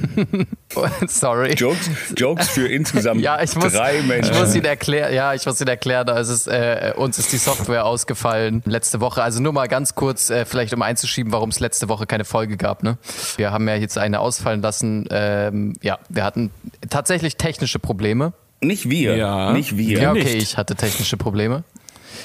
Sorry. 1.08 1.54
Jokes, 1.56 1.90
Jokes 2.16 2.48
für 2.48 2.68
insgesamt 2.68 3.20
Ja, 3.22 3.42
ich 3.44 3.54
muss, 3.58 3.74
drei 3.74 4.02
Menschen. 4.04 4.32
ich 4.34 4.40
muss 4.40 4.56
ihn 4.56 4.64
erklären. 4.64 5.14
Ja, 5.14 5.34
ich 5.34 5.46
muss 5.46 5.60
ihn 5.60 5.68
erklären. 5.68 6.08
Da 6.08 6.18
ist 6.20 6.30
es, 6.30 6.48
äh, 6.48 6.94
uns 6.96 7.20
ist 7.20 7.34
die 7.34 7.38
Software 7.38 7.86
ausgefallen 7.86 8.64
letzte 8.66 9.02
Woche. 9.02 9.22
Also 9.22 9.42
nur 9.42 9.52
mal 9.52 9.68
ganz 9.68 9.94
kurz, 9.96 10.30
äh, 10.30 10.46
vielleicht 10.46 10.74
um 10.74 10.82
einzuschieben, 10.82 11.34
warum 11.34 11.50
es 11.50 11.60
letzte 11.60 11.90
Woche 11.90 12.06
keine 12.06 12.24
Folge 12.24 12.56
gab. 12.56 12.82
Ne? 12.82 12.98
Wir 13.36 13.52
haben 13.52 13.68
ja 13.68 13.76
jetzt 13.76 13.98
eine 13.98 14.22
ausfallen 14.22 14.62
lassen. 14.62 15.06
Ähm, 15.12 15.74
ja, 15.82 16.00
wir 16.08 16.24
hatten 16.24 16.50
tatsächlich 16.90 17.38
technische 17.38 17.80
Probleme. 17.80 18.34
Nicht 18.62 18.90
wir. 18.90 19.16
Ja. 19.16 19.54
Nicht 19.54 19.78
wir. 19.78 20.00
Ja, 20.00 20.12
okay, 20.12 20.24
nicht. 20.24 20.36
ich 20.36 20.58
hatte 20.58 20.76
technische 20.76 21.18
Probleme. 21.18 21.64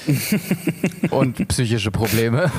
und 1.09 1.47
psychische 1.47 1.91
Probleme. 1.91 2.51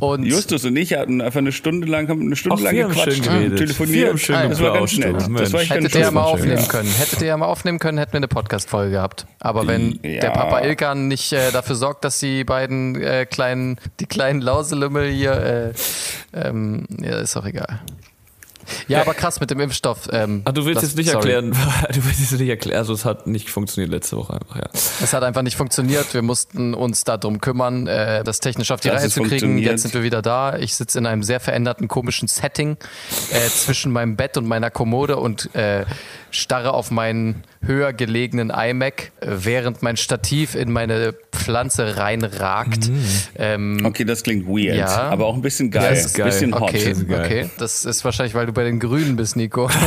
Und 0.00 0.24
Justus 0.24 0.64
und 0.64 0.74
ich 0.76 0.94
hatten 0.94 1.20
einfach 1.20 1.40
eine 1.40 1.52
Stunde 1.52 1.86
lang, 1.86 2.08
haben 2.08 2.22
eine 2.22 2.34
Stunde 2.34 2.56
Ach, 2.58 2.64
lang 2.64 2.74
wir 2.74 2.84
haben 2.84 2.94
gequatscht, 2.94 3.22
telefoniert. 3.22 4.08
haben 4.08 4.18
schön 4.18 4.48
das 4.48 4.60
war 4.60 4.72
ganz 4.72 4.96
nett. 4.96 5.14
du. 5.28 5.34
Das 5.34 5.52
war 5.52 5.60
Hättet 5.60 5.94
ihr 5.94 6.00
ja 6.00 6.10
mal 6.10 6.22
aufnehmen 6.22 6.62
ja. 6.62 6.66
können. 6.68 6.88
Hättet 6.88 7.20
ihr 7.20 7.26
ja 7.28 7.36
mal 7.36 7.46
aufnehmen 7.46 7.78
können, 7.78 7.98
hätten 7.98 8.14
wir 8.14 8.16
eine 8.16 8.28
Podcast-Folge 8.28 8.92
gehabt. 8.92 9.26
Aber 9.40 9.66
wenn 9.66 10.00
Ja. 10.02 10.20
der 10.20 10.30
Papa 10.30 10.60
Ilkan 10.62 11.08
nicht 11.08 11.34
äh, 11.34 11.52
dafür 11.52 11.76
sorgt, 11.76 12.06
dass 12.06 12.18
die 12.18 12.44
beiden 12.44 12.98
äh, 12.98 13.26
kleinen, 13.26 13.76
die 14.00 14.06
kleinen 14.06 14.40
Lauselümmel 14.40 15.10
hier, 15.10 15.32
äh, 16.34 16.48
ähm, 16.48 16.86
ja, 17.02 17.18
ist 17.18 17.36
auch 17.36 17.44
egal. 17.44 17.80
Ja, 18.88 19.00
aber 19.02 19.14
krass 19.14 19.40
mit 19.40 19.50
dem 19.50 19.60
Impfstoff. 19.60 20.08
Ähm, 20.12 20.42
Ach, 20.44 20.52
du 20.52 20.64
willst 20.64 20.82
das- 20.82 20.90
jetzt 20.90 20.96
nicht 20.98 21.10
sorry. 21.10 21.32
erklären, 21.32 21.56
du 21.92 22.04
willst 22.04 22.20
jetzt 22.20 22.38
nicht 22.38 22.48
erklären, 22.48 22.78
also 22.78 22.92
es 22.92 23.04
hat 23.04 23.26
nicht 23.26 23.50
funktioniert 23.50 23.90
letzte 23.92 24.16
Woche 24.16 24.34
einfach, 24.34 24.56
ja. 24.56 24.68
Es 24.72 25.12
hat 25.12 25.22
einfach 25.22 25.42
nicht 25.42 25.56
funktioniert. 25.56 26.12
Wir 26.14 26.22
mussten 26.22 26.74
uns 26.74 27.04
darum 27.04 27.40
kümmern, 27.40 27.86
äh, 27.86 28.24
das 28.24 28.40
technisch 28.40 28.70
auf 28.70 28.80
die 28.80 28.88
Reihe 28.88 29.08
zu 29.08 29.22
kriegen. 29.22 29.58
Jetzt 29.58 29.82
sind 29.82 29.94
wir 29.94 30.02
wieder 30.02 30.22
da. 30.22 30.56
Ich 30.58 30.74
sitze 30.74 30.98
in 30.98 31.06
einem 31.06 31.22
sehr 31.22 31.40
veränderten, 31.40 31.88
komischen 31.88 32.28
Setting 32.28 32.76
äh, 33.32 33.48
zwischen 33.48 33.92
meinem 33.92 34.16
Bett 34.16 34.36
und 34.36 34.46
meiner 34.46 34.70
Kommode 34.70 35.16
und 35.16 35.54
äh, 35.54 35.84
starre 36.30 36.74
auf 36.74 36.90
meinen 36.90 37.42
höher 37.62 37.92
gelegenen 37.92 38.50
iMac, 38.50 39.12
äh, 39.20 39.26
während 39.28 39.82
mein 39.82 39.96
Stativ 39.96 40.54
in 40.54 40.72
meine 40.72 41.14
Pflanze 41.32 41.96
reinragt. 41.96 42.90
Ähm, 43.36 43.78
Okay, 43.84 44.04
das 44.04 44.22
klingt 44.22 44.46
weird, 44.46 44.76
Ja. 44.76 44.86
aber 45.10 45.26
auch 45.26 45.34
ein 45.34 45.42
bisschen 45.42 45.70
geil. 45.70 45.90
Das 45.90 46.06
ist 46.06 46.14
geil. 46.14 46.26
Bisschen 46.26 46.54
hot. 46.54 46.62
Okay, 46.62 46.90
ist 46.90 47.08
geil. 47.08 47.24
okay. 47.24 47.50
Das 47.58 47.84
ist 47.84 48.04
wahrscheinlich, 48.04 48.34
weil 48.34 48.46
du 48.46 48.52
bei 48.60 48.64
den 48.64 48.78
Grünen 48.78 49.16
bist, 49.16 49.36
Nico. 49.36 49.70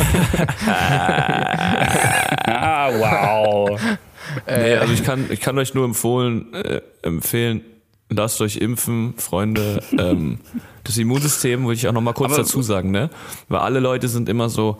Ah, 2.46 2.90
wow. 2.98 3.80
Nee, 4.48 4.74
also 4.74 4.92
ich 4.92 5.04
kann, 5.04 5.26
ich 5.30 5.40
kann 5.40 5.56
euch 5.58 5.74
nur 5.74 5.84
empfohlen, 5.84 6.52
äh, 6.54 6.80
empfehlen, 7.02 7.60
lasst 8.10 8.40
euch 8.40 8.56
impfen, 8.56 9.14
Freunde. 9.16 9.80
Ähm, 9.96 10.40
das 10.82 10.98
Immunsystem 10.98 11.66
will 11.66 11.74
ich 11.74 11.86
auch 11.86 11.92
noch 11.92 12.00
mal 12.00 12.12
kurz 12.14 12.32
Aber- 12.32 12.42
dazu 12.42 12.62
sagen, 12.62 12.90
ne? 12.90 13.10
Weil 13.48 13.60
alle 13.60 13.78
Leute 13.80 14.08
sind 14.08 14.28
immer 14.28 14.48
so, 14.48 14.78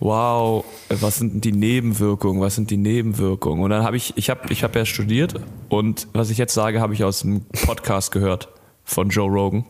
wow, 0.00 0.64
äh, 0.88 0.96
was 1.00 1.18
sind 1.18 1.34
denn 1.34 1.40
die 1.42 1.52
Nebenwirkungen? 1.52 2.40
Was 2.40 2.56
sind 2.56 2.70
die 2.70 2.76
Nebenwirkungen? 2.76 3.62
Und 3.62 3.70
dann 3.70 3.84
habe 3.84 3.96
ich, 3.96 4.14
ich 4.16 4.30
habe, 4.30 4.52
ich 4.52 4.64
habe 4.64 4.78
ja 4.80 4.84
studiert 4.84 5.34
und 5.68 6.08
was 6.12 6.30
ich 6.30 6.38
jetzt 6.38 6.54
sage, 6.54 6.80
habe 6.80 6.92
ich 6.94 7.04
aus 7.04 7.24
einem 7.24 7.42
Podcast 7.64 8.10
gehört 8.10 8.48
von 8.84 9.10
Joe 9.10 9.30
Rogan. 9.30 9.64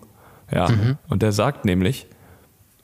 Ja, 0.53 0.69
und 1.09 1.21
der 1.23 1.33
sagt 1.33 1.65
nämlich, 1.67 2.07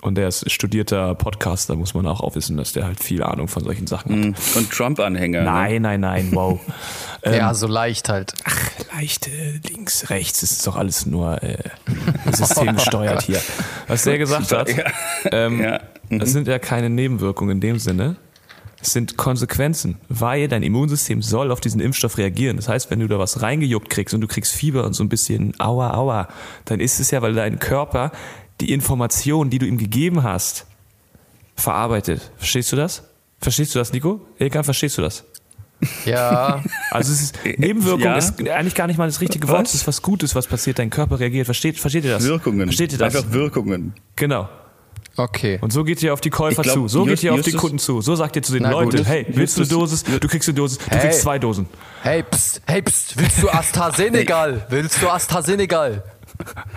und 0.04 0.16
der 0.16 0.28
ist 0.28 0.50
studierter 0.50 1.14
Podcaster, 1.14 1.76
muss 1.76 1.94
man 1.94 2.06
auch, 2.06 2.20
auch 2.20 2.34
wissen, 2.34 2.58
dass 2.58 2.72
der 2.74 2.84
halt 2.84 3.02
viel 3.02 3.22
Ahnung 3.22 3.48
von 3.48 3.64
solchen 3.64 3.86
Sachen 3.86 4.34
hat. 4.36 4.56
Und 4.56 4.70
Trump-Anhänger. 4.70 5.40
Ne? 5.40 5.44
Nein, 5.46 5.82
nein, 5.82 6.00
nein, 6.00 6.28
wow. 6.32 6.60
ja, 7.24 7.54
so 7.54 7.66
leicht 7.66 8.10
halt. 8.10 8.34
Leicht 8.94 9.28
äh, 9.28 9.60
links, 9.66 10.10
rechts, 10.10 10.42
es 10.42 10.52
ist 10.52 10.66
doch 10.66 10.76
alles 10.76 11.06
nur 11.06 11.42
äh, 11.42 11.56
systemgesteuert 12.32 13.22
hier. 13.22 13.40
Was 13.88 14.04
der 14.04 14.18
gesagt 14.18 14.52
hat, 14.52 14.68
ähm, 15.32 15.62
Ja. 15.62 15.80
das 16.10 16.32
sind 16.32 16.48
ja 16.48 16.58
keine 16.58 16.90
Nebenwirkungen 16.90 17.52
in 17.52 17.60
dem 17.60 17.78
Sinne. 17.78 18.16
Es 18.82 18.92
sind 18.92 19.16
Konsequenzen, 19.16 19.96
weil 20.10 20.46
dein 20.48 20.62
Immunsystem 20.62 21.22
soll 21.22 21.50
auf 21.50 21.60
diesen 21.62 21.80
Impfstoff 21.80 22.18
reagieren. 22.18 22.58
Das 22.58 22.68
heißt, 22.68 22.90
wenn 22.90 23.00
du 23.00 23.08
da 23.08 23.18
was 23.18 23.40
reingejuckt 23.40 23.88
kriegst 23.88 24.14
und 24.14 24.20
du 24.20 24.26
kriegst 24.26 24.52
Fieber 24.52 24.84
und 24.84 24.92
so 24.92 25.02
ein 25.02 25.08
bisschen 25.08 25.58
aua, 25.58 25.94
aua, 25.94 26.28
dann 26.66 26.80
ist 26.80 27.00
es 27.00 27.10
ja, 27.10 27.22
weil 27.22 27.32
dein 27.32 27.58
Körper 27.58 28.12
die 28.60 28.72
Information, 28.72 29.50
die 29.50 29.58
du 29.58 29.66
ihm 29.66 29.78
gegeben 29.78 30.22
hast, 30.22 30.66
verarbeitet. 31.56 32.30
Verstehst 32.38 32.72
du 32.72 32.76
das? 32.76 33.04
Verstehst 33.40 33.74
du 33.74 33.78
das, 33.78 33.92
Nico? 33.92 34.20
Ilkan, 34.38 34.64
verstehst 34.64 34.98
du 34.98 35.02
das? 35.02 35.24
Ja, 36.06 36.62
Also 36.90 37.12
es 37.12 37.20
ist, 37.20 37.38
Nebenwirkung 37.58 38.00
Ja. 38.00 38.16
ist 38.16 38.40
eigentlich 38.48 38.74
gar 38.74 38.86
nicht 38.86 38.96
mal 38.96 39.06
das 39.06 39.20
richtige 39.20 39.48
Wort, 39.48 39.66
es 39.66 39.74
ist 39.74 39.86
was 39.86 40.00
Gutes, 40.02 40.34
was 40.34 40.46
passiert, 40.46 40.78
dein 40.78 40.88
Körper 40.88 41.20
reagiert. 41.20 41.44
Versteht, 41.46 41.78
versteht 41.78 42.04
ihr 42.04 42.12
das? 42.12 42.24
Wirkungen. 42.24 42.62
Versteht 42.68 42.92
ihr 42.92 42.98
das? 42.98 43.14
Einfach 43.14 43.32
Wirkungen. 43.32 43.92
Genau. 44.16 44.48
okay. 45.16 45.58
Und 45.60 45.72
so 45.72 45.84
geht 45.84 46.02
ihr 46.02 46.14
auf 46.14 46.20
die 46.22 46.30
Käufer 46.30 46.62
glaub, 46.62 46.74
zu, 46.74 46.88
so 46.88 47.00
Just- 47.00 47.10
geht 47.10 47.22
ihr 47.24 47.34
auf 47.34 47.42
die 47.42 47.52
Kunden 47.52 47.78
zu, 47.78 48.00
so 48.00 48.14
sagt 48.14 48.34
ihr 48.36 48.42
zu 48.42 48.52
den 48.54 48.62
gut. 48.62 48.72
Leuten, 48.72 49.04
hey, 49.04 49.26
willst 49.28 49.58
du 49.58 49.62
eine 49.62 49.68
Justus- 49.70 50.04
Dosis? 50.04 50.20
Du 50.20 50.28
kriegst 50.28 50.48
eine 50.48 50.56
Dosis, 50.56 50.78
du 50.78 50.84
Hey. 50.90 51.00
kriegst 51.00 51.20
zwei 51.20 51.38
Dosen. 51.38 51.66
Hey, 52.02 52.22
pst, 52.22 52.62
hey, 52.66 52.80
pst, 52.80 53.18
willst 53.18 53.42
du 53.42 53.50
AstraZenegal? 53.52 54.66
Willst 54.70 55.02
du 55.02 55.08
AstraZenegal? 55.10 56.02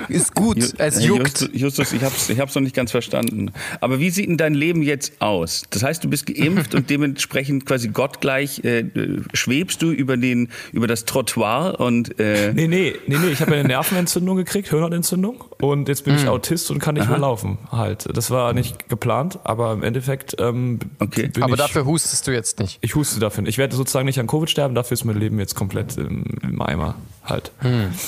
Ist 0.10 0.36
gut, 0.36 0.58
Ju- 0.58 0.74
es 0.78 1.04
juckt. 1.04 1.50
Justus, 1.54 1.92
ich 1.94 2.04
hab's, 2.04 2.30
ich 2.30 2.40
hab's 2.40 2.54
noch 2.56 2.62
nicht 2.62 2.76
ganz 2.76 2.92
verstanden. 2.92 3.52
Aber 3.82 4.00
wie 4.00 4.10
sieht 4.10 4.28
denn 4.30 4.38
dein 4.38 4.54
Leben 4.54 4.82
jetzt 4.82 5.14
aus? 5.22 5.64
Das 5.72 5.84
heißt, 5.84 6.04
du 6.04 6.10
bist 6.10 6.26
geimpft 6.28 6.76
und 6.76 6.90
dementsprechend 6.90 7.66
quasi 7.66 7.88
gottgleich 7.90 8.64
äh, 8.64 8.86
schwebst 9.34 9.82
du 9.82 9.92
über 9.92 10.16
den, 10.18 10.50
über 10.72 10.88
das 10.88 11.06
Trottoir 11.06 11.80
und 11.80 12.20
äh, 12.20 12.54
Nee, 12.54 12.68
nee, 12.68 12.94
nee, 13.08 13.18
nee, 13.18 13.28
ich 13.32 13.42
habe 13.42 13.54
eine 13.56 13.68
Nervenentzündung 13.68 14.38
gekriegt, 14.38 14.70
Hirnentzündung 14.70 15.44
und 15.60 15.88
jetzt 15.90 16.04
bin 16.06 16.14
Hm. 16.16 16.22
ich 16.24 16.28
Autist 16.30 16.72
und 16.72 16.80
kann 16.80 16.96
nicht 16.96 17.10
mehr 17.10 17.18
laufen 17.18 17.58
halt. 17.72 18.08
Das 18.16 18.30
war 18.32 18.54
nicht 18.54 18.90
geplant, 18.90 19.40
aber 19.44 19.74
im 19.74 19.84
Endeffekt 19.84 20.36
ähm, 20.40 20.80
Okay. 21.00 21.28
bin 21.28 21.44
Aber 21.44 21.54
ich, 21.54 21.60
dafür 21.60 21.86
hustest 21.86 22.28
du 22.28 22.32
jetzt 22.32 22.60
nicht. 22.60 22.78
ich 22.82 22.96
huste 22.96 23.20
dafür. 23.20 23.42
nicht. 23.44 23.50
Ich 23.52 23.58
werde 23.58 23.76
sozusagen 23.76 24.06
nicht 24.06 24.20
an 24.20 24.28
Covid 24.28 24.50
sterben, 24.50 24.76
dafür 24.76 24.94
ist 24.94 25.04
mein 25.06 25.20
Leben 25.20 25.40
jetzt 25.40 25.56
komplett 25.56 25.98
im, 25.98 26.24
im 26.44 26.62
Eimer 26.62 26.96
halt. 27.30 27.52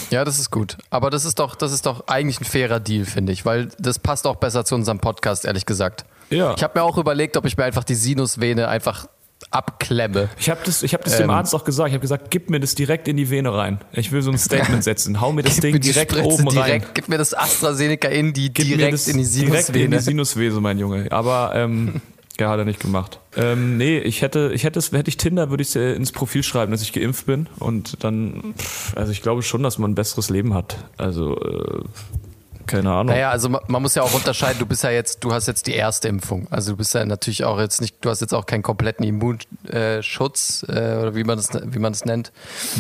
Ja, 0.10 0.26
das 0.26 0.40
ist 0.40 0.50
gut. 0.52 0.78
Aber 0.90 1.10
das 1.10 1.26
ist 1.26 1.40
doch, 1.40 1.56
das 1.56 1.72
ist 1.72 1.86
doch 1.86 2.08
eigentlich 2.08 2.42
ein 2.42 2.46
fairer 2.46 2.80
Deal, 2.80 3.06
finde 3.06 3.32
ich, 3.34 3.46
weil 3.46 3.70
das 3.80 4.00
passt 4.00 4.26
auch 4.28 4.38
besser 4.38 4.66
zu 4.66 4.76
unserem 4.76 5.00
Podcast, 5.00 5.46
ehrlich 5.46 5.66
gesagt. 5.66 6.06
Ja. 6.30 6.54
Ich 6.56 6.64
habe 6.64 6.80
mir 6.80 6.84
auch 6.84 6.98
überlegt, 6.98 7.38
ob 7.38 7.46
ich 7.46 7.58
mir 7.58 7.64
einfach 7.64 7.84
die 7.84 7.96
Sinusvene 7.96 8.68
einfach 8.68 9.08
abklemme. 9.52 10.30
Ich 10.38 10.50
habe 10.50 10.60
das, 10.66 10.84
ich 10.84 10.94
hab 10.94 11.04
das 11.04 11.18
dem 11.18 11.24
Ähm. 11.26 11.30
Arzt 11.32 11.56
auch 11.56 11.64
gesagt. 11.64 11.90
Ich 11.90 11.94
habe 11.94 12.02
gesagt, 12.02 12.30
gib 12.30 12.50
mir 12.50 12.60
das 12.60 12.76
direkt 12.76 13.08
in 13.08 13.18
die 13.18 13.30
Vene 13.30 13.54
rein. 13.54 13.80
Ich 13.94 14.12
will 14.12 14.22
so 14.22 14.32
ein 14.32 14.38
Statement 14.38 14.84
setzen. 14.86 15.22
Hau 15.22 15.32
mir 15.32 15.44
das 15.44 15.58
Ding 15.58 15.74
mir 15.74 15.80
direkt 15.80 16.12
Spritze 16.12 16.28
oben 16.28 16.48
rein. 16.50 16.66
direkt, 16.66 16.96
Gib 16.96 17.10
mir 17.10 17.18
das 17.18 17.34
AstraZeneca 17.34 18.10
in 18.10 18.34
die 18.34 18.54
Gib 18.54 18.66
direkt 18.68 19.08
in 19.08 19.18
die 19.18 19.24
direkt 19.24 19.70
in 19.70 19.74
die 19.80 19.84
Sinusvene. 19.98 20.02
Sinusvene, 20.02 20.60
mein 20.62 20.78
Junge. 20.78 21.12
Aber 21.12 21.54
ähm, 21.56 22.02
ja, 22.40 22.50
hat 22.50 22.60
er 22.60 22.66
nicht 22.66 22.80
gemacht. 22.80 23.20
Ähm, 23.36 23.78
nee, 23.78 24.00
ich 24.00 24.22
hätte, 24.22 24.52
ich 24.54 24.64
hätte, 24.64 24.80
es- 24.80 24.92
hätte 24.92 25.10
ich 25.10 25.18
Tinder, 25.18 25.50
würde 25.50 25.62
ich 25.62 25.76
äh, 25.76 25.94
ins 25.94 26.12
Profil 26.12 26.44
schreiben, 26.44 26.72
dass 26.72 26.82
ich 26.82 26.94
geimpft 26.94 27.26
bin. 27.26 27.48
Und 27.60 28.04
dann, 28.04 28.54
also 28.96 29.12
ich 29.12 29.22
glaube 29.22 29.42
schon, 29.44 29.64
dass 29.64 29.78
man 29.78 29.92
ein 29.92 29.96
besseres 29.96 30.30
Leben 30.30 30.54
hat. 30.54 30.78
Also 30.98 31.38
äh, 31.40 31.82
keine 32.70 32.92
Ahnung. 32.92 33.08
Naja, 33.14 33.30
also 33.32 33.50
ma- 33.50 33.62
man 33.68 33.82
muss 33.82 33.96
ja 33.96 34.04
auch 34.04 34.14
unterscheiden, 34.14 34.60
du 34.60 34.66
bist 34.66 34.84
ja 34.84 34.92
jetzt, 34.92 35.24
du 35.24 35.34
hast 35.34 35.48
jetzt 35.48 35.68
die 35.68 35.74
erste 35.74 36.08
Impfung. 36.08 36.48
Also 36.52 36.72
du 36.72 36.78
bist 36.78 36.94
ja 36.94 37.04
natürlich 37.06 37.44
auch 37.44 37.60
jetzt 37.60 37.82
nicht, 37.82 37.96
du 38.02 38.10
hast 38.10 38.22
jetzt 38.22 38.34
auch 38.34 38.46
keinen 38.46 38.64
kompletten 38.64 39.04
Immunschutz 39.06 40.66
äh, 40.68 40.72
oder 40.72 41.16
wie 41.16 41.24
man 41.24 41.40
es 41.40 41.50
wie 41.64 41.80
man 41.80 41.92
es 41.92 42.06
nennt. 42.06 42.32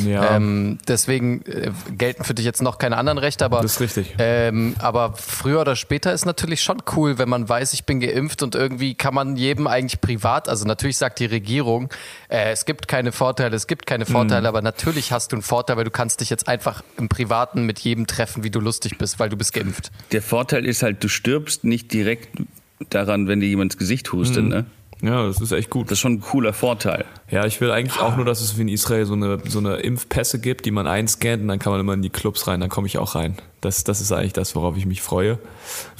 Ja. 0.05 0.35
Ähm, 0.35 0.77
deswegen 0.87 1.41
äh, 1.45 1.71
gelten 1.97 2.23
für 2.23 2.33
dich 2.33 2.45
jetzt 2.45 2.61
noch 2.61 2.77
keine 2.77 2.97
anderen 2.97 3.17
Rechte, 3.17 3.45
aber 3.45 3.61
Das 3.61 3.73
ist 3.73 3.79
richtig. 3.81 4.15
Ähm, 4.19 4.75
aber 4.79 5.13
früher 5.15 5.61
oder 5.61 5.75
später 5.75 6.13
ist 6.13 6.25
natürlich 6.25 6.61
schon 6.61 6.77
cool, 6.95 7.17
wenn 7.17 7.29
man 7.29 7.47
weiß, 7.49 7.73
ich 7.73 7.85
bin 7.85 7.99
geimpft 7.99 8.43
und 8.43 8.55
irgendwie 8.55 8.95
kann 8.95 9.13
man 9.13 9.35
jedem 9.35 9.67
eigentlich 9.67 10.01
privat, 10.01 10.49
also 10.49 10.65
natürlich 10.65 10.97
sagt 10.97 11.19
die 11.19 11.25
Regierung, 11.25 11.89
äh, 12.29 12.51
es 12.51 12.65
gibt 12.65 12.87
keine 12.87 13.11
Vorteile, 13.11 13.55
es 13.55 13.67
gibt 13.67 13.85
keine 13.85 14.05
Vorteile, 14.05 14.41
Mhm. 14.41 14.47
aber 14.47 14.61
natürlich 14.61 15.11
hast 15.11 15.31
du 15.31 15.37
einen 15.37 15.43
Vorteil, 15.43 15.77
weil 15.77 15.83
du 15.85 15.91
kannst 15.91 16.21
dich 16.21 16.29
jetzt 16.29 16.47
einfach 16.47 16.83
im 16.97 17.09
Privaten 17.09 17.65
mit 17.65 17.79
jedem 17.79 18.07
treffen, 18.07 18.43
wie 18.43 18.49
du 18.49 18.59
lustig 18.59 18.97
bist, 18.97 19.19
weil 19.19 19.29
du 19.29 19.37
bist 19.37 19.53
geimpft. 19.53 19.78
Der 20.11 20.21
Vorteil 20.21 20.65
ist 20.65 20.83
halt, 20.83 21.03
du 21.03 21.07
stirbst 21.07 21.63
nicht 21.63 21.93
direkt 21.93 22.29
daran, 22.89 23.27
wenn 23.27 23.39
dir 23.39 23.47
jemand 23.47 23.73
ins 23.73 23.79
Gesicht 23.79 24.11
hustet. 24.11 24.43
Mhm. 24.43 24.49
Ne? 24.49 24.65
Ja, 25.01 25.25
das 25.25 25.39
ist 25.39 25.51
echt 25.53 25.69
gut. 25.69 25.87
Das 25.87 25.93
ist 25.93 25.99
schon 25.99 26.13
ein 26.13 26.21
cooler 26.21 26.51
Vorteil. 26.51 27.05
Ja, 27.29 27.45
ich 27.45 27.61
will 27.61 27.71
eigentlich 27.71 28.01
auch 28.01 28.17
nur, 28.17 28.25
dass 28.25 28.41
es 28.41 28.57
wie 28.57 28.63
in 28.63 28.67
Israel 28.67 29.05
so 29.05 29.13
eine, 29.13 29.39
so 29.47 29.59
eine 29.59 29.77
Impfpässe 29.77 30.39
gibt, 30.39 30.65
die 30.65 30.71
man 30.71 30.87
einscannt 30.87 31.41
und 31.41 31.47
dann 31.47 31.59
kann 31.59 31.71
man 31.71 31.79
immer 31.79 31.93
in 31.93 32.01
die 32.01 32.09
Clubs 32.09 32.47
rein, 32.47 32.59
dann 32.59 32.69
komme 32.69 32.87
ich 32.87 32.97
auch 32.97 33.15
rein. 33.15 33.37
Das, 33.61 33.85
das 33.85 34.01
ist 34.01 34.11
eigentlich 34.11 34.33
das, 34.33 34.55
worauf 34.55 34.75
ich 34.75 34.85
mich 34.85 35.01
freue. 35.01 35.39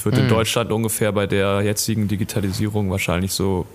Wird 0.04 0.18
in 0.18 0.28
Deutschland 0.28 0.72
ungefähr 0.72 1.12
bei 1.12 1.28
der 1.28 1.62
jetzigen 1.62 2.08
Digitalisierung 2.08 2.89
wahrscheinlich 2.89 3.32
so, 3.32 3.68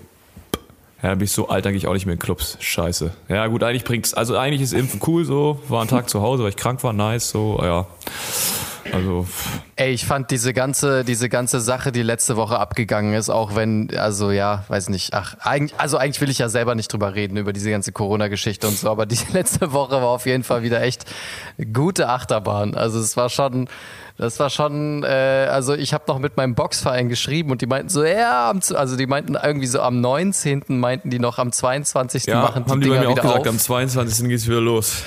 ja, 1.01 1.13
bin 1.15 1.25
ich 1.25 1.31
so 1.31 1.49
alt, 1.49 1.65
dann 1.65 1.73
gehe 1.73 1.77
ich 1.77 1.87
auch 1.87 1.93
nicht 1.93 2.05
mehr 2.05 2.13
in 2.13 2.19
Clubs. 2.19 2.57
Scheiße. 2.59 3.11
Ja, 3.27 3.47
gut, 3.47 3.63
eigentlich 3.63 3.83
bringt's, 3.83 4.13
also 4.13 4.37
eigentlich 4.37 4.61
ist 4.61 4.73
Impfen 4.73 4.99
cool 5.07 5.25
so, 5.25 5.59
war 5.69 5.81
ein 5.81 5.87
Tag 5.87 6.09
zu 6.09 6.21
Hause, 6.21 6.43
weil 6.43 6.49
ich 6.49 6.55
krank 6.55 6.83
war, 6.83 6.93
nice, 6.93 7.29
so, 7.29 7.59
ja. 7.63 7.87
Also, 8.91 9.27
Ey, 9.77 9.91
ich 9.91 10.05
fand 10.05 10.31
diese 10.31 10.53
ganze, 10.53 11.03
diese 11.03 11.27
ganze 11.27 11.59
Sache, 11.59 11.91
die 11.91 12.03
letzte 12.03 12.37
Woche 12.37 12.59
abgegangen 12.59 13.13
ist, 13.13 13.29
auch 13.29 13.55
wenn, 13.55 13.89
also 13.97 14.31
ja, 14.31 14.63
weiß 14.67 14.89
nicht, 14.89 15.13
ach, 15.13 15.35
eigentlich, 15.41 15.77
also 15.79 15.97
eigentlich 15.97 16.21
will 16.21 16.29
ich 16.29 16.37
ja 16.37 16.49
selber 16.49 16.75
nicht 16.75 16.93
drüber 16.93 17.15
reden, 17.15 17.35
über 17.35 17.51
diese 17.51 17.71
ganze 17.71 17.91
Corona-Geschichte 17.91 18.67
und 18.67 18.77
so, 18.77 18.89
aber 18.89 19.05
die 19.05 19.17
letzte 19.33 19.73
Woche 19.73 19.95
war 19.95 20.09
auf 20.09 20.25
jeden 20.25 20.43
Fall 20.43 20.63
wieder 20.63 20.81
echt 20.81 21.05
gute 21.73 22.09
Achterbahn. 22.09 22.75
Also 22.75 22.99
es 22.99 23.17
war 23.17 23.29
schon, 23.29 23.67
das 24.17 24.39
war 24.39 24.49
schon, 24.49 25.03
äh, 25.03 25.07
also 25.07 25.73
ich 25.73 25.93
habe 25.93 26.05
noch 26.07 26.19
mit 26.19 26.37
meinem 26.37 26.55
Boxverein 26.55 27.09
geschrieben 27.09 27.51
und 27.51 27.61
die 27.61 27.67
meinten 27.67 27.89
so, 27.89 28.03
ja, 28.03 28.49
am, 28.49 28.61
also 28.73 28.95
die 28.95 29.07
meinten 29.07 29.35
irgendwie 29.35 29.67
so 29.67 29.81
am 29.81 29.99
19. 29.99 30.63
meinten 30.67 31.09
die 31.09 31.19
noch, 31.19 31.37
am 31.37 31.51
22. 31.51 32.25
ja, 32.25 32.41
machen 32.41 32.63
die 32.65 32.71
haben 32.71 32.81
die 32.81 32.87
Dinger 32.87 32.99
bei 32.99 33.01
mir 33.01 33.07
auch 33.09 33.11
wieder 33.13 33.21
gesagt, 33.23 33.41
auf. 33.41 33.53
am 33.53 33.59
22. 33.59 34.29
geht's 34.29 34.47
wieder 34.47 34.61
los. 34.61 35.03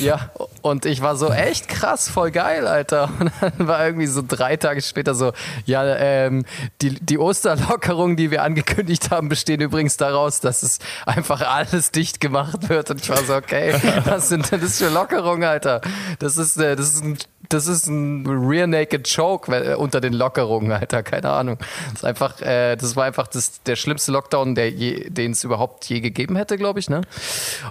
Ja, 0.00 0.30
und 0.62 0.86
ich 0.86 1.02
war 1.02 1.16
so 1.16 1.30
echt 1.30 1.68
krass, 1.68 2.08
voll 2.08 2.30
geil, 2.30 2.66
Alter. 2.66 3.10
Und 3.18 3.30
dann 3.40 3.68
war 3.68 3.84
irgendwie 3.84 4.06
so 4.06 4.22
drei 4.26 4.56
Tage 4.56 4.82
später 4.82 5.14
so, 5.14 5.32
ja, 5.64 5.84
ähm, 5.96 6.44
die, 6.82 6.90
die 6.90 7.18
Osterlockerungen, 7.18 8.16
die 8.16 8.30
wir 8.30 8.42
angekündigt 8.42 9.10
haben, 9.10 9.28
bestehen 9.28 9.60
übrigens 9.60 9.96
daraus, 9.96 10.40
dass 10.40 10.62
es 10.62 10.78
einfach 11.06 11.40
alles 11.42 11.92
dicht 11.92 12.20
gemacht 12.20 12.68
wird. 12.68 12.90
Und 12.90 13.00
ich 13.00 13.08
war 13.08 13.22
so, 13.24 13.34
okay, 13.34 13.74
was 14.04 14.28
sind 14.28 14.50
denn 14.50 14.60
das 14.60 14.78
für 14.78 14.88
Lockerungen, 14.88 15.44
Alter? 15.44 15.80
Das 16.18 16.36
ist, 16.36 16.56
äh, 16.56 16.76
das 16.76 16.94
ist 16.94 17.04
ein, 17.04 17.18
das 17.48 17.66
ist 17.66 17.86
ein 17.86 18.24
Rear 18.48 18.66
Naked 18.66 19.08
Choke 19.14 19.52
äh, 19.54 19.74
unter 19.74 20.00
den 20.00 20.12
Lockerungen, 20.12 20.72
Alter. 20.72 21.02
Keine 21.02 21.30
Ahnung. 21.30 21.58
Das 21.90 22.00
ist 22.00 22.04
einfach, 22.04 22.40
äh, 22.40 22.76
das 22.76 22.96
war 22.96 23.04
einfach 23.04 23.26
das, 23.26 23.62
der 23.64 23.76
schlimmste 23.76 24.12
Lockdown, 24.12 24.54
den 24.54 25.32
es 25.32 25.44
überhaupt 25.44 25.84
je 25.86 26.00
gegeben 26.00 26.36
hätte, 26.36 26.56
glaube 26.56 26.80
ich. 26.80 26.88
Ne? 26.90 27.02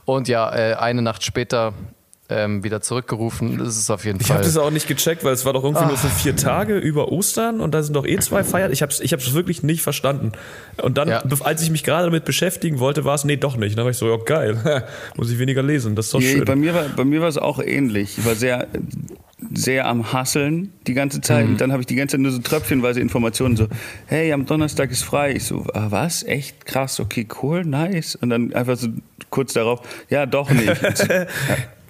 Und 0.05 0.28
ja, 0.28 0.53
äh, 0.55 0.75
eine 0.75 1.01
Nacht 1.01 1.23
später 1.23 1.73
ähm, 2.30 2.61
wieder 2.61 2.82
zurückgerufen. 2.82 3.57
Das 3.57 3.78
ist 3.78 3.89
auf 3.89 4.03
jeden 4.03 4.19
Ich 4.19 4.28
Fall. 4.28 4.38
habe 4.38 4.45
das 4.45 4.57
auch 4.57 4.69
nicht 4.69 4.86
gecheckt, 4.88 5.23
weil 5.23 5.32
es 5.32 5.45
war 5.45 5.53
doch 5.53 5.63
irgendwie 5.63 5.86
nur 5.86 5.95
für 5.97 6.09
vier 6.09 6.36
Tage 6.36 6.78
über 6.78 7.09
Ostern 7.09 7.61
und 7.61 7.71
da 7.73 7.82
sind 7.82 7.93
doch 7.93 8.05
eh 8.05 8.17
zwei 8.19 8.43
Feiern. 8.43 8.73
Ich 8.73 8.82
habe 8.82 8.91
es 8.91 8.99
ich 8.99 9.13
hab's 9.13 9.34
wirklich 9.34 9.63
nicht 9.63 9.82
verstanden. 9.82 10.34
Und 10.82 10.97
dann, 10.97 11.07
Ja. 11.07 11.23
als 11.45 11.61
ich 11.61 11.69
mich 11.71 11.86
gerade 11.86 12.03
damit 12.03 12.25
beschäftigen 12.25 12.80
wollte, 12.80 13.05
war 13.05 13.15
es, 13.15 13.23
nee, 13.23 13.38
doch 13.38 13.55
nicht. 13.55 13.78
Dann 13.78 13.86
war 13.86 13.91
ich 13.91 13.97
so, 13.97 14.09
ja 14.09 14.17
geil, 14.17 14.84
muss 15.15 15.32
ich 15.32 15.39
weniger 15.39 15.63
lesen, 15.63 15.95
das 15.95 16.07
ist 16.07 16.13
doch 16.15 16.19
Ja, 16.19 16.32
schön. 16.32 16.43
bei 16.43 16.57
mir 16.57 16.73
war 16.73 16.84
bei 16.97 17.05
mir 17.05 17.21
war 17.21 17.30
es 17.30 17.38
auch 17.38 17.59
ähnlich. 17.59 18.17
Ich 18.17 18.25
war 18.25 18.36
sehr 18.36 18.67
sehr 19.53 19.85
am 19.85 20.11
Hasseln 20.13 20.73
die 20.88 20.93
ganze 20.93 21.21
Zeit. 21.21 21.45
Mhm. 21.45 21.51
und 21.53 21.61
dann 21.61 21.71
habe 21.71 21.81
ich 21.81 21.88
die 21.88 21.95
ganze 21.95 22.13
Zeit 22.13 22.21
nur 22.21 22.31
so 22.31 22.39
tröpfchenweise 22.39 22.99
Informationen 22.99 23.55
so 23.55 23.67
hey 24.07 24.33
am 24.33 24.45
Donnerstag 24.45 24.91
ist 24.91 25.03
frei. 25.03 25.33
Ich 25.33 25.45
so 25.45 25.65
ah, 25.73 25.88
was? 25.89 26.23
Echt? 26.23 26.65
Krass 26.65 26.99
okay 26.99 27.27
cool 27.41 27.63
nice. 27.63 28.15
Und 28.15 28.29
dann 28.29 28.53
einfach 28.53 28.77
so 28.77 28.89
kurz 29.29 29.53
darauf 29.53 29.81
ja 30.09 30.25
doch 30.25 30.49
nicht 30.49 30.81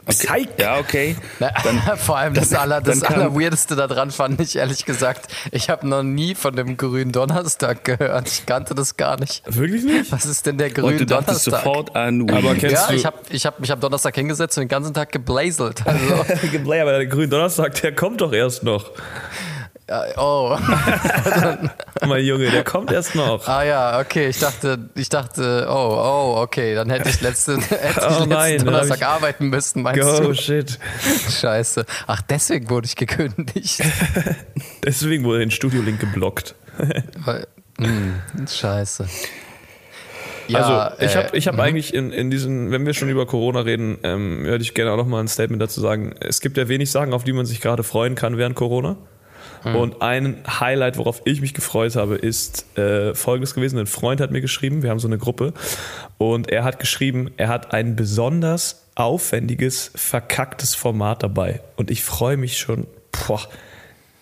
Ja, 0.08 0.14
Psych. 0.14 0.30
okay, 0.30 0.48
ja 0.58 0.80
okay 0.80 1.16
Na, 1.40 1.52
Vor 1.98 2.18
allem 2.18 2.34
das, 2.34 2.54
aller, 2.54 2.82
das 2.82 3.00
dann 3.00 3.14
Allerweirdeste 3.14 3.76
daran 3.76 4.12
fand 4.12 4.40
ich 4.40 4.56
ehrlich 4.56 4.86
gesagt, 4.86 5.32
ich 5.52 5.70
habe 5.70 5.88
noch 5.88 6.04
nie 6.04 6.36
von 6.36 6.56
dem 6.56 6.78
grünen 6.78 7.12
Donnerstag 7.12 7.84
gehört. 7.84 8.28
Ich 8.28 8.46
kannte 8.46 8.74
das 8.76 8.98
gar 8.98 9.20
nicht. 9.20 9.44
Wirklich 9.46 9.84
nicht? 9.84 10.12
Was 10.12 10.26
ist 10.26 10.46
denn 10.46 10.58
der 10.58 10.70
grüne 10.70 11.06
Donnerstag? 11.06 11.62
sofort 11.62 11.96
an 11.96 12.30
Aber 12.32 12.56
kennst 12.56 12.90
ja, 12.90 12.96
ich 12.96 13.06
habe 13.06 13.18
ich 13.30 13.46
hab 13.46 13.60
mich 13.60 13.72
am 13.72 13.80
Donnerstag 13.80 14.16
hingesetzt 14.16 14.58
und 14.58 14.64
den 14.64 14.70
ganzen 14.70 14.94
Tag 14.94 15.12
geblaselt. 15.12 15.84
Also, 15.98 16.14
aber 16.14 16.92
der 16.92 17.08
grüne 17.08 17.28
Donnerstag, 17.28 17.82
der 17.82 17.94
kommt 17.96 18.22
doch 18.22 18.32
erst 18.32 18.64
noch. 18.64 18.92
Ja, 19.90 20.04
oh. 20.18 20.58
Mein 22.06 22.26
Junge, 22.26 22.50
der 22.50 22.64
kommt 22.64 22.92
erst 22.92 23.16
noch. 23.16 23.48
Ah 23.48 23.64
ja, 23.64 24.00
okay. 24.00 24.28
Ich 24.28 24.40
dachte, 24.40 24.90
ich 24.96 25.10
dachte, 25.10 25.68
oh, 25.70 25.74
oh, 25.74 26.42
okay. 26.42 26.76
Dann 26.76 26.90
hätte 26.90 27.10
ich 27.10 27.22
letzten, 27.22 27.62
hätte 27.62 28.08
Oh 28.22 28.26
nein, 28.26 28.64
Donnerstag 28.66 28.98
ich- 28.98 29.06
arbeiten 29.06 29.48
müssen, 29.48 29.84
meinst 29.84 30.02
Go, 30.02 30.28
du? 30.28 30.34
shit. 30.34 30.78
Scheiße. 31.42 31.86
Ach, 32.08 32.22
deswegen 32.22 32.70
wurde 32.70 32.86
ich 32.88 32.96
gekündigt. 32.96 33.82
Deswegen 34.84 35.24
wurde 35.24 35.40
den 35.40 35.52
Studio-Link 35.52 36.00
geblockt. 36.00 36.56
Hm, 37.80 38.22
scheiße. 38.48 39.08
also 40.54 40.96
ich 41.00 41.16
äh, 41.16 41.18
habe 41.18 41.38
ich 41.38 41.48
hab 41.48 41.60
eigentlich 41.60 41.94
in, 41.94 42.12
in 42.12 42.30
diesen, 42.30 42.72
wenn 42.72 42.86
wir 42.86 42.94
schon 42.94 43.10
über 43.10 43.26
Corona 43.26 43.62
reden, 43.62 43.98
ähm, 44.04 44.44
würde 44.46 44.64
ich 44.64 44.74
gerne 44.74 44.92
auch 44.92 44.98
noch 44.98 45.08
mal 45.08 45.20
ein 45.20 45.28
Statement 45.28 45.62
dazu 45.62 45.82
sagen. 45.82 46.14
Es 46.20 46.42
gibt 46.42 46.58
ja 46.58 46.68
wenig 46.68 46.92
Sachen, 46.92 47.14
auf 47.14 47.24
die 47.24 47.34
man 47.34 47.46
sich 47.46 47.62
gerade 47.62 47.84
freuen 47.84 48.16
kann 48.16 48.38
während 48.38 48.56
Corona. 48.56 48.98
Und 49.64 50.02
ein 50.02 50.44
Highlight, 50.48 50.98
worauf 50.98 51.22
ich 51.26 51.42
mich 51.42 51.54
gefreut 51.54 51.96
habe, 51.96 52.16
ist 52.16 52.78
äh, 52.78 53.14
folgendes 53.14 53.54
gewesen. 53.54 53.80
Ein 53.80 53.88
Freund 53.88 54.22
hat 54.22 54.32
mir 54.32 54.42
geschrieben, 54.42 54.84
wir 54.84 54.90
haben 54.90 55.00
so 55.00 55.08
eine 55.08 55.18
Gruppe, 55.18 55.54
und 56.18 56.50
er 56.50 56.64
hat 56.64 56.80
geschrieben, 56.80 57.32
er 57.38 57.50
hat 57.50 57.74
ein 57.74 57.96
besonders 57.96 58.88
aufwendiges, 58.96 59.92
verkacktes 59.96 60.74
Format 60.76 61.24
dabei. 61.24 61.62
Und 61.76 61.92
ich 61.92 62.04
freue 62.04 62.38
mich 62.38 62.58
schon, 62.58 62.88
boah, 63.12 63.42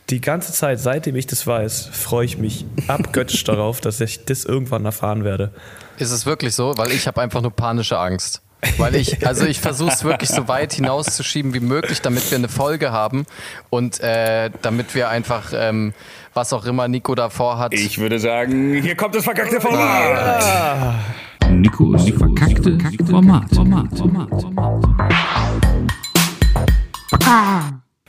die 0.09 0.21
ganze 0.21 0.53
Zeit, 0.53 0.79
seitdem 0.79 1.15
ich 1.15 1.27
das 1.27 1.47
weiß, 1.47 1.89
freue 1.91 2.25
ich 2.25 2.37
mich 2.37 2.65
abgöttisch 2.87 3.43
darauf, 3.45 3.81
dass 3.81 4.01
ich 4.01 4.25
das 4.25 4.45
irgendwann 4.45 4.85
erfahren 4.85 5.23
werde. 5.23 5.51
Ist 5.97 6.11
es 6.11 6.25
wirklich 6.25 6.53
so? 6.53 6.77
Weil 6.77 6.91
ich 6.91 7.07
habe 7.07 7.21
einfach 7.21 7.41
nur 7.41 7.51
panische 7.51 7.97
Angst. 7.97 8.41
Weil 8.77 8.95
ich, 8.95 9.25
also 9.27 9.45
ich 9.45 9.59
versuche 9.61 9.91
es 9.91 10.03
wirklich 10.03 10.29
so 10.29 10.47
weit 10.47 10.73
hinauszuschieben 10.73 11.53
wie 11.53 11.59
möglich, 11.59 12.01
damit 12.01 12.29
wir 12.31 12.37
eine 12.37 12.49
Folge 12.49 12.91
haben 12.91 13.25
und 13.69 13.99
äh, 14.01 14.49
damit 14.61 14.95
wir 14.95 15.09
einfach, 15.09 15.51
ähm, 15.53 15.93
was 16.33 16.51
auch 16.53 16.65
immer 16.65 16.87
Nico 16.87 17.15
davor 17.15 17.57
hat. 17.59 17.73
ich 17.73 17.97
würde 17.99 18.19
sagen 18.19 18.81
hier 18.81 18.95
kommt 18.95 19.15
das 19.15 19.23
verkackte 19.23 19.61
Format 19.61 20.93
Nikos 21.49 22.09
verkackte 22.09 22.77
Format. 23.05 23.45
Format. 23.53 23.87
Format. 23.97 24.29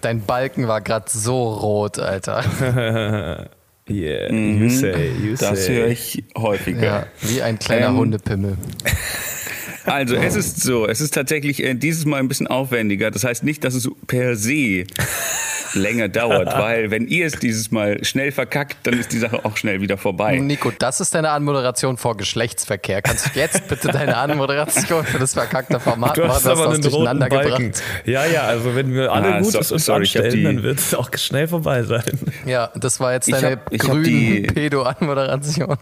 Dein 0.00 0.20
Balken 0.22 0.68
war 0.68 0.80
gerade 0.80 1.04
so 1.08 1.50
rot, 1.54 1.98
Alter. 1.98 2.42
Yeah, 3.88 4.32
you 4.32 4.68
say, 4.68 5.12
you 5.12 5.30
Mhm. 5.34 5.36
das 5.38 5.66
say. 5.66 5.74
höre 5.76 5.86
ich 5.86 6.24
häufiger 6.36 6.82
Ja, 6.82 7.06
wie 7.22 7.40
ein 7.40 7.56
kleiner 7.56 7.86
Ähm, 7.86 7.96
Hundepimmel. 7.98 8.56
Also 9.86 10.16
es 10.16 10.34
ist 10.36 10.62
so, 10.62 10.86
es 10.86 11.00
ist 11.00 11.14
tatsächlich 11.14 11.62
äh, 11.62 11.74
dieses 11.74 12.04
Mal 12.04 12.18
ein 12.18 12.28
bisschen 12.28 12.46
aufwendiger. 12.46 13.10
Das 13.10 13.24
heißt 13.24 13.44
nicht, 13.44 13.64
dass 13.64 13.74
es 13.74 13.88
per 14.06 14.36
se 14.36 14.84
länger 15.74 16.08
dauert, 16.08 16.46
weil 16.58 16.90
wenn 16.90 17.06
ihr 17.06 17.26
es 17.26 17.34
dieses 17.34 17.70
Mal 17.70 18.02
schnell 18.04 18.32
verkackt, 18.32 18.78
dann 18.84 18.98
ist 18.98 19.12
die 19.12 19.18
Sache 19.18 19.44
auch 19.44 19.56
schnell 19.56 19.80
wieder 19.80 19.98
vorbei. 19.98 20.38
Nico, 20.38 20.72
das 20.78 21.00
ist 21.00 21.14
deine 21.14 21.30
Anmoderation 21.30 21.96
vor 21.98 22.16
Geschlechtsverkehr. 22.16 23.02
Kannst 23.02 23.34
du 23.34 23.38
jetzt 23.38 23.68
bitte 23.68 23.88
deine 23.88 24.16
Anmoderation 24.16 25.04
für 25.04 25.18
das 25.18 25.34
verkackte 25.34 25.78
Format 25.78 26.16
Du 26.16 26.22
machen? 26.22 26.30
hast 26.32 26.46
Du 26.46 26.50
aber 26.50 26.66
das 26.66 26.74
einen 26.76 26.94
roten 26.94 27.18
Balken. 27.18 27.42
gebracht. 27.72 27.82
Ja, 28.06 28.24
ja, 28.26 28.42
also 28.42 28.74
wenn 28.74 28.92
wir 28.94 29.12
alle 29.12 29.34
Ah, 29.34 29.40
Gutes 29.40 29.68
so- 29.68 29.74
uns 29.74 29.84
sorry, 29.84 30.00
anstellen, 30.00 30.32
die- 30.34 30.42
dann 30.44 30.62
wird 30.62 30.78
es 30.78 30.94
auch 30.94 31.10
schnell 31.16 31.46
vorbei 31.48 31.82
sein. 31.82 32.02
Ja, 32.46 32.70
das 32.74 32.98
war 33.00 33.12
jetzt 33.12 33.28
Ich 33.28 33.34
deine 33.34 33.58
die- 34.02 34.42
Pedo-Anmoderation. 34.52 35.76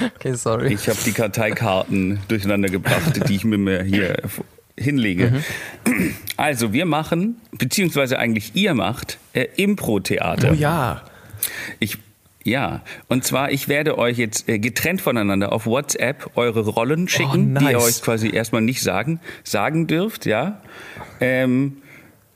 Okay, 0.00 0.34
sorry. 0.34 0.72
Ich 0.72 0.88
habe 0.88 0.98
die 1.04 1.12
Karteikarten 1.12 2.18
durcheinander 2.28 2.68
gebracht, 2.68 3.28
die 3.28 3.34
ich 3.34 3.44
mir 3.44 3.82
hier 3.82 4.16
hinlege. 4.78 5.42
Also 6.36 6.72
wir 6.72 6.86
machen, 6.86 7.36
beziehungsweise 7.52 8.18
eigentlich 8.18 8.52
ihr 8.54 8.74
macht, 8.74 9.18
äh, 9.34 9.46
Impro-Theater. 9.56 10.50
Oh 10.52 10.54
ja. 10.54 11.02
Ich, 11.78 11.98
ja, 12.42 12.80
und 13.08 13.24
zwar, 13.24 13.52
ich 13.52 13.68
werde 13.68 13.98
euch 13.98 14.16
jetzt 14.16 14.48
äh, 14.48 14.58
getrennt 14.58 15.00
voneinander 15.02 15.52
auf 15.52 15.66
WhatsApp 15.66 16.30
eure 16.36 16.60
Rollen 16.66 17.06
schicken, 17.08 17.54
Oh, 17.56 17.58
die 17.60 17.66
ihr 17.66 17.72
nice. 17.72 17.84
euch 17.98 18.02
quasi 18.02 18.30
erstmal 18.34 18.62
nicht 18.62 18.80
sagen, 18.82 19.20
sagen 19.44 19.86
dürft, 19.86 20.24
ja. 20.26 20.60
Ähm, 21.20 21.76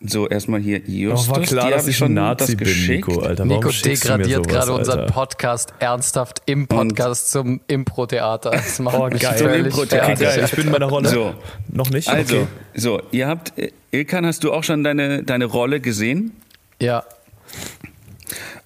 so, 0.04 0.28
erstmal 0.28 0.60
hier 0.60 0.80
Justus, 0.86 1.28
Oh, 1.28 1.32
war 1.36 1.40
klar, 1.42 1.70
dass 1.70 1.88
ich 1.88 1.96
schon 1.96 2.12
ein 2.12 2.14
Nazi 2.14 2.38
das 2.38 2.56
bin, 2.56 2.58
geschickt. 2.58 3.08
Nico, 3.08 3.20
Alter. 3.22 3.48
Warum 3.48 3.64
Nico 3.64 3.70
degradiert 3.70 4.44
sowas, 4.44 4.46
gerade 4.46 4.72
unseren 4.72 4.98
Alter? 5.00 5.12
Podcast 5.12 5.74
ernsthaft 5.78 6.42
im 6.46 6.66
Podcast 6.66 7.30
zum 7.30 7.60
Impro-Theater. 7.66 8.50
Das 8.50 8.78
macht 8.78 8.96
Oh, 8.98 9.08
mich 9.08 9.22
geil. 9.22 9.38
völlig 9.38 9.66
Impro-Theater. 9.66 10.12
Okay, 10.12 10.24
geil, 10.24 10.42
ich 10.44 10.50
bin 10.52 10.66
in 10.66 10.72
meiner 10.72 10.86
Rolle. 10.86 11.08
So. 11.08 11.34
Noch 11.72 11.90
nicht? 11.90 12.08
Also, 12.08 12.36
Okay. 12.36 12.46
so, 12.74 13.00
ihr 13.10 13.26
habt, 13.26 13.58
äh, 13.58 13.70
Ilkan, 13.90 14.26
hast 14.26 14.44
du 14.44 14.52
auch 14.52 14.64
schon 14.64 14.84
deine, 14.84 15.22
deine 15.22 15.46
Rolle 15.46 15.80
gesehen? 15.80 16.32
Ja, 16.80 17.02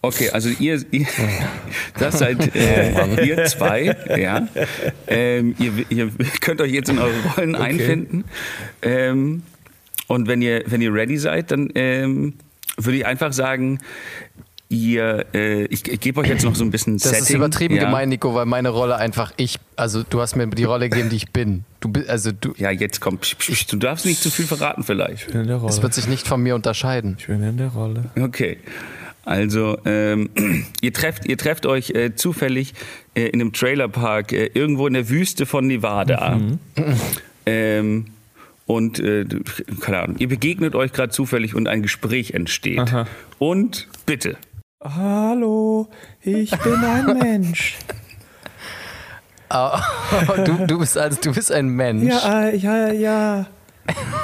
Okay, 0.02 0.30
also 0.30 0.48
ihr, 0.58 0.82
ihr 0.92 1.06
das 1.98 2.18
seid 2.20 2.56
äh, 2.56 3.22
ihr 3.26 3.44
zwei, 3.44 3.94
ja. 4.18 4.48
Ähm, 5.06 5.54
ihr, 5.58 5.72
ihr 5.90 6.10
könnt 6.40 6.62
euch 6.62 6.72
jetzt 6.72 6.88
in 6.88 6.98
eure 6.98 7.12
Rollen 7.36 7.54
einfinden. 7.54 8.24
Ähm, 8.80 9.42
und 10.10 10.26
wenn 10.26 10.42
ihr, 10.42 10.64
wenn 10.66 10.80
ihr 10.80 10.92
ready 10.92 11.16
seid, 11.16 11.52
dann 11.52 11.70
ähm, 11.76 12.34
würde 12.76 12.98
ich 12.98 13.06
einfach 13.06 13.32
sagen, 13.32 13.78
ihr, 14.68 15.24
äh, 15.34 15.66
ich, 15.66 15.86
ich 15.88 16.00
gebe 16.00 16.20
euch 16.20 16.28
jetzt 16.28 16.44
noch 16.44 16.56
so 16.56 16.64
ein 16.64 16.72
bisschen 16.72 16.94
das 16.94 17.04
Setting. 17.04 17.22
ist 17.22 17.30
übertrieben 17.30 17.76
ja. 17.76 17.84
gemein, 17.84 18.08
Nico, 18.08 18.34
weil 18.34 18.44
meine 18.44 18.70
Rolle 18.70 18.96
einfach 18.96 19.32
ich, 19.36 19.60
also 19.76 20.02
du 20.02 20.20
hast 20.20 20.34
mir 20.34 20.48
die 20.48 20.64
Rolle 20.64 20.88
gegeben, 20.90 21.10
die 21.10 21.16
ich 21.16 21.30
bin. 21.30 21.64
Du 21.78 21.90
bist, 21.90 22.08
also 22.08 22.32
du, 22.32 22.52
Ja, 22.56 22.72
jetzt 22.72 23.00
kommt. 23.00 23.20
psch, 23.20 23.36
psch, 23.36 23.50
psch, 23.52 23.66
Du 23.68 23.76
darfst 23.76 24.04
nicht 24.04 24.20
zu 24.20 24.30
viel 24.30 24.46
verraten, 24.46 24.82
vielleicht. 24.82 25.28
Ich 25.28 25.32
bin 25.32 25.42
in 25.42 25.46
der 25.46 25.56
es 25.58 25.62
Rolle. 25.62 25.82
wird 25.84 25.94
sich 25.94 26.08
nicht 26.08 26.26
von 26.26 26.42
mir 26.42 26.56
unterscheiden. 26.56 27.16
Ich 27.20 27.28
bin 27.28 27.40
in 27.44 27.56
der 27.56 27.68
Rolle. 27.68 28.10
Okay. 28.20 28.58
Also, 29.24 29.78
ähm, 29.84 30.30
ihr, 30.80 30.92
trefft, 30.92 31.24
ihr 31.26 31.38
trefft 31.38 31.66
euch 31.66 31.90
äh, 31.90 32.16
zufällig 32.16 32.74
äh, 33.14 33.26
in 33.28 33.40
einem 33.40 33.52
Trailerpark 33.52 34.32
äh, 34.32 34.46
irgendwo 34.54 34.88
in 34.88 34.94
der 34.94 35.08
Wüste 35.08 35.46
von 35.46 35.68
Nevada. 35.68 36.36
Mhm. 36.36 36.58
Ähm, 37.46 38.06
und, 38.70 39.00
äh, 39.00 39.24
keine 39.80 40.00
Ahnung, 40.00 40.16
ihr 40.18 40.28
begegnet 40.28 40.74
euch 40.74 40.92
gerade 40.92 41.10
zufällig 41.10 41.54
und 41.54 41.66
ein 41.66 41.82
Gespräch 41.82 42.32
entsteht. 42.32 42.94
Und 43.38 43.88
bitte. 44.06 44.36
Hallo, 44.82 45.88
ich 46.22 46.50
bin 46.50 46.84
ein 46.84 47.18
Mensch. 47.18 47.76
du, 49.50 50.66
du 50.66 50.78
bist 50.78 50.96
also 50.96 51.18
du 51.20 51.34
bist 51.34 51.50
ein 51.50 51.68
Mensch. 51.68 52.14
Ja, 52.14 52.50
ja, 52.50 52.92
ja. 52.92 53.46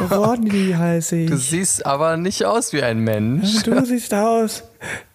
Rodney 0.08 0.72
heiße 0.72 1.26
Du 1.26 1.36
siehst 1.36 1.84
aber 1.84 2.16
nicht 2.16 2.44
aus 2.44 2.72
wie 2.72 2.82
ein 2.82 3.00
Mensch. 3.00 3.64
Du 3.64 3.84
siehst 3.84 4.14
aus 4.14 4.62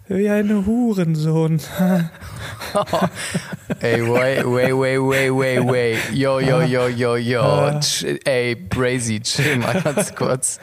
wie 0.10 0.30
ein 0.30 0.66
Hurensohn. 0.66 1.62
Ey, 3.82 4.02
wait, 4.02 4.46
wait, 4.46 4.74
wait, 4.74 4.98
wait, 5.00 5.30
wait, 5.30 5.60
wait. 5.60 6.00
Yo, 6.12 6.40
yo, 6.40 6.62
yo, 6.62 6.88
yo, 6.88 7.16
yo. 7.16 7.42
Ah. 7.42 7.80
Ch- 7.80 8.20
Ey, 8.26 8.56
Brazy, 8.56 9.20
chill 9.22 9.58
mal 9.58 9.82
ganz 9.82 10.14
kurz. 10.16 10.60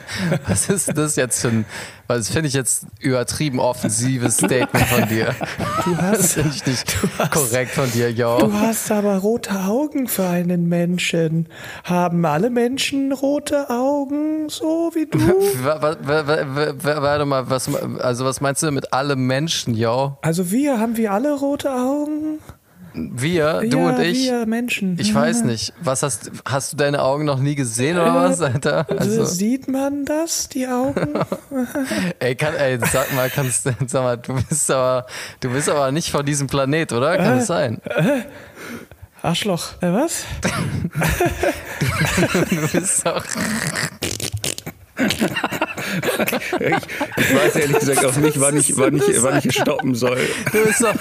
Was 0.47 0.69
ist 0.69 0.97
das 0.97 1.15
jetzt 1.15 1.41
für 1.41 1.49
ein. 1.49 1.65
Weil 2.09 2.17
das 2.17 2.29
finde 2.29 2.47
ich 2.47 2.55
jetzt 2.55 2.87
übertrieben 2.99 3.59
offensives 3.59 4.37
Statement 4.37 4.85
von 4.87 5.07
dir. 5.07 5.35
Du 5.85 5.93
Das 5.95 6.01
hast, 6.19 6.33
finde 6.33 6.49
ich 6.55 6.65
nicht 6.65 6.97
hast- 7.19 7.31
korrekt 7.31 7.71
von 7.71 7.89
dir, 7.91 8.11
du 8.11 8.19
yo. 8.21 8.51
hast 8.51 8.91
aber 8.91 9.17
rote 9.17 9.51
Augen 9.51 10.07
für 10.07 10.27
einen 10.27 10.67
Menschen. 10.67 11.47
Haben 11.83 12.25
alle 12.25 12.49
Menschen 12.49 13.11
rote 13.13 13.69
Augen, 13.69 14.49
so 14.49 14.91
wie 14.95 15.05
du? 15.05 15.19
Wa- 15.63 15.81
wa- 15.81 15.97
wa- 16.01 16.27
wa- 16.27 16.55
wa- 16.55 16.73
wa- 16.83 17.01
Warte 17.03 17.25
mal, 17.25 17.47
was, 17.49 17.69
also 17.99 18.25
was 18.25 18.41
meinst 18.41 18.63
du 18.63 18.71
mit 18.71 18.91
alle 18.91 19.15
Menschen, 19.15 19.75
yo? 19.75 20.17
Also 20.23 20.49
wir, 20.51 20.79
haben 20.79 20.97
wir 20.97 21.11
alle 21.13 21.33
rote 21.37 21.69
Augen? 21.71 22.39
Wir, 22.93 23.61
du 23.61 23.77
ja, 23.77 23.89
und 23.89 23.99
ich? 23.99 24.25
wir 24.25 24.45
Menschen. 24.45 24.97
Ich 24.99 25.13
weiß 25.13 25.43
nicht. 25.43 25.73
Was 25.81 26.03
hast, 26.03 26.31
hast 26.45 26.73
du 26.73 26.77
deine 26.77 27.03
Augen 27.03 27.25
noch 27.25 27.39
nie 27.39 27.55
gesehen 27.55 27.97
oder 27.97 28.15
was, 28.15 28.41
Alter? 28.41 28.85
Also, 28.89 29.25
Sieht 29.39 29.67
man 29.67 30.05
das, 30.05 30.49
die 30.49 30.67
Augen? 30.67 31.13
ey, 32.19 32.35
kann, 32.35 32.55
ey, 32.55 32.79
sag 32.91 33.13
mal, 33.13 33.29
kannst, 33.29 33.63
sag 33.87 34.03
mal, 34.03 34.17
du 34.17 34.33
bist 34.33 34.71
aber, 34.71 35.05
du 35.39 35.49
bist 35.51 35.69
aber 35.69 35.91
nicht 35.91 36.09
von 36.09 36.25
diesem 36.25 36.47
Planet, 36.47 36.93
oder? 36.93 37.17
Kann 37.17 37.37
es 37.37 37.47
sein? 37.47 37.81
Arschloch. 39.21 39.81
Äh, 39.81 39.93
was? 39.93 40.23
Du 42.49 42.67
bist 42.71 43.05
doch, 43.05 43.23
Ich, 46.59 46.77
ich 47.17 47.35
weiß 47.35 47.55
ehrlich 47.55 47.79
gesagt 47.79 48.05
auch 48.05 48.15
nicht, 48.17 48.39
wann 48.39 48.57
ich, 48.57 48.77
wann 48.77 48.95
ich, 48.97 49.23
wann 49.23 49.41
ich 49.43 49.53
stoppen 49.53 49.95
soll. 49.95 50.19
du 50.51 50.63
bist 50.65 50.81
doch, 50.83 50.93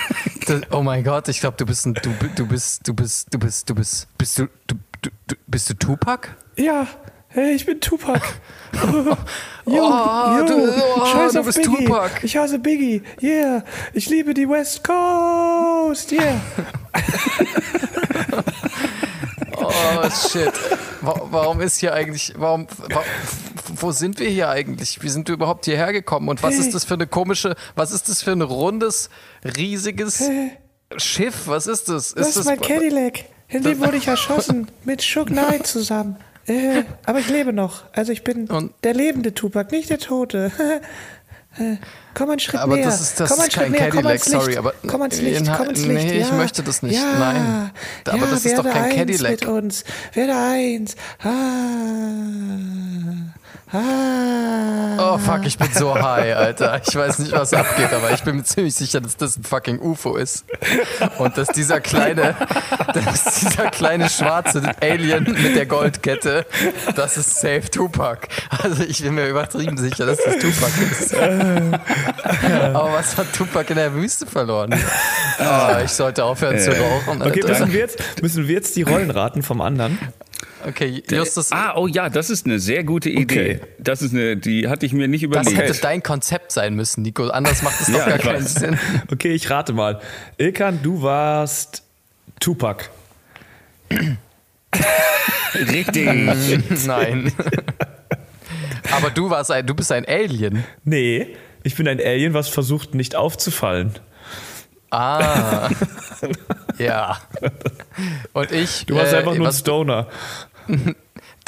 du, 0.47 0.61
oh 0.71 0.83
mein 0.83 1.05
Gott, 1.05 1.29
ich 1.29 1.41
glaube, 1.41 1.57
du 1.57 1.67
bist 1.67 1.87
ein, 1.87 1.95
du, 1.95 2.15
du 2.37 2.47
bist, 2.47 2.87
du 2.89 2.95
bist, 2.95 3.33
du 3.33 3.39
bist, 3.39 3.69
du 3.69 3.75
bist, 3.75 4.09
bist 4.19 4.39
du, 4.39 4.47
du, 4.67 4.77
du, 5.03 5.11
du 5.27 5.35
bist 5.47 5.69
du 5.71 5.75
Tupac? 5.75 6.29
Ja, 6.57 6.87
hey, 7.29 7.53
ich 7.55 7.67
bin 7.67 7.81
Tupac. 7.81 8.21
jo, 8.83 9.17
Oh, 9.67 10.39
jo, 10.39 10.47
du- 10.47 10.73
oh, 10.97 11.07
scheiß 11.07 11.33
du 11.33 11.41
auf 11.41 11.47
bist 11.47 11.59
Biggie. 11.63 11.85
Tupac. 11.87 12.11
Ich 12.23 12.37
hasse 12.37 12.59
Biggie. 12.59 13.03
Yeah, 13.23 13.65
ich 13.93 14.09
liebe 14.09 14.33
die 14.35 14.49
West 14.49 14.83
Coast. 14.85 16.13
Yeah. 16.13 16.41
Oh 19.69 20.11
shit. 20.31 20.53
Wa- 21.01 21.21
Warum 21.31 21.61
ist 21.61 21.79
hier 21.79 21.95
eigentlich, 21.95 22.33
warum, 22.37 22.67
wa- 22.89 23.03
wo 23.69 23.93
sind 23.93 24.19
wir 24.19 24.29
hier 24.29 24.49
eigentlich? 24.49 25.03
Wie 25.03 25.09
sind 25.09 25.29
wir 25.29 25.35
überhaupt 25.35 25.65
hierher 25.67 25.93
gekommen? 25.93 26.29
Und 26.29 26.43
was 26.43 26.57
ist 26.57 26.75
das 26.75 26.85
für 26.85 26.95
eine 26.95 27.07
komische, 27.07 27.55
was 27.77 27.93
ist 27.93 28.09
das 28.09 28.23
für 28.23 28.33
ein 28.33 28.43
rundes, 28.43 29.11
riesiges 29.45 30.23
Schiff? 30.97 31.43
Was 31.47 31.67
ist 31.67 31.89
das? 31.89 32.15
Das 32.15 32.37
ist 32.37 32.45
mein 32.47 32.61
Cadillac. 32.61 33.25
In 33.49 33.63
dem 33.63 33.79
wurde 33.81 33.97
ich 33.97 34.09
erschossen. 34.09 34.69
Mit 34.85 35.01
Suge 35.01 35.33
Knight 35.33 35.67
zusammen. 35.67 36.17
Äh, 36.47 36.85
aber 37.05 37.19
ich 37.19 37.29
lebe 37.29 37.53
noch. 37.53 37.85
Also 37.93 38.11
ich 38.13 38.25
bin 38.25 38.47
Und- 38.49 38.73
der 38.83 38.95
lebende 38.95 39.35
Tupac, 39.35 39.71
nicht 39.71 39.91
der 39.91 39.99
Tote. 39.99 40.51
Äh, 41.59 41.77
Komm 42.15 42.31
einen 42.31 42.39
Schritt 42.41 42.61
Aber 42.61 42.75
näher. 42.77 42.87
das 42.87 43.01
ist, 43.01 43.21
das 43.21 43.29
komm 43.31 43.39
einen 43.41 43.49
ist 43.49 43.55
Schritt 43.55 43.63
kein 43.65 43.73
näher. 43.73 43.91
komm 43.91 44.03
Cadillac, 44.03 44.13
ans 44.13 44.27
Licht. 44.29 44.41
sorry, 44.43 44.57
aber 44.57 44.75
komm 44.87 45.03
ans 45.03 45.21
Licht, 45.21 45.45
komm 45.47 45.67
ans 45.67 45.79
Licht. 45.85 46.05
nee, 46.07 46.19
ja. 46.19 46.27
ich 46.27 46.33
möchte 46.33 46.63
das 46.63 46.83
nicht, 46.83 46.95
Ja. 46.97 47.19
nein. 47.19 47.71
Aber 48.07 48.17
ja, 48.19 48.27
das 48.27 48.45
ist 48.45 48.59
doch 48.59 48.65
kein 48.65 48.85
eins 48.85 48.95
Cadillac. 48.97 49.31
mit 49.33 49.47
uns. 49.47 49.85
Werde 50.15 50.35
eins. 50.37 50.97
Ah. 51.23 51.29
Ah. 53.71 54.97
Oh 54.99 55.19
fuck, 55.19 55.45
ich 55.45 55.59
bin 55.59 55.69
so 55.73 55.95
high, 55.95 56.35
Alter. 56.35 56.81
Ich 56.87 56.95
weiß 56.95 57.19
nicht, 57.19 57.33
was 57.33 57.53
abgeht, 57.53 57.93
aber 57.93 58.11
ich 58.13 58.23
bin 58.23 58.37
mir 58.37 58.45
ziemlich 58.45 58.75
sicher, 58.75 59.01
dass 59.01 59.17
das 59.17 59.37
ein 59.37 59.45
fucking 59.45 59.79
UFO 59.79 60.17
ist. 60.17 60.47
Und 61.19 61.37
dass 61.37 61.49
dieser 61.49 61.81
kleine, 61.81 62.35
dass 62.95 63.41
dieser 63.41 63.71
kleine 63.71 64.09
schwarze 64.09 64.63
Alien 64.81 65.25
mit 65.25 65.55
der 65.55 65.67
Goldkette, 65.67 66.47
das 66.97 67.19
ist 67.19 67.41
safe 67.41 67.71
Tupac. 67.71 68.29
Also 68.63 68.83
ich 68.85 69.03
bin 69.03 69.15
mir 69.15 69.29
übertrieben 69.29 69.77
sicher, 69.77 70.07
dass 70.07 70.19
das 70.19 70.39
Tupac 70.39 70.73
ist. 70.91 71.15
Aber 72.75 72.93
was 72.93 73.17
hat 73.19 73.33
Tupac 73.35 73.69
in 73.71 73.77
der 73.77 73.95
Wüste 73.95 74.27
verloren? 74.27 74.75
Oh, 75.39 75.77
ich 75.85 75.93
sollte 75.93 76.25
aufhören 76.25 76.59
zu 76.59 76.71
rauchen. 76.71 77.23
Okay, 77.23 77.43
Alter. 77.43 77.49
müssen 77.49 77.73
wir, 77.73 77.81
jetzt, 77.81 78.23
müssen 78.23 78.49
wir 78.49 78.55
jetzt 78.55 78.77
die 78.77 78.83
Rollen 78.83 79.11
raten 79.11 79.43
vom 79.43 79.61
anderen? 79.61 79.99
Okay, 80.67 81.03
Justus, 81.11 81.53
Ah, 81.53 81.75
oh 81.77 81.87
ja, 81.87 82.09
das 82.11 82.31
ist 82.31 82.45
eine 82.47 82.59
sehr 82.59 82.83
gute 82.85 83.09
Idee. 83.11 83.23
Okay. 83.23 83.61
Das 83.79 84.03
ist 84.03 84.13
eine, 84.13 84.37
die 84.37 84.69
hatte 84.69 84.87
ich 84.87 84.93
mir 84.93 85.07
nicht 85.09 85.23
das 85.25 85.47
überlegt. 85.47 85.57
hätte 85.59 85.81
dein 85.81 86.03
Konzept 86.03 86.53
sein 86.53 86.75
müssen, 86.75 87.03
Nico. 87.03 87.29
Anders 87.29 87.63
macht 87.63 87.81
es 87.81 87.87
doch 87.87 87.95
Ja, 87.99 88.09
gar 88.09 88.19
keinen 88.19 88.45
weiß. 88.45 88.55
Sinn. 88.55 88.79
Okay, 89.13 89.33
ich 89.33 89.49
rate 89.51 89.73
mal. 89.73 90.01
Ilkan, 90.37 90.81
du 90.83 91.03
warst 91.03 91.83
Tupac. 92.41 92.91
Richtig. 95.55 96.07
Nein. 96.87 97.33
Aber 98.93 99.11
du 99.11 99.31
warst 99.31 99.51
ein, 99.51 99.67
du 99.67 99.75
bist 99.75 99.93
ein 99.93 100.05
Alien. 100.07 100.65
Nee, 100.85 101.37
ich 101.63 101.75
bin 101.77 101.87
ein 101.89 102.01
Alien, 102.01 102.35
was 102.35 102.49
versucht 102.49 102.95
nicht 102.95 103.15
aufzufallen. 103.17 103.93
Ah. 104.91 105.69
ja. 106.79 107.19
Und 108.33 108.53
ich. 108.53 108.87
Du 108.87 108.97
warst 108.97 109.13
äh, 109.13 109.19
einfach 109.19 109.35
nur 109.35 109.49
ein 109.49 109.53
Stoner. 109.53 110.07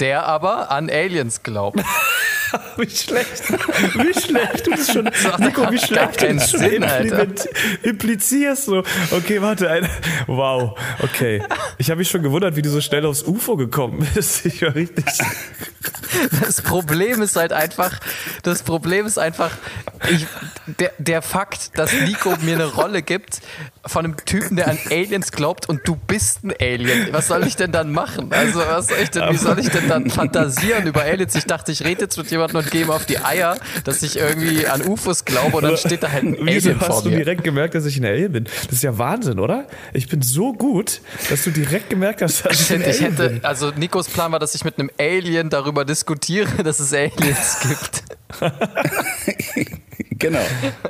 der 0.01 0.26
aber 0.26 0.70
an 0.70 0.91
Aliens 0.91 1.43
glaubt. 1.43 1.80
Wie 2.76 2.90
schlecht. 2.90 3.51
Wie 3.94 4.20
schlecht 4.20 4.66
du 4.66 4.70
das 4.70 4.92
schon, 4.92 5.11
Nico, 5.38 5.70
wie 5.70 5.78
schlecht 5.78 6.20
du 6.20 6.34
das 6.34 6.51
schon 6.51 6.61
Sinn, 6.61 6.84
implizierst. 7.82 8.64
So. 8.64 8.82
Okay, 9.11 9.40
warte. 9.40 9.70
Ein, 9.70 9.88
wow, 10.26 10.78
okay. 11.03 11.42
Ich 11.78 11.90
habe 11.90 11.98
mich 11.98 12.09
schon 12.09 12.22
gewundert, 12.22 12.57
wie 12.57 12.62
du 12.62 12.70
so 12.70 12.80
schnell 12.80 13.07
aufs 13.07 13.22
UFO 13.22 13.57
gekommen 13.57 14.07
bist. 14.14 14.46
Ich 14.46 14.62
war 14.62 14.74
richtig. 14.74 15.05
Das 16.44 16.62
Problem 16.62 17.22
ist 17.22 17.36
halt 17.36 17.53
einfach, 17.53 17.98
das 18.42 18.62
Problem 18.62 19.07
ist 19.07 19.18
einfach, 19.18 19.51
ich, 20.11 20.26
der, 20.66 20.92
der 20.98 21.22
Fakt, 21.22 21.78
dass 21.78 21.92
Nico 21.92 22.34
mir 22.42 22.55
eine 22.55 22.66
Rolle 22.66 23.03
gibt 23.03 23.40
von 23.86 24.05
einem 24.05 24.16
Typen, 24.24 24.57
der 24.57 24.68
an 24.68 24.78
Aliens 24.90 25.32
glaubt 25.32 25.68
und 25.68 25.86
du 25.86 25.96
bist 25.96 26.44
ein 26.44 26.53
Alien. 26.61 27.12
Was 27.12 27.28
soll 27.28 27.46
ich 27.46 27.57
denn 27.57 27.72
dann 27.72 27.92
machen? 27.92 28.32
Also, 28.32 28.61
was 28.61 28.88
soll 28.88 28.98
ich 29.03 29.11
denn, 29.11 29.30
wie 29.30 29.36
soll 29.36 29.59
ich 29.59 29.68
denn 29.68 29.88
dann 29.88 30.11
fantasieren 30.11 30.86
über 30.86 31.03
Aliens? 31.03 31.34
Ich 31.34 31.44
dachte, 31.44 31.72
ich 31.72 31.84
rede 31.84 32.03
jetzt 32.03 32.16
mit 32.16 32.30
jemandem 32.30 32.39
und 32.41 32.70
gehe 32.70 32.82
ihm 32.82 32.91
auf 32.91 33.07
die 33.07 33.18
Eier, 33.18 33.57
dass 33.84 34.03
ich 34.03 34.16
irgendwie 34.16 34.66
an 34.66 34.82
UFOs 34.86 35.24
glaube 35.24 35.57
und 35.59 35.62
dann 35.64 35.76
steht 35.76 36.03
da 36.03 36.11
halt 36.11 36.24
ein 36.24 36.36
Wieso 36.41 36.70
Alien 36.70 36.78
vor 36.80 36.88
hast 36.97 37.05
du 37.07 37.11
mir. 37.11 37.16
direkt 37.18 37.45
gemerkt, 37.45 37.74
dass 37.74 37.86
ich 37.86 37.97
ein 37.99 38.05
Alien 38.05 38.32
bin? 38.32 38.45
Das 38.45 38.72
ist 38.72 38.82
ja 38.82 38.97
Wahnsinn, 38.99 39.38
oder? 39.38 39.66
Ich 39.93 40.09
bin 40.09 40.22
so 40.22 40.53
gut, 40.53 41.01
dass 41.28 41.45
du 41.45 41.51
direkt 41.51 41.91
gemerkt 41.91 42.22
hast, 42.22 42.45
dass 42.45 42.61
ich 42.61 42.72
ein 42.74 42.82
Shit, 42.82 42.88
ich 42.95 43.01
Alien 43.03 43.16
hätte, 43.16 43.28
bin. 43.30 43.45
also 43.45 43.70
Nikos 43.76 44.09
Plan 44.09 44.32
war, 44.32 44.38
dass 44.38 44.55
ich 44.55 44.64
mit 44.64 44.78
einem 44.78 44.91
Alien 44.99 45.51
darüber 45.51 45.84
diskutiere, 45.84 46.62
dass 46.62 46.80
es 46.80 46.93
Aliens 46.93 47.59
gibt. 47.62 48.03
genau. 50.18 50.38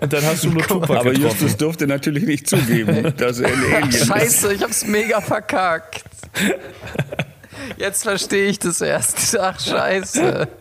Und 0.00 0.12
dann 0.12 0.24
hast 0.24 0.44
du 0.44 0.50
nur 0.50 0.62
Tupac 0.62 0.90
Aber 0.98 1.10
getroffen. 1.12 1.22
Justus 1.22 1.56
durfte 1.56 1.86
natürlich 1.86 2.24
nicht 2.24 2.48
zugeben, 2.48 3.12
dass 3.16 3.40
er 3.40 3.48
ein 3.48 3.74
Alien 3.74 3.88
ist. 3.90 4.06
Scheiße, 4.06 4.52
ich 4.54 4.62
hab's 4.62 4.84
mega 4.86 5.20
verkackt. 5.20 6.04
Jetzt 7.76 8.02
verstehe 8.02 8.46
ich 8.46 8.58
das 8.58 8.80
erst. 8.80 9.38
Ach, 9.38 9.58
scheiße. 9.58 10.48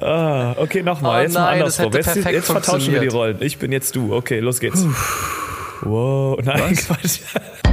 Ah, 0.00 0.54
okay, 0.56 0.82
nochmal. 0.82 1.20
Oh 1.20 1.22
jetzt 1.22 1.34
mal 1.34 1.40
nein, 1.40 1.60
das 1.60 1.78
andersrum. 1.78 1.84
hätte 1.86 1.96
Jetzt, 1.98 2.06
perfekt 2.06 2.34
jetzt 2.34 2.46
vertauschen 2.46 2.92
wir 2.92 3.00
die. 3.00 3.08
Rollen. 3.08 3.36
Ich 3.40 3.58
bin 3.58 3.70
jetzt 3.70 3.94
du. 3.94 4.14
Okay, 4.14 4.40
los 4.40 4.60
geht's. 4.60 4.86
Wow, 5.82 6.38
nein, 6.42 6.74
Quatsch. 6.74 7.20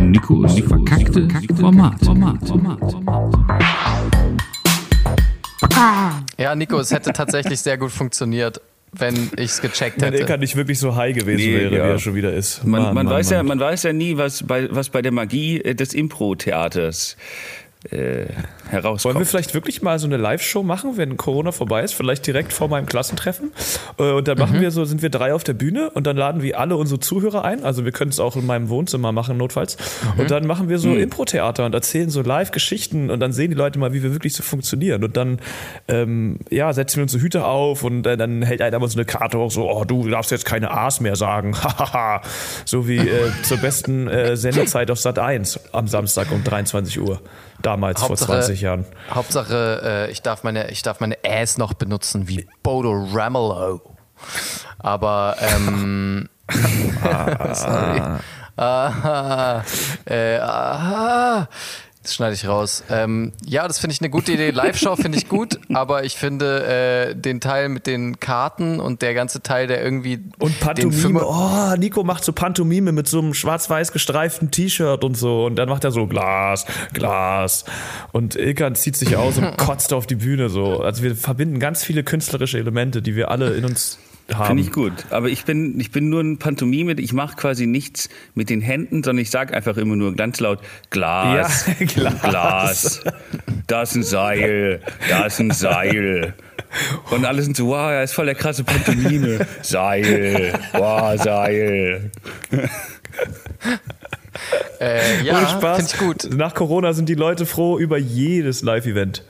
Nikos 0.01 0.59
verkackte 0.59 1.27
Format. 1.55 2.03
Format. 2.03 2.45
Format. 2.45 2.79
Ja, 6.37 6.55
Nico, 6.55 6.79
es 6.79 6.91
hätte 6.91 7.13
tatsächlich 7.13 7.61
sehr 7.61 7.77
gut 7.77 7.91
funktioniert, 7.91 8.59
wenn 8.93 9.29
ich's 9.37 9.61
gecheckt 9.61 9.99
Wenn 10.01 10.11
hätte. 10.13 10.21
Ilkan 10.23 10.39
nicht 10.39 10.55
wirklich 10.55 10.79
so 10.79 10.95
high 10.95 11.15
gewesen 11.15 11.37
Nee, 11.37 11.53
wäre, 11.59 11.75
ja. 11.75 11.85
wie 11.85 11.89
er 11.89 11.99
schon 11.99 12.15
wieder 12.15 12.33
ist. 12.33 12.63
Man, 12.63 12.81
Mann, 12.81 12.93
man, 12.93 13.05
Mann, 13.05 13.13
weiß 13.15 13.29
Ja, 13.31 13.37
Mann. 13.37 13.57
man 13.57 13.59
weiß 13.59 13.83
ja 13.83 13.93
nie, 13.93 14.17
was 14.17 14.43
bei, 14.43 14.67
was 14.71 14.89
bei 14.89 15.01
der 15.01 15.11
Magie 15.11 15.59
äh, 15.61 15.75
des 15.75 15.93
Impro-Theaters 15.93 17.17
äh, 17.91 18.25
herauskommt. 18.69 19.15
Wollen 19.15 19.21
wir 19.23 19.25
vielleicht 19.27 19.53
wirklich 19.53 19.81
mal 19.81 19.99
so 19.99 20.07
eine 20.07 20.17
Live-Show 20.17 20.63
machen, 20.63 20.97
wenn 20.97 21.17
Corona 21.17 21.51
vorbei 21.51 21.83
ist? 21.83 21.93
Vielleicht 21.93 22.25
direkt 22.25 22.53
vor 22.53 22.67
meinem 22.69 22.85
Klassentreffen. 22.85 23.51
Äh, 23.99 24.11
Und 24.11 24.27
dann 24.27 24.37
Mhm. 24.37 24.43
machen 24.43 24.61
wir 24.61 24.71
so, 24.71 24.85
sind 24.85 25.01
wir 25.01 25.09
drei 25.09 25.33
auf 25.33 25.43
der 25.43 25.53
Bühne 25.53 25.89
und 25.91 26.07
dann 26.07 26.15
laden 26.17 26.41
wir 26.41 26.59
alle 26.59 26.75
unsere 26.77 26.99
Zuhörer 26.99 27.43
ein. 27.43 27.63
Also 27.63 27.83
wir 27.85 27.91
können 27.91 28.09
es 28.11 28.19
auch 28.19 28.35
in 28.35 28.45
meinem 28.45 28.69
Wohnzimmer 28.69 29.11
machen, 29.11 29.37
notfalls. 29.37 29.77
Mhm. 30.15 30.21
Und 30.21 30.31
dann 30.31 30.47
machen 30.47 30.69
wir 30.69 30.79
so 30.79 30.93
Impro-Theater 30.95 31.65
und 31.65 31.73
erzählen 31.75 32.09
so 32.09 32.21
Live-Geschichten 32.21 33.09
und 33.09 33.19
dann 33.19 33.33
sehen 33.33 33.49
die 33.51 33.57
Leute 33.57 33.79
mal, 33.79 33.93
wie 33.93 34.01
wir 34.03 34.13
wirklich 34.13 34.33
so 34.33 34.43
funktionieren. 34.43 35.03
Und 35.03 35.17
dann, 35.17 35.39
ähm, 35.87 36.39
ja, 36.49 36.71
setzen 36.73 36.97
wir 36.97 37.03
uns 37.03 37.11
so 37.11 37.19
Hüte 37.19 37.45
auf 37.45 37.83
und 37.83 38.07
äh, 38.07 38.15
dann 38.17 38.41
hält 38.43 38.61
einer 38.61 38.79
mal 38.79 38.87
so 38.87 38.97
eine 38.97 39.05
Karte 39.05 39.37
hoch, 39.39 39.51
so, 39.51 39.69
oh, 39.69 39.83
du 39.83 40.07
darfst 40.09 40.31
jetzt 40.31 40.45
keine 40.45 40.71
A's 40.71 40.99
mehr 41.01 41.15
sagen. 41.15 41.55
So 42.65 42.87
wie 42.87 42.97
äh, 42.97 43.31
zur 43.43 43.57
besten 43.57 44.07
äh, 44.07 44.35
Sendezeit 44.37 44.89
auf 44.91 44.99
Sat 44.99 45.19
1 45.19 45.59
am 45.73 45.87
Samstag 45.87 46.31
um 46.31 46.43
23 46.43 46.99
Uhr. 46.99 47.21
Damals, 47.63 48.03
vor 48.03 48.15
20 48.15 48.61
Jahren. 48.61 48.85
Hauptsache, 49.09 49.81
äh, 49.83 50.11
ich 50.11 50.21
darf 50.21 50.43
meine, 50.43 50.69
ich 50.69 50.83
darf 50.83 50.99
meine 50.99 51.17
Ass 51.25 51.57
noch 51.57 51.73
benutzen 51.73 52.27
wie 52.27 52.45
Bodo 52.61 52.91
Ramelow. 53.11 53.81
Aber 54.79 55.35
ähm, 55.39 56.29
sorry. 57.53 58.01
Ah, 58.55 59.63
äh, 60.05 60.37
ah, 60.37 61.47
Das 62.03 62.15
schneide 62.15 62.35
ich 62.35 62.45
raus. 62.45 62.83
Ähm, 62.89 63.31
ja, 63.45 63.65
das 63.65 63.79
finde 63.79 63.93
ich 63.93 64.01
eine 64.01 64.09
gute 64.09 64.33
Idee. 64.33 64.51
Live-Show 64.51 64.97
finde 64.97 65.17
ich 65.17 65.29
gut, 65.29 65.57
aber 65.73 66.03
ich 66.03 66.17
finde 66.17 66.65
äh, 67.11 67.15
den 67.15 67.39
Teil 67.39 67.69
mit 67.69 67.87
den 67.87 68.19
Karten 68.19 68.81
und 68.81 69.01
der 69.01 69.13
ganze 69.13 69.41
Teil, 69.41 69.67
der 69.67 69.81
irgendwie. 69.81 70.19
Und 70.39 70.59
Pantomime. 70.59 71.25
Oh, 71.25 71.75
Nico 71.77 72.03
macht 72.03 72.25
so 72.25 72.33
Pantomime 72.33 72.91
mit 72.91 73.07
so 73.07 73.19
einem 73.19 73.33
schwarz-weiß 73.33 73.93
gestreiften 73.93 74.51
T-Shirt 74.51 75.01
und 75.05 75.15
so. 75.15 75.45
Und 75.45 75.55
dann 75.55 75.69
macht 75.69 75.85
er 75.85 75.91
so 75.91 76.05
Glas, 76.05 76.65
Glas. 76.91 77.63
Und 78.11 78.35
Ilkan 78.35 78.75
zieht 78.75 78.97
sich 78.97 79.15
aus 79.15 79.37
und 79.37 79.57
kotzt 79.57 79.93
auf 79.93 80.05
die 80.05 80.15
Bühne 80.15 80.49
so. 80.49 80.81
Also 80.81 81.03
wir 81.03 81.15
verbinden 81.15 81.59
ganz 81.59 81.85
viele 81.85 82.03
künstlerische 82.03 82.59
Elemente, 82.59 83.01
die 83.01 83.15
wir 83.15 83.31
alle 83.31 83.53
in 83.53 83.63
uns 83.63 83.97
haben. 84.37 84.47
Finde 84.47 84.63
ich 84.63 84.71
gut. 84.71 84.93
Aber 85.09 85.29
ich 85.29 85.45
bin, 85.45 85.79
ich 85.79 85.91
bin 85.91 86.09
nur 86.09 86.21
ein 86.21 86.37
Pantomime. 86.37 86.93
Ich 86.93 87.13
mache 87.13 87.35
quasi 87.35 87.65
nichts 87.67 88.09
mit 88.35 88.49
den 88.49 88.61
Händen, 88.61 89.03
sondern 89.03 89.21
ich 89.21 89.29
sage 89.29 89.53
einfach 89.53 89.77
immer 89.77 89.95
nur 89.95 90.15
ganz 90.15 90.39
laut 90.39 90.59
Glas, 90.89 91.65
Ja, 91.67 91.85
Glas. 91.85 92.21
Glas. 92.21 93.03
Da 93.67 93.83
ist 93.83 93.95
ein 93.95 94.03
Seil, 94.03 94.81
da 95.09 95.25
ist 95.25 95.39
ein 95.39 95.51
Seil. 95.51 96.33
Und 97.11 97.25
alle 97.25 97.41
sind 97.41 97.55
so, 97.55 97.67
wow, 97.67 97.91
er 97.91 98.03
ist 98.03 98.13
voll 98.13 98.25
der 98.25 98.35
krasse 98.35 98.63
Pantomime. 98.63 99.45
Seil, 99.61 100.59
wow, 100.73 101.21
Seil. 101.21 102.11
Äh, 104.79 105.23
ja, 105.23 105.47
Spaß. 105.47 105.77
finde 105.77 105.91
ich 105.93 105.99
gut. 105.99 106.35
Nach 106.35 106.53
Corona 106.53 106.93
sind 106.93 107.07
die 107.09 107.13
Leute 107.15 107.45
froh 107.45 107.77
über 107.77 107.97
jedes 107.97 108.63
Live-Event. 108.63 109.23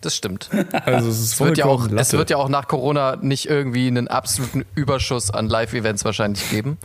Das 0.00 0.14
stimmt. 0.16 0.48
Also 0.84 1.08
es 1.08 1.18
ist 1.20 1.32
Es 1.34 1.40
wird, 1.40 1.58
ja 1.58 1.64
auch, 1.66 1.88
es 1.90 2.12
wird 2.12 2.30
ja 2.30 2.36
auch 2.36 2.48
nach 2.48 2.68
Corona 2.68 3.16
nicht 3.16 3.48
irgendwie 3.48 3.88
einen 3.88 4.08
absoluten 4.08 4.64
Überschuss 4.74 5.30
an 5.30 5.48
Live-Events 5.48 6.04
wahrscheinlich 6.04 6.48
geben. 6.50 6.78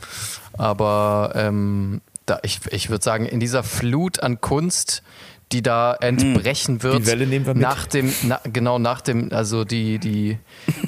Aber 0.54 1.32
ähm, 1.36 2.02
da, 2.26 2.40
ich, 2.44 2.60
ich 2.72 2.90
würde 2.90 3.04
sagen, 3.04 3.26
in 3.26 3.40
dieser 3.40 3.64
Flut 3.64 4.22
an 4.22 4.42
Kunst, 4.42 5.04
die 5.52 5.62
da 5.62 5.94
entbrechen 5.94 6.82
wird, 6.82 7.00
Die 7.00 7.08
Welle 7.08 7.28
nehmen 7.28 7.46
wir 7.46 7.54
mit. 7.54 7.62
nach 7.62 7.86
dem, 7.86 8.12
na, 8.24 8.40
genau 8.52 8.80
nach 8.80 9.02
dem, 9.02 9.32
also 9.32 9.64
die, 9.66 10.00
die, 10.00 10.40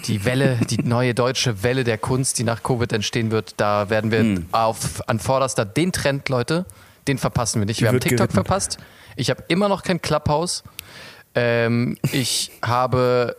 die 0.08 0.26
Welle, 0.26 0.58
die 0.70 0.78
neue 0.82 1.14
deutsche 1.14 1.62
Welle 1.64 1.84
der 1.84 1.98
Kunst, 1.98 2.40
die 2.40 2.44
nach 2.44 2.64
Covid 2.64 2.92
entstehen 2.94 3.30
wird, 3.32 3.54
da 3.58 3.90
werden 3.90 4.12
wir 4.12 4.42
auf, 4.52 5.08
an 5.08 5.20
vorderster 5.20 5.66
den 5.66 5.92
Trend, 5.92 6.30
Leute, 6.30 6.66
den 7.08 7.18
verpassen 7.20 7.62
wir 7.62 7.66
nicht. 7.68 7.82
Wir 7.82 7.90
haben 7.90 8.00
TikTok 8.00 8.18
geritten. 8.18 8.34
verpasst. 8.34 8.78
Ich 9.16 9.30
habe 9.30 9.44
immer 9.48 9.70
noch 9.70 9.84
kein 9.84 10.02
Clubhouse. 10.02 10.64
Ähm, 11.36 11.98
ich 12.12 12.52
habe 12.62 13.36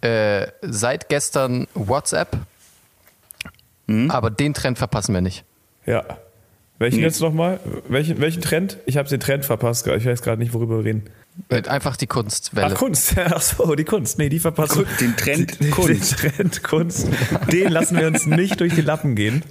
äh, 0.00 0.46
seit 0.62 1.08
gestern 1.08 1.66
WhatsApp, 1.74 2.36
aber 4.08 4.30
den 4.30 4.54
Trend 4.54 4.78
verpassen 4.78 5.12
wir 5.14 5.20
nicht. 5.20 5.44
Ja. 5.84 6.04
Welchen 6.78 6.96
Nee. 6.98 7.02
jetzt 7.04 7.20
nochmal? 7.20 7.60
Welchen, 7.88 8.20
welchen 8.20 8.42
Trend? 8.42 8.78
Ich 8.86 8.96
habe 8.96 9.08
den 9.08 9.20
Trend 9.20 9.44
verpasst. 9.44 9.86
Ich 9.86 10.06
weiß 10.06 10.22
gerade 10.22 10.40
nicht, 10.42 10.52
worüber 10.54 10.78
wir 10.78 10.84
reden. 10.84 11.04
Äh, 11.48 11.62
Einfach 11.68 11.96
die 11.96 12.06
Kunstwelle. 12.06 12.74
Ach, 12.74 12.78
Kunst. 12.78 13.14
Ach 13.18 13.40
so, 13.40 13.74
die 13.74 13.84
Kunst. 13.84 14.18
Nee, 14.18 14.28
die 14.28 14.38
verpassen. 14.40 14.84
Den 15.00 15.16
Trend 15.16 15.60
den, 15.60 15.70
Kunst. 15.70 16.22
Den 16.22 16.30
Trend 16.32 16.62
Kunst. 16.62 17.08
Den 17.52 17.70
lassen 17.70 17.98
wir 17.98 18.06
uns 18.06 18.26
nicht 18.26 18.58
durch 18.60 18.74
die 18.74 18.80
Lappen 18.80 19.14
gehen. 19.14 19.42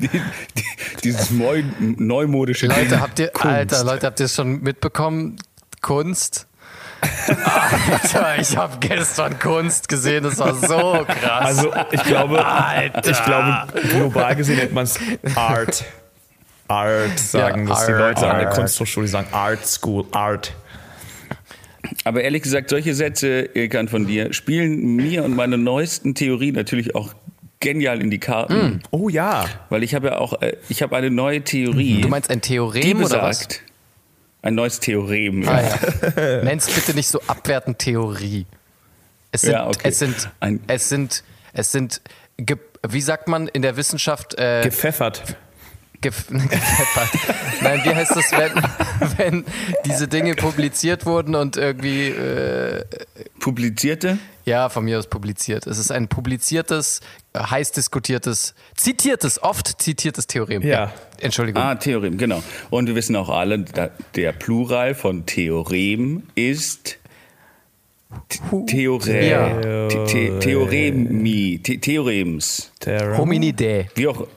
Dieses 1.04 1.32
neu, 1.32 1.64
neumodische 1.80 2.68
Leute, 2.68 3.00
habt 3.00 3.20
ihr, 3.20 3.28
Kunst. 3.28 3.46
Alter, 3.46 3.84
Leute, 3.84 4.08
habt 4.08 4.20
ihr 4.20 4.26
es 4.26 4.36
schon 4.36 4.62
mitbekommen? 4.62 5.38
Kunst. 5.82 6.48
Alter, 7.92 8.40
ich 8.40 8.56
habe 8.58 8.78
gestern 8.80 9.38
Kunst 9.40 9.88
gesehen, 9.90 10.24
das 10.24 10.40
war 10.40 10.56
so 10.56 11.06
krass. 11.08 11.58
Also 11.58 11.74
ich 11.92 12.04
glaube, 12.04 12.46
Alter. 12.46 13.10
ich 13.10 13.24
glaube, 13.24 13.82
global 13.90 14.36
gesehen 14.36 14.58
nennt 14.58 14.74
man 14.74 14.84
es 14.86 15.00
Art. 15.36 15.84
Art 16.68 17.20
sagen, 17.20 17.64
Ja, 17.68 17.74
dass 17.74 17.86
die 17.86 17.92
Art. 17.92 18.00
Leute 18.00 18.30
an 18.30 18.40
der 18.40 18.48
Art. 18.48 18.56
Kunsthochschule 18.56 19.08
sagen 19.08 19.28
Art 19.32 19.66
School, 19.66 20.06
Art. 20.12 20.54
Aber 22.06 22.22
ehrlich 22.22 22.44
gesagt, 22.44 22.70
solche 22.70 22.94
Sätze, 22.96 23.50
Ilkan, 23.54 23.88
von 23.90 24.08
dir, 24.08 24.34
spielen 24.34 24.96
mir 24.96 25.24
und 25.24 25.36
meine 25.36 25.58
neuesten 25.58 26.16
Theorien 26.16 26.56
natürlich 26.56 26.96
auch 26.96 27.14
genial 27.60 28.02
in 28.02 28.10
die 28.10 28.20
Karten. 28.20 28.82
Oh 28.92 29.10
ja. 29.10 29.46
Weil 29.70 29.84
ich 29.84 29.94
habe 29.94 30.08
ja 30.08 30.18
auch, 30.18 30.42
äh, 30.42 30.56
ich 30.70 30.82
habe 30.82 30.96
eine 30.96 31.10
neue 31.12 31.42
Theorie, 31.42 32.02
du 32.02 32.08
meinst 32.08 32.30
ein 32.30 32.42
die 32.42 32.50
Theorem 32.50 33.04
oder 33.04 33.22
was? 33.22 33.48
Ein 34.44 34.54
neues 34.56 34.80
Theorem. 34.80 35.48
Ah, 35.48 35.62
ja. 35.62 36.42
Nenn's 36.44 36.68
bitte 36.68 36.94
nicht 36.94 37.08
so 37.08 37.20
abwertend 37.28 37.80
Theorie. 37.80 38.46
Es 39.32 39.42
sind, 39.42 39.52
Ja, 39.54 39.68
okay. 39.68 39.80
es 39.90 39.98
sind, 40.00 40.30
Ein- 40.40 40.62
es 40.68 40.90
sind, 40.90 41.24
es 41.54 41.72
sind, 41.72 42.02
wie 42.88 43.02
sagt 43.02 43.28
man 43.28 43.48
in 43.48 43.62
der 43.64 43.78
Wissenschaft, 43.78 44.38
äh, 44.38 44.62
Gepfeffert. 44.64 45.24
Gef. 46.04 46.26
Nein, 47.62 47.82
wie 47.84 47.90
heißt 47.96 48.16
das, 48.16 48.32
wenn, 48.32 48.54
wenn 49.18 49.46
diese 49.86 50.08
Dinge 50.08 50.36
publiziert 50.36 51.06
wurden 51.08 51.34
und 51.36 51.58
irgendwie, 51.58 52.10
äh, 52.10 52.84
Publizierte? 53.40 54.20
ja, 54.46 54.68
von 54.70 54.84
mir 54.86 55.00
aus 55.00 55.08
publiziert. 55.08 55.66
Es 55.68 55.78
ist 55.78 55.90
ein 55.92 56.08
publiziertes, 56.10 57.00
heiß 57.38 57.72
diskutiertes, 57.72 58.54
zitiertes, 58.76 59.42
oft 59.42 59.82
zitiertes 59.82 60.28
Theorem. 60.28 60.62
Ja. 60.62 60.92
Entschuldigung. 61.22 61.62
Ah, 61.64 61.76
Theorem, 61.76 62.18
genau. 62.18 62.44
Und 62.70 62.88
wir 62.88 62.96
wissen 62.96 63.16
auch 63.16 63.30
alle, 63.30 63.60
da- 63.60 63.90
der 64.16 64.34
Plural 64.34 64.96
von 64.96 65.26
Theorem 65.26 66.24
ist 66.36 66.98
Th- 68.30 68.68
Theorem. 68.68 69.24
Ja. 69.24 69.90
The- 69.90 69.98
The- 70.08 70.40
Theoremi. 70.40 71.62
The- 71.66 71.78
Theorems. 71.80 72.72
Hominidae. 72.86 73.88
Wie 73.96 74.08
auch 74.08 74.28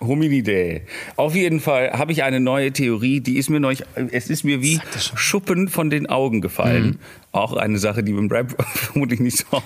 Hominidae. 0.00 0.82
Auf 1.16 1.34
jeden 1.34 1.60
Fall 1.60 1.92
habe 1.92 2.12
ich 2.12 2.22
eine 2.22 2.40
neue 2.40 2.72
Theorie, 2.72 3.20
die 3.20 3.38
ist 3.38 3.48
mir 3.50 3.60
neulich, 3.60 3.82
es 4.12 4.28
ist 4.30 4.44
mir 4.44 4.60
wie 4.62 4.80
Schuppen 5.14 5.68
von 5.68 5.90
den 5.90 6.06
Augen 6.08 6.40
gefallen. 6.40 6.84
Mhm. 6.86 6.98
Auch 7.32 7.54
eine 7.54 7.78
Sache, 7.78 8.02
die 8.02 8.12
beim 8.12 8.28
Rap 8.28 8.54
vermutlich 8.74 9.20
nicht 9.20 9.38
so 9.38 9.62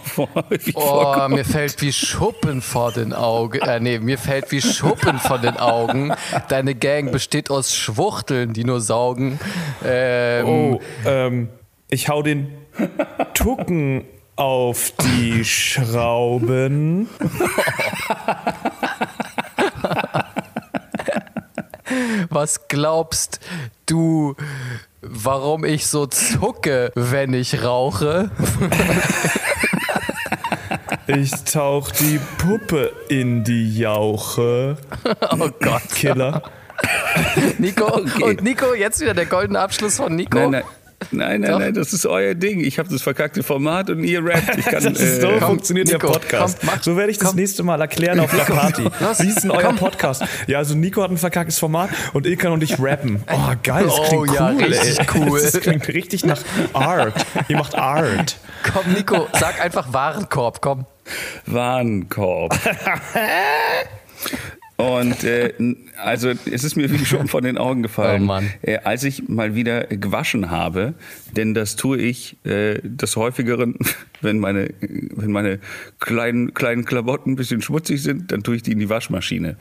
häufig 0.51 0.75
Oh, 0.77 0.81
vorkommt. 0.81 1.35
mir 1.37 1.45
fällt 1.45 1.81
wie 1.83 1.93
Schuppen 1.93 2.63
vor 2.63 2.91
den 2.93 3.13
Augen. 3.13 3.59
Äh, 3.61 3.81
nee, 3.81 3.99
mir 3.99 4.19
fällt 4.19 4.51
wie 4.51 4.61
Schuppen 4.61 5.19
von 5.19 5.41
den 5.43 5.57
Augen. 5.57 6.13
Deine 6.49 6.75
Gang 6.75 7.13
besteht 7.13 7.51
aus 7.51 7.77
Schwuchteln, 7.77 8.53
die 8.53 8.65
nur 8.65 8.81
saugen. 8.81 9.39
Ähm, 9.85 10.47
Oh, 10.47 10.81
ähm, 11.07 11.49
ich 11.91 12.09
hau 12.09 12.23
den 12.23 12.49
Tucken 13.35 14.05
auf 14.37 14.93
die 15.05 15.45
Schrauben. 15.45 17.09
Was 22.31 22.69
glaubst 22.69 23.41
du, 23.87 24.35
warum 25.03 25.65
ich 25.65 25.87
so 25.89 26.07
zucke, 26.07 26.93
wenn 26.95 27.35
ich 27.35 27.63
rauche? 27.65 28.31
Ich 31.07 31.33
tauch 31.45 31.91
die 31.91 32.21
Puppe 32.39 32.93
in 33.09 33.43
die 33.43 33.77
Jauche. 33.77 34.77
Oh 35.33 35.49
Gott. 35.61 35.83
Killer. 35.95 36.43
Nico, 37.59 37.85
Okay. 37.87 38.23
und 38.23 38.43
Nico, 38.43 38.75
jetzt 38.75 39.01
wieder 39.01 39.13
der 39.15 39.27
goldene 39.27 39.59
Abschluss 39.61 39.97
von 39.97 40.15
Nico. 40.15 40.39
Nein, 40.39 40.51
nein. 40.51 40.63
Nein, 41.13 41.41
nein, 41.41 41.51
Doch. 41.51 41.59
nein, 41.59 41.73
das 41.75 41.93
ist 41.95 42.05
euer 42.07 42.35
Ding. 42.35 42.61
Ich 42.61 42.79
habe 42.79 42.89
das 42.91 43.01
verkackte 43.03 43.43
Format 43.43 43.89
und 43.91 44.05
ihr 44.05 44.23
rappt. 44.25 44.59
Ich 44.59 44.65
kann, 44.67 44.85
Das 44.85 45.01
ist 45.01 45.21
so 45.23 45.29
äh, 45.31 45.41
funktioniert 45.41 45.89
Nico, 45.89 46.07
der 46.09 46.13
Podcast. 46.13 46.59
komm, 46.61 46.69
mach, 46.75 46.83
so 46.83 46.97
werde 46.97 47.11
ich 47.11 47.19
das 47.19 47.29
komm. 47.29 47.37
nächste 47.37 47.63
Mal 47.63 47.81
erklären 47.81 48.21
auf 48.21 48.31
der 48.31 48.45
Party. 48.45 48.85
Wie 48.85 49.29
ist 49.29 49.43
denn 49.43 49.51
euer. 49.51 49.73
Podcast? 49.73 50.23
Ja, 50.47 50.59
also 50.59 50.75
Nico 50.75 51.03
hat 51.03 51.11
ein 51.11 51.17
verkacktes 51.17 51.59
Format 51.59 51.91
und 52.13 52.27
Ilkan 52.27 52.53
und 52.53 52.63
ich 52.63 52.79
rappen. 52.79 53.25
Oh, 53.33 53.53
geil, 53.63 53.85
das 53.85 53.99
Oh, 53.99 54.03
klingt 54.03 54.35
ja, 54.35 54.51
cool. 54.51 54.63
richtig 54.65 54.99
ey. 54.99 55.07
cool. 55.15 55.41
Das 55.41 55.61
klingt 55.61 55.89
richtig 55.89 56.25
nach 56.27 56.41
Art. 56.75 57.15
Ihr 57.49 57.57
macht 57.57 57.75
Art. 57.77 58.39
Komm, 58.73 58.93
Nico, 58.93 59.27
sag 59.39 59.61
einfach 59.65 59.93
Warenkorb, 59.93 60.61
komm. 60.61 60.85
Warenkorb. 61.47 62.59
Und 64.81 65.25
äh, 65.25 65.53
also 66.03 66.31
es 66.31 66.65
ist 66.65 66.75
mir 66.75 66.91
wie 66.91 67.05
schon 67.05 67.29
von 67.29 67.45
den 67.45 67.59
Augen 67.59 67.83
gefallen, 67.83 68.29
Oh. 68.29 68.41
Äh, 68.63 68.79
als 68.79 69.05
ich 69.05 69.29
mal 69.29 69.55
wieder 69.55 69.85
gewaschen 69.85 70.51
habe, 70.51 70.95
denn 71.37 71.53
das 71.53 71.77
tue 71.77 71.99
ich 71.99 72.37
äh, 72.45 72.81
des 72.83 73.17
häufigeren, 73.17 73.77
wenn 74.23 74.39
meine 74.39 74.71
wenn 74.81 75.33
meine 75.33 75.59
kleinen 75.99 76.55
kleinen 76.55 76.87
Klamotten 76.87 77.33
ein 77.33 77.37
bisschen 77.37 77.61
schmutzig 77.61 78.03
sind, 78.03 78.33
dann 78.33 78.43
tue 78.43 78.57
ich 78.57 78.63
die 78.63 78.73
in 78.73 78.79
die 78.79 78.89
Waschmaschine. 78.89 79.57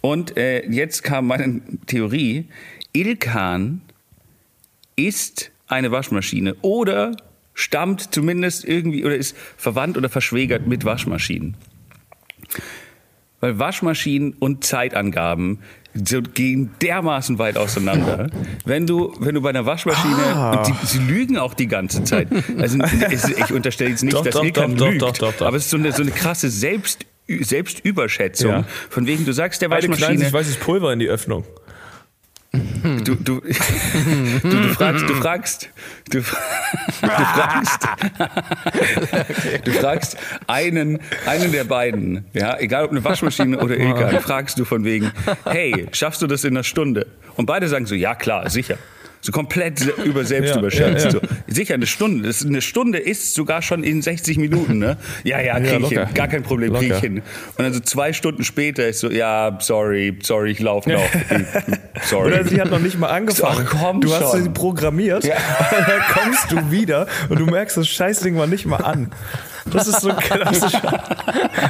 Und 0.00 0.36
äh, 0.36 0.66
jetzt 0.68 1.04
kam 1.04 1.28
meine 1.28 1.60
Theorie: 1.86 2.46
Ilkan 2.92 3.82
ist 4.96 5.52
eine 5.68 5.92
Waschmaschine 5.92 6.56
oder 6.62 7.16
stammt 7.54 8.12
zumindest 8.12 8.64
irgendwie 8.64 9.04
oder 9.04 9.16
ist 9.16 9.36
verwandt 9.56 9.96
oder 9.96 10.08
verschwägert 10.08 10.66
mit 10.66 10.84
Waschmaschinen. 10.84 11.56
Weil 13.40 13.58
Waschmaschinen 13.58 14.34
und 14.38 14.64
Zeitangaben 14.64 15.60
gehen 16.34 16.70
dermaßen 16.82 17.38
weit 17.38 17.56
auseinander. 17.56 18.28
Wenn 18.64 18.86
du, 18.86 19.14
wenn 19.18 19.34
du 19.34 19.40
bei 19.40 19.50
einer 19.50 19.64
Waschmaschine, 19.64 20.52
und 20.52 20.66
die, 20.66 20.86
sie 20.86 20.98
lügen 20.98 21.38
auch 21.38 21.54
die 21.54 21.68
ganze 21.68 22.04
Zeit. 22.04 22.28
Also 22.58 22.78
es, 23.10 23.28
ich 23.28 23.52
unterstelle 23.52 23.90
jetzt 23.90 24.02
nicht, 24.02 24.14
Doch, 24.14 24.24
dass 24.24 24.34
doch, 24.34 24.44
Ilkan 24.44 24.72
doch, 24.72 24.78
doch, 24.78 24.90
lügt, 24.90 25.02
doch, 25.02 25.16
doch, 25.16 25.32
doch. 25.32 25.46
aber 25.46 25.56
es 25.56 25.64
ist 25.64 25.70
so 25.70 25.76
eine, 25.76 25.92
so 25.92 26.02
eine 26.02 26.10
krasse 26.10 26.50
Selbst, 26.50 27.06
Selbstüberschätzung. 27.28 28.50
Ja. 28.50 28.64
Von 28.90 29.06
wegen, 29.06 29.24
du 29.24 29.32
sagst 29.32 29.62
der 29.62 29.68
kleines 29.68 29.88
Waschmaschine, 29.90 30.32
weißes 30.32 30.56
Pulver 30.56 30.92
in 30.92 30.98
die 30.98 31.08
Öffnung. 31.08 31.44
Du, 33.04 33.14
du, 33.14 33.40
du, 34.42 34.48
du 34.48 34.68
fragst, 34.74 35.08
du 35.08 35.14
fragst, 35.14 35.70
du, 36.10 36.18
du 36.20 36.24
fragst, 37.02 37.88
du 39.64 39.72
fragst 39.72 40.16
einen, 40.46 41.00
einen 41.26 41.52
der 41.52 41.64
beiden, 41.64 42.24
ja, 42.32 42.58
egal 42.58 42.84
ob 42.84 42.90
eine 42.90 43.04
Waschmaschine 43.04 43.58
oder 43.58 43.76
Ilka, 43.76 44.20
fragst 44.20 44.58
du 44.58 44.64
von 44.64 44.84
wegen, 44.84 45.12
hey, 45.44 45.86
schaffst 45.92 46.22
du 46.22 46.26
das 46.26 46.44
in 46.44 46.54
einer 46.54 46.64
Stunde? 46.64 47.06
Und 47.36 47.46
beide 47.46 47.68
sagen 47.68 47.86
so, 47.86 47.94
ja 47.94 48.14
klar, 48.14 48.48
sicher. 48.50 48.78
So 49.26 49.32
komplett 49.32 49.80
über 50.04 50.24
selbst 50.24 50.50
Ja, 50.54 50.58
überschätzt. 50.60 51.04
ja, 51.06 51.10
ja. 51.10 51.10
So. 51.10 51.20
Sicher, 51.48 51.74
eine 51.74 51.86
Stunde. 51.86 52.28
Das, 52.28 52.46
eine 52.46 52.62
Stunde 52.62 52.98
ist 52.98 53.34
sogar 53.34 53.60
schon 53.60 53.82
in 53.82 54.00
60 54.00 54.38
Minuten, 54.38 54.78
ne? 54.78 54.98
Ja, 55.24 55.40
ja, 55.40 55.58
krieg 55.58 55.72
ich 55.72 55.78
locker. 55.80 56.06
hin. 56.06 56.14
Gar 56.14 56.28
kein 56.28 56.42
Problem, 56.44 56.72
krieg 56.74 56.82
ich 56.84 56.88
Locker. 56.90 57.00
hin. 57.00 57.16
Und 57.56 57.58
dann 57.64 57.72
so 57.72 57.80
zwei 57.80 58.12
Stunden 58.12 58.44
später 58.44 58.86
ist 58.86 59.00
so, 59.00 59.10
ja, 59.10 59.58
sorry, 59.60 60.16
sorry, 60.22 60.52
ich 60.52 60.60
laufe 60.60 60.90
noch. 60.90 61.02
sorry. 62.04 62.28
Oder 62.34 62.44
sie 62.44 62.60
hat 62.60 62.70
noch 62.70 62.78
nicht 62.78 62.98
mal 63.00 63.08
angefangen. 63.08 63.66
Ach, 63.68 63.76
komm 63.80 64.00
du 64.00 64.12
hast 64.14 64.30
schon. 64.30 64.44
sie 64.44 64.50
programmiert, 64.50 65.24
Ja. 65.24 65.34
und 65.78 65.88
dann 65.88 66.02
kommst 66.12 66.52
du 66.52 66.70
wieder 66.70 67.08
und 67.28 67.40
du 67.40 67.46
merkst, 67.46 67.76
das 67.76 67.88
Scheißding 67.88 68.36
war 68.36 68.46
nicht 68.46 68.64
mal 68.66 68.76
an. 68.76 69.10
Das 69.72 69.86
ist 69.88 70.00
so 70.00 70.10
ein 70.10 70.16
klassischer, 70.16 71.04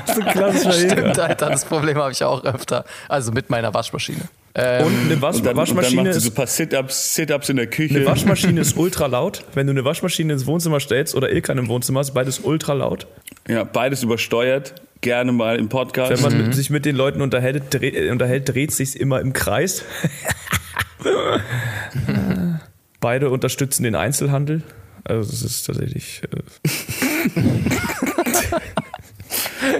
das 0.07 0.17
ist 0.17 0.23
ein 0.23 0.33
klassischer 0.33 0.73
Stimmt. 0.73 1.19
Alter, 1.19 1.51
das 1.51 1.65
Problem 1.65 1.97
habe 1.97 2.13
ich 2.13 2.23
auch 2.23 2.45
öfter. 2.45 2.85
Also 3.09 3.33
mit 3.33 3.51
meiner 3.51 3.73
Waschmaschine. 3.75 4.21
Ähm, 4.55 4.87
Und 4.87 5.11
eine 5.11 5.23
Wasch 5.23 5.37
Und 5.37 5.45
dann, 5.45 5.53
und 5.53 5.57
dann 5.57 5.57
Waschmaschine 5.57 6.03
macht 6.03 6.13
sie 6.13 6.19
ist 6.19 6.25
so 6.25 6.31
ein 6.31 6.35
paar 6.35 6.47
Sit-Ups 6.47 7.15
Sit 7.15 7.31
-ups 7.31 7.51
in 7.51 7.57
der 7.57 7.67
Küche. 7.67 7.97
Eine 7.97 8.07
Waschmaschine 8.07 8.61
ist 8.63 8.77
ultra 8.77 9.07
laut. 9.07 9.45
Wenn 9.55 9.67
du 9.67 9.73
eine 9.73 9.85
Waschmaschine 9.85 10.33
ins 10.33 10.47
Wohnzimmer 10.47 10.81
stellst 10.81 11.15
oder 11.15 11.31
Ilka 11.31 11.53
im 11.53 11.69
Wohnzimmer, 11.69 12.01
ist 12.01 12.15
beides 12.15 12.39
ultra 12.41 12.73
laut. 12.73 13.07
Ja, 13.49 13.65
beides 13.65 14.03
übersteuert. 14.03 14.75
Gerne 15.03 15.33
mal 15.33 15.59
im 15.59 15.69
Podcast. 15.69 16.11
Wenn 16.11 16.23
man 16.23 16.47
mit, 16.47 16.55
sich 16.55 16.71
mit 16.71 16.87
den 16.87 16.97
Leuten 16.97 17.21
unterhält, 17.21 17.65
dreh, 17.71 17.89
äh, 17.89 18.11
unterhält 18.11 18.49
dreht 18.49 18.73
sich 18.73 18.99
immer 18.99 19.21
im 19.21 19.33
Kreis. 19.35 19.85
Beide 23.01 23.31
unterstützen 23.31 23.83
den 23.83 23.95
Einzelhandel. 23.95 24.63
Also 25.05 25.33
es 25.33 25.43
ist 25.43 25.65
tatsächlich. 25.65 26.23
Äh, 26.25 26.71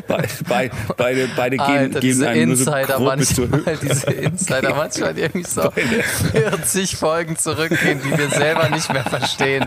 Be 0.09 0.17
be 0.49 0.71
beide, 0.97 1.29
beide 1.37 1.57
geben, 1.57 1.63
Alter, 1.69 2.01
geben 2.01 2.01
diese 2.01 2.29
einem 2.29 2.49
nur 2.49 2.57
so 2.57 2.71
Insider 2.73 2.97
grob 2.97 3.07
manchmal, 3.07 3.77
diese 3.83 4.11
Insider 4.11 4.75
manchmal 4.75 5.19
irgendwie 5.19 5.49
so 5.49 5.71
40 5.71 6.97
Folgen 6.97 7.37
zurückgehen, 7.37 8.01
die 8.03 8.19
wir 8.19 8.29
selber 8.31 8.69
nicht 8.71 8.93
mehr 8.93 9.05
verstehen. 9.05 9.67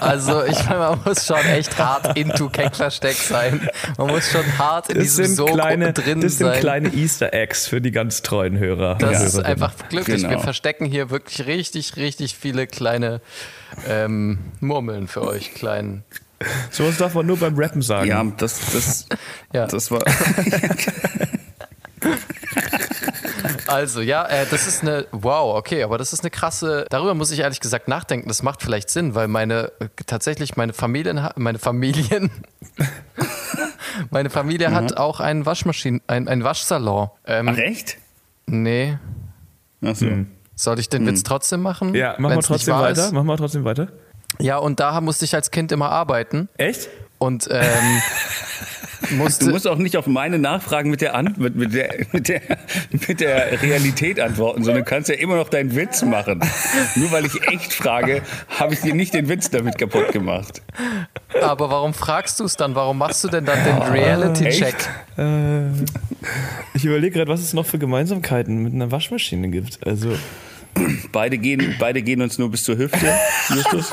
Also 0.00 0.44
ich 0.44 0.64
meine, 0.66 0.78
man 0.78 1.00
muss 1.04 1.26
schon 1.26 1.44
echt 1.46 1.76
hart 1.78 2.16
into 2.16 2.48
Keckversteck 2.48 3.16
sein. 3.16 3.68
Man 3.98 4.06
muss 4.08 4.30
schon 4.30 4.44
hart 4.58 4.88
in 4.88 4.96
das 4.98 5.04
diesem 5.04 5.34
Sog 5.34 5.48
kleine, 5.52 5.92
drin 5.92 6.20
das 6.20 6.38
sind 6.38 6.46
sein. 6.48 6.60
kleine 6.60 6.94
Easter 6.94 7.34
Eggs 7.34 7.66
für 7.66 7.80
die 7.80 7.90
ganz 7.90 8.22
treuen 8.22 8.58
Hörer. 8.58 8.96
Das 8.96 9.20
und 9.20 9.26
ist 9.26 9.38
einfach 9.40 9.72
glücklich. 9.88 10.22
Wir 10.22 10.28
Genau. 10.28 10.40
verstecken 10.40 10.86
hier 10.86 11.10
wirklich 11.10 11.46
richtig, 11.46 11.96
richtig 11.96 12.36
viele 12.36 12.66
kleine 12.66 13.20
ähm, 13.88 14.38
Murmeln 14.60 15.08
für 15.08 15.22
euch, 15.26 15.52
kleinen. 15.52 16.04
Sowas 16.70 16.96
darf 16.98 17.14
man 17.14 17.26
nur 17.26 17.38
beim 17.38 17.56
Rappen 17.58 17.82
sagen. 17.82 18.08
Ja, 18.08 18.24
das, 18.36 18.60
das, 18.72 19.06
Ja. 19.52 19.66
das 19.66 19.90
war. 19.90 20.02
Also, 23.66 24.00
ja, 24.00 24.26
äh, 24.26 24.44
das 24.50 24.66
ist 24.66 24.82
eine, 24.82 25.06
wow, 25.12 25.56
okay, 25.56 25.82
aber 25.82 25.96
das 25.96 26.12
ist 26.12 26.20
eine 26.20 26.30
krasse, 26.30 26.84
darüber 26.90 27.14
muss 27.14 27.30
ich 27.30 27.38
ehrlich 27.40 27.60
gesagt 27.60 27.88
nachdenken, 27.88 28.28
das 28.28 28.42
macht 28.42 28.60
vielleicht 28.62 28.90
Sinn, 28.90 29.14
weil 29.14 29.28
meine, 29.28 29.72
äh, 29.80 29.88
tatsächlich 30.06 30.56
meine 30.56 30.72
Familien, 30.72 31.26
meine 31.36 31.58
Familien, 31.58 32.30
meine 34.10 34.30
Familie 34.30 34.72
hat 34.72 34.96
auch 34.98 35.20
einen 35.20 35.46
Waschmaschinen, 35.46 36.02
ein, 36.06 36.28
einen 36.28 36.44
Waschsalon. 36.44 37.10
Ähm, 37.24 37.48
Ach, 37.48 37.56
echt? 37.56 37.96
nee, 38.46 38.98
Achso. 39.82 40.06
soll 40.54 40.78
ich 40.78 40.88
den 40.88 41.06
Witz 41.06 41.22
trotzdem 41.22 41.62
machen? 41.62 41.88
Hm. 41.88 41.94
Ja, 41.94 42.16
mach 42.18 42.30
mal 42.34 42.42
trotzdem 42.42 42.74
weiter. 42.74 43.06
ist? 43.06 43.12
Mach 43.12 43.24
mal 43.24 43.36
trotzdem 43.36 43.64
weiter. 43.64 43.88
Ja, 44.40 44.58
und 44.58 44.80
da 44.80 45.00
musste 45.00 45.24
ich 45.24 45.34
als 45.34 45.50
Kind 45.50 45.72
immer 45.72 45.90
arbeiten 45.90 46.48
Echt? 46.56 46.88
und 47.18 47.48
ähm, 47.50 47.62
Du 49.08 49.14
musste, 49.16 49.50
musst 49.50 49.66
auch 49.66 49.78
nicht 49.78 49.96
auf 49.96 50.06
meine 50.06 50.38
Nachfragen 50.38 50.90
mit 50.90 51.00
der, 51.00 51.14
An 51.14 51.34
mit, 51.36 51.56
mit, 51.56 51.74
der, 51.74 52.06
mit, 52.12 52.28
der, 52.28 52.40
mit 53.08 53.20
der 53.20 53.62
Realität 53.62 54.20
antworten, 54.20 54.64
sondern 54.64 54.84
du 54.84 54.88
kannst 54.88 55.08
ja 55.08 55.16
immer 55.16 55.36
noch 55.36 55.48
deinen 55.48 55.74
Witz 55.74 56.02
machen. 56.02 56.40
Nur 56.94 57.10
weil 57.12 57.26
ich 57.26 57.48
echt 57.48 57.72
frage, 57.72 58.22
habe 58.48 58.74
ich 58.74 58.80
dir 58.80 58.94
nicht 58.94 59.14
den 59.14 59.28
Witz 59.28 59.50
damit 59.50 59.78
kaputt 59.78 60.12
gemacht. 60.12 60.62
aber 61.40 61.70
warum 61.70 61.94
fragst 61.94 62.40
du 62.40 62.44
es 62.44 62.56
dann? 62.56 62.74
Warum 62.74 62.98
machst 62.98 63.24
du 63.24 63.28
denn 63.28 63.44
dann 63.44 63.62
den 63.64 63.78
Reality-Check? 63.78 64.74
Äh, 65.18 65.66
ich 66.74 66.84
überlege 66.84 67.18
gerade, 67.18 67.30
was 67.30 67.40
es 67.40 67.52
noch 67.52 67.66
für 67.66 67.78
Gemeinsamkeiten 67.78 68.62
mit 68.62 68.72
einer 68.72 68.90
Waschmaschine 68.90 69.48
gibt. 69.48 69.86
Also, 69.86 70.16
Beide 71.12 71.38
gehen, 71.38 71.76
beide 71.78 72.02
gehen 72.02 72.22
uns 72.22 72.38
nur 72.38 72.50
bis 72.50 72.64
zur 72.64 72.76
Hüfte, 72.76 73.14
Justus. 73.50 73.90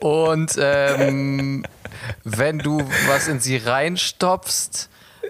Und 0.00 0.58
ähm, 0.58 1.64
wenn 2.24 2.58
du 2.58 2.82
was 3.06 3.28
in 3.28 3.40
sie 3.40 3.56
reinstopfst, 3.56 4.88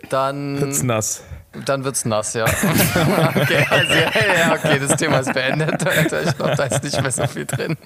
dann 0.08 0.60
wird's 0.60 0.82
nass. 0.82 1.22
Dann 1.66 1.84
wird's 1.84 2.04
nass, 2.04 2.34
ja. 2.34 2.44
okay, 3.34 3.66
also, 3.68 3.92
ja, 3.92 4.10
ja, 4.38 4.52
okay, 4.54 4.78
das 4.78 4.96
Thema 4.96 5.18
ist 5.18 5.32
beendet. 5.32 5.82
Ich 6.24 6.36
glaube, 6.36 6.54
da 6.56 6.64
ist 6.64 6.82
nicht 6.84 7.00
mehr 7.00 7.10
so 7.10 7.26
viel 7.26 7.44
drin. 7.44 7.76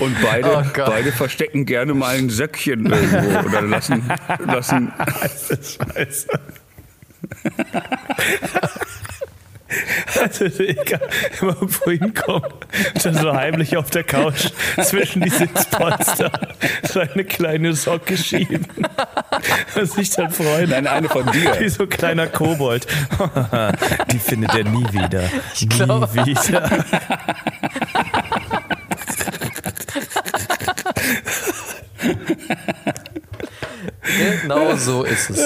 Und 0.00 0.16
beide, 0.22 0.56
Oh 0.56 0.62
beide 0.74 1.12
verstecken 1.12 1.66
gerne 1.66 1.94
mal 1.94 2.16
ein 2.16 2.30
Söckchen 2.30 2.86
irgendwo 2.86 3.48
oder 3.48 3.62
lassen, 3.62 4.02
lassen 4.46 4.92
Das 5.26 5.50
ist 5.50 5.78
scheiße. 5.82 6.28
Also, 10.20 10.46
egal, 10.46 11.00
immer 11.40 11.56
wohin 11.60 12.12
kommt, 12.12 12.66
dann 13.04 13.14
so 13.14 13.32
heimlich 13.32 13.76
auf 13.76 13.88
der 13.90 14.02
Couch 14.02 14.48
zwischen 14.82 15.22
die 15.22 15.30
Sitzpolster 15.30 16.32
so 16.82 17.00
eine 17.00 17.24
kleine 17.24 17.74
Socke 17.74 18.16
schieben 18.16 18.66
und 19.76 19.92
sich 19.92 20.10
dann 20.10 20.30
freuen. 20.32 20.70
Nein, 20.70 20.88
eine 20.88 21.08
von 21.08 21.30
dir. 21.30 21.60
Wie 21.60 21.68
so 21.68 21.84
ein 21.84 21.88
kleiner 21.88 22.26
Kobold. 22.26 22.86
Die 24.12 24.18
findet 24.18 24.54
er 24.54 24.64
nie 24.64 24.86
wieder. 24.92 25.22
nie 25.60 26.24
wieder. 26.26 26.84
Genau 34.42 34.76
so 34.76 35.04
ist 35.04 35.30
es. 35.30 35.38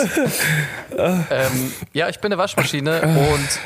ähm, 0.96 1.72
ja, 1.92 2.08
ich 2.08 2.18
bin 2.20 2.32
eine 2.32 2.38
Waschmaschine 2.40 3.02
und 3.02 3.60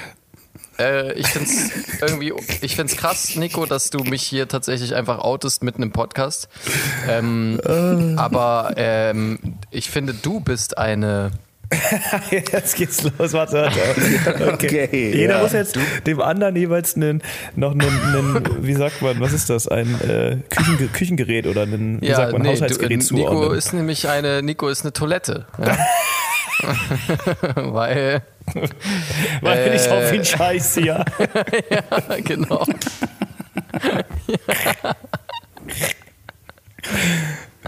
äh, 0.78 1.12
ich 1.14 1.26
finde 1.28 1.48
es 1.50 2.00
irgendwie, 2.00 2.32
ich 2.60 2.76
finde 2.76 2.92
es 2.92 2.98
krass, 2.98 3.36
Nico, 3.36 3.66
dass 3.66 3.90
du 3.90 4.04
mich 4.04 4.22
hier 4.22 4.48
tatsächlich 4.48 4.94
einfach 4.94 5.18
outest 5.18 5.62
mitten 5.62 5.82
im 5.82 5.92
Podcast. 5.92 6.48
Ähm, 7.08 7.60
aber 8.16 8.72
ähm, 8.76 9.58
ich 9.70 9.90
finde, 9.90 10.14
du 10.14 10.40
bist 10.40 10.78
eine. 10.78 11.32
Jetzt 12.30 12.76
geht's 12.76 13.02
los. 13.02 13.32
Warte, 13.32 13.62
warte. 13.62 14.52
Okay. 14.54 14.84
Okay, 14.86 15.12
Jeder 15.14 15.36
ja. 15.36 15.42
muss 15.42 15.52
jetzt 15.52 15.78
dem 16.06 16.20
anderen 16.20 16.56
jeweils 16.56 16.96
einen, 16.96 17.22
noch 17.56 17.72
einen, 17.72 17.82
einen, 17.82 18.64
wie 18.66 18.74
sagt 18.74 19.02
man, 19.02 19.20
was 19.20 19.32
ist 19.32 19.50
das? 19.50 19.68
Ein 19.68 20.00
äh, 20.00 20.38
Küchen, 20.48 20.92
Küchengerät 20.92 21.46
oder 21.46 21.62
ein, 21.62 22.00
wie 22.00 22.08
sagt 22.08 22.32
man, 22.32 22.42
du, 22.42 22.50
Haushaltsgerät 22.50 22.98
Nico 22.98 23.04
zuordnen. 23.04 23.58
ist 23.58 23.72
nämlich 23.74 24.08
eine, 24.08 24.42
Nico 24.42 24.68
ist 24.68 24.82
eine 24.82 24.92
Toilette. 24.92 25.46
Ja? 25.62 25.76
Weil, 27.54 28.22
Weil 29.42 29.74
ich 29.74 29.88
auf 29.88 30.12
äh, 30.12 30.16
ihn 30.16 30.24
scheiße, 30.24 30.80
ja. 30.80 31.04
genau. 32.24 32.64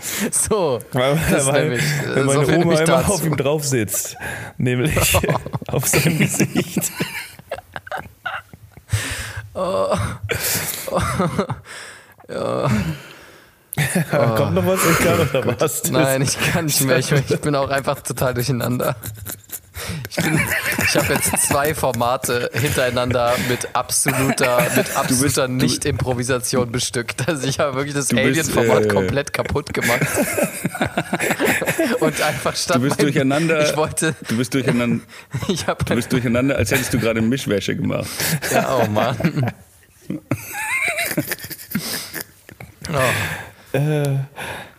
So, 0.31 0.81
Weil, 0.93 1.19
weil, 1.47 1.63
nämlich, 1.65 1.83
äh, 1.83 2.17
weil 2.17 2.25
meine 2.25 2.47
so 2.47 2.53
Oma 2.53 2.81
immer 2.81 3.11
auf 3.11 3.25
ihm 3.25 3.37
drauf 3.37 3.65
sitzt. 3.65 4.17
Nämlich 4.59 5.19
auf 5.69 5.87
seinem 5.87 6.19
Gesicht. 6.19 6.91
Kommt 14.37 14.55
noch 14.55 14.67
was? 14.67 14.81
Ich 14.91 14.99
kann 14.99 15.19
was? 15.59 15.83
Oh 15.85 15.93
Nein, 15.93 16.23
ich 16.23 16.39
kann 16.39 16.65
nicht 16.67 16.81
mehr. 16.83 16.99
Ich, 16.99 17.13
ich 17.13 17.41
bin 17.41 17.55
auch 17.55 17.71
einfach 17.71 18.01
total 18.01 18.35
durcheinander. 18.35 18.97
Ich, 20.11 20.17
bin- 20.17 20.41
ich 20.85 20.97
habe 20.97 21.15
jetzt 21.15 21.39
zwei 21.49 21.75
Formate 21.75 22.51
hintereinander 22.53 23.35
mit 23.49 23.69
absoluter, 23.75 24.63
mit 24.77 24.97
absoluter 24.97 25.49
Nicht-Improvisation 25.49 26.71
bestückt. 26.73 27.27
Also 27.29 27.47
ich 27.47 27.61
habe 27.61 27.77
wirklich 27.77 27.95
das 27.95 28.13
Alien-Format 28.13 28.87
äh, 28.87 28.89
komplett 28.89 29.33
kaputt 29.33 29.73
gemacht. 29.73 30.01
Und 32.01 32.21
einfach 32.21 32.57
statt 32.57 32.77
Du 32.77 32.81
bist 32.81 32.97
mein- 32.99 33.07
durcheinander. 33.07 33.69
Ich 33.69 33.77
wollte, 33.77 34.15
Du 34.29 34.37
bist 34.37 34.53
durcheinander, 34.55 35.05
ich 35.49 35.67
habe, 35.67 35.85
du 35.85 35.95
bist 35.95 36.13
durcheinander, 36.13 36.57
als 36.57 36.71
hättest 36.71 36.93
du 36.93 36.99
gerade 36.99 37.21
Mischwäsche 37.21 37.77
gemacht. 37.77 38.07
ja, 38.53 38.77
oh 38.77 38.87
Mann. 38.91 39.53
Oh. 42.93 43.77
Äh, 43.77 44.03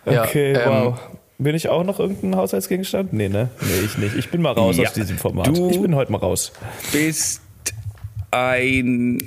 Ja, 0.05 0.23
Okay, 0.23 0.51
ähm, 0.53 0.69
wow. 0.69 0.99
Bin 1.43 1.55
ich 1.55 1.69
auch 1.69 1.83
noch 1.83 1.99
irgendein 1.99 2.35
Haushaltsgegenstand? 2.35 3.13
Nee, 3.13 3.27
ne? 3.29 3.49
Nee, 3.61 3.85
ich 3.85 3.97
nicht. 3.97 4.15
Ich 4.15 4.29
bin 4.29 4.41
mal 4.41 4.51
raus 4.53 4.77
Ja. 4.77 4.87
aus 4.87 4.93
diesem 4.93 5.17
Format. 5.17 5.47
Du- 5.47 5.69
ich 5.71 5.81
bin 5.81 5.95
heute 5.95 6.11
mal 6.11 6.19
raus. 6.19 6.51
Bist 6.91 7.41
ein. 8.29 9.17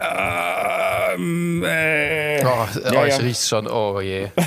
Ähm, 0.00 1.62
äh, 1.64 2.42
Oh, 2.44 2.46
ja, 2.46 2.66
oh, 3.02 3.04
ich 3.04 3.16
ja. 3.16 3.16
riech's 3.18 3.48
schon. 3.48 3.68
Oh 3.68 4.00
je. 4.00 4.28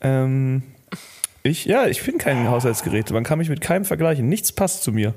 Ähm, 0.00 0.62
ich, 1.42 1.64
ja, 1.64 1.86
ich 1.88 2.02
bin 2.04 2.18
kein 2.18 2.48
Haushaltsgerät. 2.48 3.10
Man 3.10 3.24
kann 3.24 3.38
mich 3.38 3.48
mit 3.48 3.60
keinem 3.60 3.84
vergleichen. 3.84 4.28
Nichts 4.28 4.52
passt 4.52 4.84
zu 4.84 4.92
mir. 4.92 5.12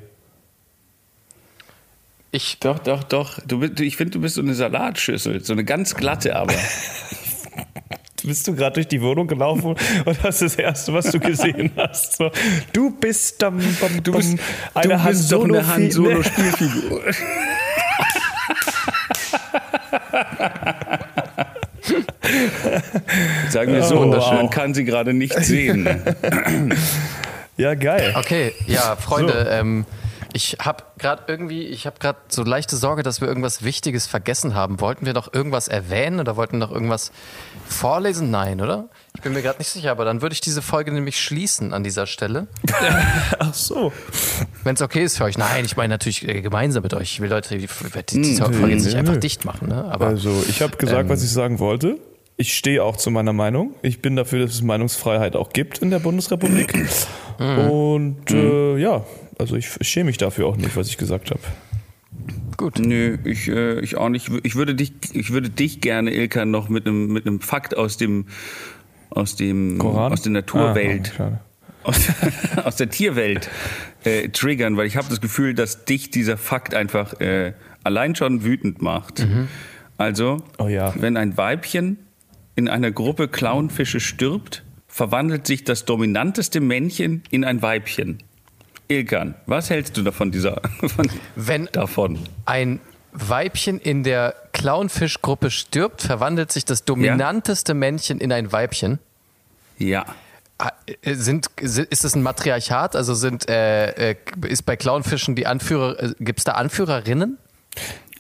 Ich, 2.32 2.59
Doch, 2.59 2.79
doch, 2.79 3.03
doch. 3.03 3.39
Du 3.45 3.59
bist, 3.59 3.79
ich 3.79 3.97
finde, 3.97 4.11
du 4.13 4.21
bist 4.21 4.36
so 4.36 4.41
eine 4.41 4.53
Salatschüssel. 4.55 5.43
So 5.43 5.53
eine 5.53 5.63
ganz 5.65 5.95
glatte, 5.95 6.36
aber. 6.36 6.55
Bist 8.24 8.47
du 8.47 8.55
gerade 8.55 8.74
durch 8.76 8.88
die 8.88 9.01
Wohnung 9.01 9.28
gelaufen 9.28 9.76
und 10.05 10.17
das 10.24 10.41
ist 10.41 10.57
das 10.57 10.63
Erste, 10.63 10.93
was 10.93 11.11
du 11.11 11.19
gesehen 11.19 11.72
hast? 11.76 12.17
So, 12.17 12.30
du 12.74 12.91
bist, 12.91 13.41
ähm, 13.43 13.59
Du 14.03 14.11
bist, 14.13 14.38
eine 14.74 14.97
du 14.97 15.03
bist 15.05 15.32
doch 15.32 15.43
eine 15.43 15.67
Han 15.67 15.89
Solo- 15.91 16.22
Solo-Spielfigur. 16.22 17.01
Sagen 23.49 23.74
wir 23.74 23.84
so, 23.84 23.97
Wunderschön. 23.99 24.36
man 24.36 24.49
kann 24.49 24.74
sie 24.74 24.86
gerade 24.86 25.13
nicht 25.13 25.34
sehen. 25.43 25.88
Ja, 27.57 27.74
geil. 27.76 28.13
okay, 28.17 28.53
ja, 28.67 28.95
Freunde, 28.95 29.47
ähm, 29.51 29.86
ich 30.34 30.57
habe 30.61 30.84
gerade 30.97 31.23
irgendwie, 31.27 31.63
ich 31.63 31.86
habe 31.86 31.97
gerade 31.99 32.19
so 32.29 32.43
leichte 32.43 32.75
Sorge, 32.77 33.03
dass 33.03 33.21
wir 33.21 33.27
irgendwas 33.27 33.63
Wichtiges 33.63 34.07
vergessen 34.07 34.55
haben. 34.55 34.79
Wollten 34.79 35.05
wir 35.05 35.13
noch 35.13 35.34
irgendwas 35.34 35.67
erwähnen 35.67 36.19
oder 36.19 36.36
wollten 36.38 36.53
wir 36.53 36.59
noch 36.59 36.71
irgendwas 36.71 37.11
vorlesen? 37.67 38.32
Nein, 38.32 38.61
oder? 38.61 38.89
Ich 39.15 39.21
bin 39.21 39.34
mir 39.34 39.41
gerade 39.41 39.59
nicht 39.59 39.69
sicher, 39.69 39.91
aber 39.91 40.05
dann 40.05 40.21
würde 40.21 40.34
ich 40.34 40.41
diese 40.41 40.61
Folge 40.61 40.91
nämlich 40.91 41.19
schließen 41.19 41.73
an 41.73 41.84
dieser 41.84 42.07
Stelle. 42.07 42.47
Ach 43.39 43.53
so. 43.53 43.91
Wenn 44.63 44.75
es 44.75 44.82
okay 44.82 45.03
ist 45.03 45.17
für 45.17 45.25
euch. 45.25 45.38
Nein, 45.38 45.65
ich 45.65 45.75
meine 45.75 45.89
natürlich 45.89 46.27
äh, 46.27 46.41
gemeinsam 46.41 46.84
mit 46.84 46.93
euch. 46.93 47.13
Ich 47.13 47.19
will 47.19 47.29
Leute, 47.29 47.57
die, 47.57 47.67
die, 47.67 48.21
diese 48.21 48.43
Folge 48.45 48.67
jetzt 48.67 48.86
nicht 48.86 48.93
nö, 48.93 48.99
einfach 48.99 49.17
dicht 49.17 49.43
machen, 49.43 49.67
ne? 49.67 49.86
Aber 49.86 50.07
Also, 50.07 50.43
ich 50.47 50.61
habe 50.61 50.77
gesagt, 50.77 51.09
was 51.09 51.23
ich 51.23 51.32
sagen 51.32 51.59
wollte. 51.59 51.97
Ich 52.38 52.55
stehe 52.57 52.84
auch 52.84 52.97
zu 52.97 53.11
meiner 53.11 53.34
Meinung. 53.34 53.75
Ich 53.84 54.01
bin 54.01 54.15
dafür, 54.15 54.39
dass 54.39 54.55
es 54.55 54.61
Meinungsfreiheit 54.63 55.36
auch 55.36 55.49
gibt 55.49 55.79
in 55.79 55.91
der 55.91 55.99
Bundesrepublik. 55.99 56.73
Und 57.38 58.32
äh, 58.32 58.77
ja, 58.77 59.03
also 59.41 59.55
ich 59.55 59.69
schäme 59.81 60.05
mich 60.05 60.17
dafür 60.17 60.45
auch 60.47 60.55
nicht, 60.55 60.75
was 60.77 60.87
ich 60.87 60.97
gesagt 60.97 61.31
habe. 61.31 61.41
gut. 62.57 62.79
Nö, 62.79 63.17
ich, 63.25 63.47
äh, 63.49 63.79
ich 63.81 63.97
auch 63.97 64.09
nicht. 64.09 64.29
Ich 64.43 64.55
würde 64.55 64.75
dich, 64.75 64.93
ich 65.13 65.31
würde 65.31 65.49
dich 65.49 65.81
gerne, 65.81 66.13
Ilka, 66.13 66.45
noch 66.45 66.69
mit 66.69 66.85
einem, 66.87 67.07
mit 67.11 67.25
einem 67.25 67.41
Fakt 67.41 67.75
aus 67.75 67.97
dem, 67.97 68.27
aus 69.09 69.35
dem, 69.35 69.77
Koran? 69.79 70.13
aus 70.13 70.21
der 70.21 70.31
Naturwelt. 70.31 71.13
Ah, 71.19 71.39
aus, 71.83 71.97
aus 72.63 72.75
der 72.75 72.89
Tierwelt 72.89 73.49
äh, 74.03 74.29
triggern, 74.29 74.77
weil 74.77 74.85
ich 74.85 74.95
habe 74.95 75.07
das 75.09 75.19
Gefühl, 75.19 75.55
dass 75.55 75.85
dich 75.85 76.11
dieser 76.11 76.37
Fakt 76.37 76.75
einfach 76.75 77.19
äh, 77.19 77.53
allein 77.83 78.15
schon 78.15 78.43
wütend 78.43 78.81
macht. 78.81 79.25
Also, 79.97 80.43
Oh 80.59 80.67
ja. 80.67 80.93
wenn 80.99 81.17
ein 81.17 81.35
Weibchen 81.37 81.97
in 82.55 82.67
einer 82.69 82.91
Gruppe 82.91 83.27
Clownfische 83.27 83.99
stirbt, 83.99 84.63
verwandelt 84.87 85.47
sich 85.47 85.63
das 85.63 85.85
dominanteste 85.85 86.59
Männchen 86.59 87.23
in 87.31 87.43
ein 87.43 87.61
Weibchen. 87.63 88.19
Ilkan, 88.91 89.35
was 89.45 89.69
hältst 89.69 89.97
du 89.97 90.01
davon, 90.03 90.31
dieser, 90.31 90.61
von, 90.87 91.09
Wenn 91.35 91.69
davon? 91.71 92.19
ein 92.45 92.79
Weibchen 93.13 93.79
in 93.79 94.03
der 94.03 94.35
Clownfischgruppe 94.53 95.51
stirbt, 95.51 96.01
verwandelt 96.01 96.51
sich 96.51 96.65
das 96.65 96.85
dominanteste 96.85 97.73
Männchen 97.73 98.19
in 98.19 98.31
ein 98.31 98.51
Weibchen. 98.51 98.99
Ja. 99.77 100.05
Äh, 101.01 101.15
Sind, 101.15 101.47
ist 101.59 102.05
es 102.05 102.15
ein 102.15 102.21
Matriarchat? 102.21 102.95
Also 102.95 103.13
sind, 103.13 103.49
äh, 103.49 104.11
äh, 104.11 104.15
ist 104.47 104.63
bei 104.63 104.75
Clownfischen 104.77 105.35
die 105.35 105.47
Anführer, 105.47 106.01
äh, 106.01 106.13
gibt 106.19 106.39
es 106.39 106.45
da 106.45 106.53
Anführerinnen? 106.53 107.37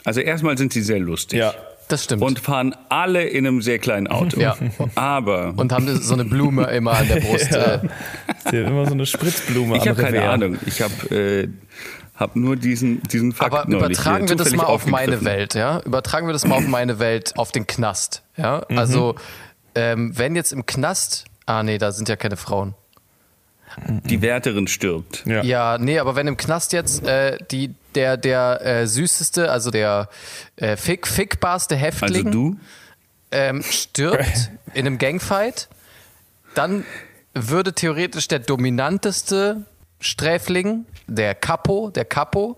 Also 0.03 0.19
erstmal 0.21 0.57
sind 0.57 0.73
sie 0.73 0.81
sehr 0.81 0.99
lustig. 0.99 1.39
Ja. 1.39 1.53
Das 1.91 2.05
stimmt. 2.05 2.21
Und 2.21 2.39
fahren 2.39 2.73
alle 2.87 3.23
in 3.23 3.45
einem 3.45 3.61
sehr 3.61 3.77
kleinen 3.77 4.07
Auto. 4.07 4.39
Ja. 4.39 4.55
Aber 4.95 5.53
Und 5.57 5.73
haben 5.73 5.87
so 5.97 6.13
eine 6.13 6.23
Blume 6.23 6.63
immer 6.67 6.93
an 6.93 7.07
der 7.07 7.19
Brust. 7.19 7.51
Ja. 7.51 7.75
Äh, 7.75 7.79
Sie 8.49 8.59
hat 8.59 8.67
immer 8.67 8.85
so 8.85 8.93
eine 8.93 9.05
Spritzblume 9.05 9.77
ich 9.77 9.87
habe 9.87 10.01
keine. 10.01 10.29
Ahnung. 10.29 10.57
Ich 10.65 10.81
habe 10.81 11.15
äh, 11.15 11.49
hab 12.15 12.35
nur 12.37 12.55
diesen, 12.55 13.01
diesen 13.03 13.33
Fakt 13.33 13.53
aber 13.53 13.67
übertragen 13.69 14.29
wir 14.29 14.35
das 14.37 14.55
mal 14.55 14.63
auf 14.63 14.85
meine. 14.85 15.23
Welt, 15.25 15.53
ja? 15.53 15.81
Übertragen 15.81 16.27
wir 16.27 16.33
das 16.33 16.45
mal 16.45 16.55
auf 16.55 16.67
meine 16.67 16.99
Welt, 16.99 17.33
auf 17.37 17.51
den 17.51 17.67
Knast, 17.67 18.23
ja? 18.37 18.59
Also, 18.69 19.15
ähm, 19.75 20.17
wenn 20.17 20.35
jetzt 20.35 20.53
im 20.53 20.65
Knast, 20.65 21.25
ah 21.45 21.63
nee, 21.63 21.77
da 21.77 21.91
sind 21.91 22.07
ja 22.07 22.15
keine 22.15 22.37
Frauen. 22.37 22.73
Die 24.05 24.21
Wärterin 24.21 24.67
stirbt. 24.67 25.23
Ja. 25.25 25.43
Ja, 25.43 25.77
nee, 25.77 25.99
aber 25.99 26.15
wenn 26.15 26.27
im 26.27 26.37
Knast 26.37 26.73
jetzt 26.73 27.05
äh, 27.05 27.37
die, 27.51 27.73
der, 27.95 28.17
der 28.17 28.65
äh, 28.65 28.87
süßeste, 28.87 29.51
also 29.51 29.71
der 29.71 30.09
äh, 30.55 30.75
fick, 30.77 31.07
fickbarste 31.07 31.75
Häftling 31.75 32.27
Also 32.27 32.29
du? 32.29 32.59
ähm, 33.31 33.63
stirbt 33.63 34.51
in 34.73 34.85
einem 34.85 34.97
Gangfight, 34.97 35.69
dann 36.55 36.85
würde 37.33 37.73
theoretisch 37.73 38.27
der 38.27 38.39
dominanteste 38.39 39.65
Sträfling, 39.99 40.85
der 41.07 41.35
Capo, 41.35 41.89
der 41.91 42.05
Capo, 42.05 42.57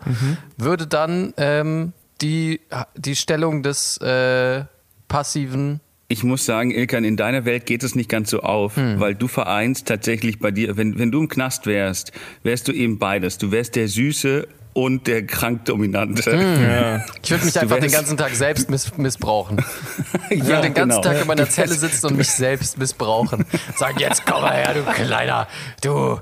würde 0.58 0.88
dann 0.88 1.34
ähm, 1.38 1.94
die, 2.22 2.62
die 2.96 3.16
Stellung 3.16 3.64
des 3.64 3.98
äh, 3.98 4.64
passiven 5.08 5.80
Ich 6.14 6.24
muss 6.24 6.46
sagen, 6.46 6.70
Ilkan, 6.70 7.06
in 7.06 7.18
deiner 7.18 7.44
Welt 7.44 7.66
geht 7.66 7.82
es 7.82 7.96
nicht 7.96 8.08
ganz 8.08 8.30
so 8.30 8.42
auf, 8.42 8.76
Hm. 8.78 9.00
weil 9.00 9.16
du 9.16 9.28
vereinst 9.28 9.88
tatsächlich 9.88 10.38
bei 10.38 10.52
dir, 10.52 10.78
wenn, 10.78 11.00
wenn 11.00 11.12
du 11.12 11.20
im 11.22 11.28
Knast 11.28 11.66
wärst, 11.66 12.12
wärst 12.44 12.68
du 12.68 12.72
eben 12.72 13.00
beides. 13.00 13.40
Du 13.40 13.52
wärst 13.52 13.76
der 13.76 13.88
Süße 13.88 14.48
und 14.74 15.08
der 15.08 15.26
Krankdominante. 15.26 16.32
Hm. 16.32 17.02
Ich 17.24 17.32
würde 17.32 17.46
mich 17.46 17.54
Du 17.54 17.60
einfach 17.62 17.80
den 17.80 17.92
ganzen 17.92 18.18
Tag 18.18 18.36
selbst 18.36 18.70
miss 18.70 18.98
missbrauchen. 18.98 19.64
Ich 20.30 20.42
würde 20.42 20.52
Ja, 20.54 20.62
den 20.62 20.74
ganzen 20.74 21.02
genau. 21.02 21.14
Tag 21.14 21.22
in 21.22 21.28
meiner 21.28 21.50
Zelle 21.50 21.74
sitzen 21.74 22.08
und 22.08 22.18
mich 22.18 22.30
selbst 22.30 22.78
missbrauchen. 22.78 23.46
Sagen, 23.76 24.00
jetzt 24.00 24.26
komm 24.26 24.42
mal 24.42 24.54
her, 24.54 24.74
du 24.74 24.84
Kleiner. 24.92 25.48
Du, 25.82 26.20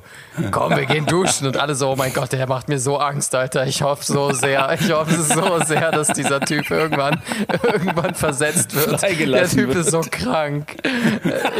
komm, 0.52 0.76
wir 0.76 0.86
gehen 0.86 1.06
duschen. 1.06 1.48
Und 1.48 1.58
alle 1.58 1.76
so, 1.76 1.92
oh 1.92 1.96
mein 1.96 2.14
Gott, 2.14 2.32
der 2.32 2.48
macht 2.48 2.70
mir 2.70 2.80
so 2.80 2.98
Angst, 2.98 3.34
Alter. 3.34 3.66
Ich 3.66 3.82
hoffe 3.82 4.04
so 4.04 4.32
sehr, 4.32 4.78
ich 4.80 4.92
hoffe 4.92 5.22
so 5.22 5.64
sehr, 5.66 5.92
dass 5.92 6.10
dieser 6.10 6.40
Typ 6.42 6.70
irgendwann, 6.70 7.22
irgendwann 7.64 8.16
versetzt 8.16 8.76
wird. 8.76 9.02
Der 9.02 9.48
Typ 9.50 9.70
wird. 9.70 9.78
ist 9.78 9.92
so 9.92 10.02
krank. 10.02 10.76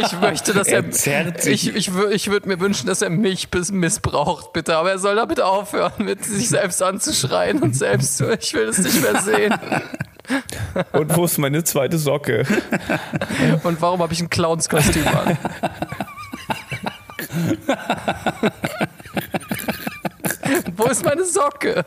Ich 0.02 0.20
möchte, 0.20 0.52
dass 0.52 0.68
er, 0.68 0.84
Er 1.06 1.46
ich, 1.46 1.74
ich, 1.74 1.90
ich 2.10 2.30
würde 2.30 2.48
mir 2.48 2.60
wünschen, 2.60 2.86
dass 2.86 3.02
er 3.02 3.10
mich 3.10 3.50
bis 3.50 3.72
missbraucht, 3.72 4.52
bitte. 4.52 4.76
Aber 4.76 4.90
er 4.90 4.98
soll 4.98 5.16
damit 5.16 5.40
aufhören, 5.40 5.92
mit 5.98 6.24
sich 6.24 6.48
selbst 6.48 6.81
anzuschreien 6.82 7.62
und 7.62 7.76
selbst 7.76 8.16
zu, 8.16 8.32
ich 8.32 8.54
will 8.54 8.68
es 8.68 8.78
nicht 8.78 9.00
mehr 9.02 9.20
sehen. 9.20 9.54
Und 10.92 11.16
wo 11.16 11.24
ist 11.24 11.38
meine 11.38 11.64
zweite 11.64 11.98
Socke? 11.98 12.46
Und 13.62 13.80
warum 13.80 14.00
habe 14.02 14.12
ich 14.12 14.20
ein 14.20 14.30
Clownskostüm 14.30 15.06
an? 15.08 15.38
Wo 20.76 20.84
ist 20.84 21.04
meine 21.04 21.24
Socke? 21.24 21.84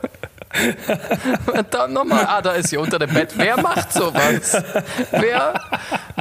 Verdammt 1.44 1.94
nochmal. 1.94 2.24
Ah, 2.26 2.40
da 2.42 2.52
ist 2.52 2.70
sie 2.70 2.76
unter 2.76 2.98
dem 2.98 3.12
Bett. 3.12 3.34
Wer 3.36 3.60
macht 3.60 3.92
sowas? 3.92 4.62
Wer 5.10 5.60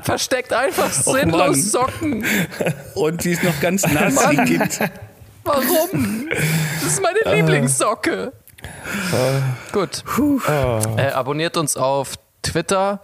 versteckt 0.03 0.51
einfach 0.53 0.91
Mann. 1.05 1.15
sinnlos 1.15 1.71
Socken? 1.71 2.25
Und 2.95 3.23
die 3.23 3.31
ist 3.31 3.43
noch 3.43 3.59
ganz 3.61 3.85
nass. 3.87 4.15
Mann. 4.15 4.69
Warum? 5.43 6.27
Das 6.29 6.93
ist 6.93 7.01
meine 7.01 7.35
Lieblingssocke. 7.35 8.33
Gut. 9.71 10.03
Äh, 10.97 11.07
abonniert 11.11 11.57
uns 11.57 11.77
auf 11.77 12.15
Twitter. 12.41 13.01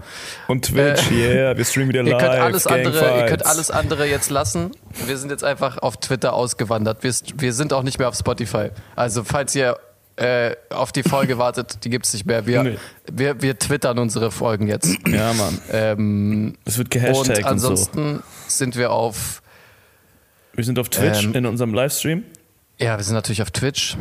Und 0.48 0.66
Twitch, 0.66 1.10
yeah, 1.12 1.58
wir 1.58 1.66
streamen 1.66 1.90
wieder 1.90 2.02
Ihr 2.06 2.12
live. 2.14 2.22
könnt, 2.22 2.40
alles 2.42 2.68
andere, 2.68 3.20
ihr 3.22 3.26
könnt 3.26 3.46
alles 3.46 3.72
andere 3.72 4.06
jetzt 4.08 4.30
lassen. 4.30 4.72
Wir 5.08 5.18
sind 5.18 5.30
jetzt 5.32 5.44
einfach 5.44 5.80
auf 5.80 5.98
Twitter 5.98 6.34
ausgewandert. 6.34 7.04
Wir, 7.04 7.12
wir 7.38 7.54
sind 7.54 7.74
auch 7.74 7.84
nicht 7.84 7.98
mehr 8.00 8.08
auf 8.08 8.16
Spotify. 8.16 8.70
Also 8.96 9.24
falls 9.24 9.56
ihr 9.56 9.78
äh, 10.18 10.56
auf 10.70 10.92
die 10.92 11.02
Folge 11.04 11.38
wartet, 11.40 11.84
die 11.86 11.90
gibt 11.90 12.06
es 12.06 12.14
nicht 12.14 12.26
mehr. 12.28 12.46
Wir, 12.46 12.64
Nee. 12.64 12.78
wir, 13.12 13.42
wir 13.42 13.58
twittern 13.58 13.98
unsere 13.98 14.30
Folgen 14.30 14.68
jetzt. 14.68 14.96
Ja, 15.08 15.34
Mann. 15.34 15.60
Ähm, 15.72 16.58
Es 16.66 16.78
wird 16.78 16.88
und 16.94 17.02
gehashtagt 17.02 17.30
und, 17.30 17.44
so. 17.60 17.70
ansonsten 17.70 18.24
sind 18.48 18.76
wir 18.76 18.92
auf, 18.92 19.42
Wir 20.54 20.64
sind 20.66 20.78
auf 20.78 20.90
Twitch 20.90 21.24
Ähm, 21.24 21.34
in 21.34 21.46
unserem 21.48 21.74
Livestream, 21.74 22.26
ja, 22.82 22.98
wir 22.98 23.04
sind 23.04 23.14
natürlich 23.16 23.42
auf 23.42 23.52
Twitch. 23.52 23.96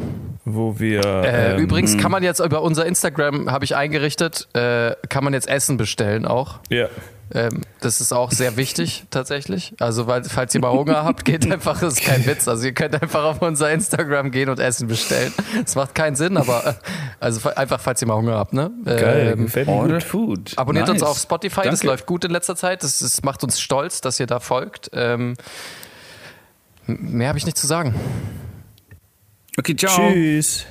wo 0.45 0.79
wir. 0.81 1.05
Äh, 1.05 1.55
ähm, 1.55 1.61
übrigens 1.61 1.97
kann 1.99 2.11
man 2.11 2.23
jetzt 2.23 2.41
über 2.41 2.63
unser 2.63 2.87
Instagram, 2.87 3.51
habe 3.51 3.65
ich 3.65 3.77
eingerichtet, 3.77 4.49
äh, 4.55 4.95
kann 5.09 5.23
man 5.25 5.33
jetzt 5.35 5.49
Essen 5.49 5.77
bestellen 5.77 6.27
auch. 6.27 6.61
Ja. 6.71 6.89
Ähm, 7.33 7.61
das 7.81 8.01
ist 8.01 8.13
auch 8.13 8.33
sehr 8.33 8.57
wichtig 8.57 9.05
tatsächlich. 9.11 9.73
Also 9.79 10.09
weil, 10.09 10.25
falls 10.25 10.53
ihr 10.53 10.61
mal 10.61 10.73
Hunger 10.73 11.05
habt, 11.05 11.25
geht 11.25 11.49
einfach, 11.53 11.79
das 11.81 11.95
ist 12.01 12.05
kein 12.05 12.27
Witz. 12.27 12.49
Also 12.49 12.65
ihr 12.67 12.73
könnt 12.75 13.01
einfach 13.01 13.23
auf 13.23 13.41
unser 13.43 13.71
Instagram 13.71 14.33
gehen 14.33 14.49
und 14.49 14.59
Essen 14.59 14.89
bestellen. 14.89 15.33
Das 15.63 15.77
macht 15.77 15.95
keinen 15.95 16.17
Sinn, 16.17 16.37
aber 16.37 16.67
äh, 16.67 16.75
also 17.21 17.49
einfach, 17.51 17.79
falls 17.81 18.03
ihr 18.03 18.09
mal 18.09 18.17
Hunger 18.17 18.35
habt. 18.37 18.53
Ne? 18.53 18.73
Geil, 18.85 19.37
Ähm, 19.39 19.69
Order. 19.69 20.01
Food. 20.01 20.55
Abonniert 20.57 20.89
uns 20.89 21.03
Nice. 21.03 21.09
auf 21.11 21.19
Spotify, 21.19 21.63
das 21.63 21.81
Danke. 21.81 21.87
läuft 21.87 22.07
gut 22.07 22.25
in 22.25 22.33
letzter 22.33 22.57
Zeit. 22.57 22.83
Das, 22.83 22.99
das 22.99 23.23
macht 23.23 23.45
uns 23.45 23.61
stolz, 23.61 24.01
dass 24.01 24.19
ihr 24.19 24.27
da 24.27 24.41
folgt. 24.41 24.91
Ähm, 24.93 25.35
mehr 26.87 27.29
habe 27.29 27.39
ich 27.39 27.47
nicht 27.47 27.59
zu 27.59 27.69
sagen. 27.69 27.95
Okay, 29.59 29.75
ciao. 29.75 30.13
Tschüss. 30.13 30.67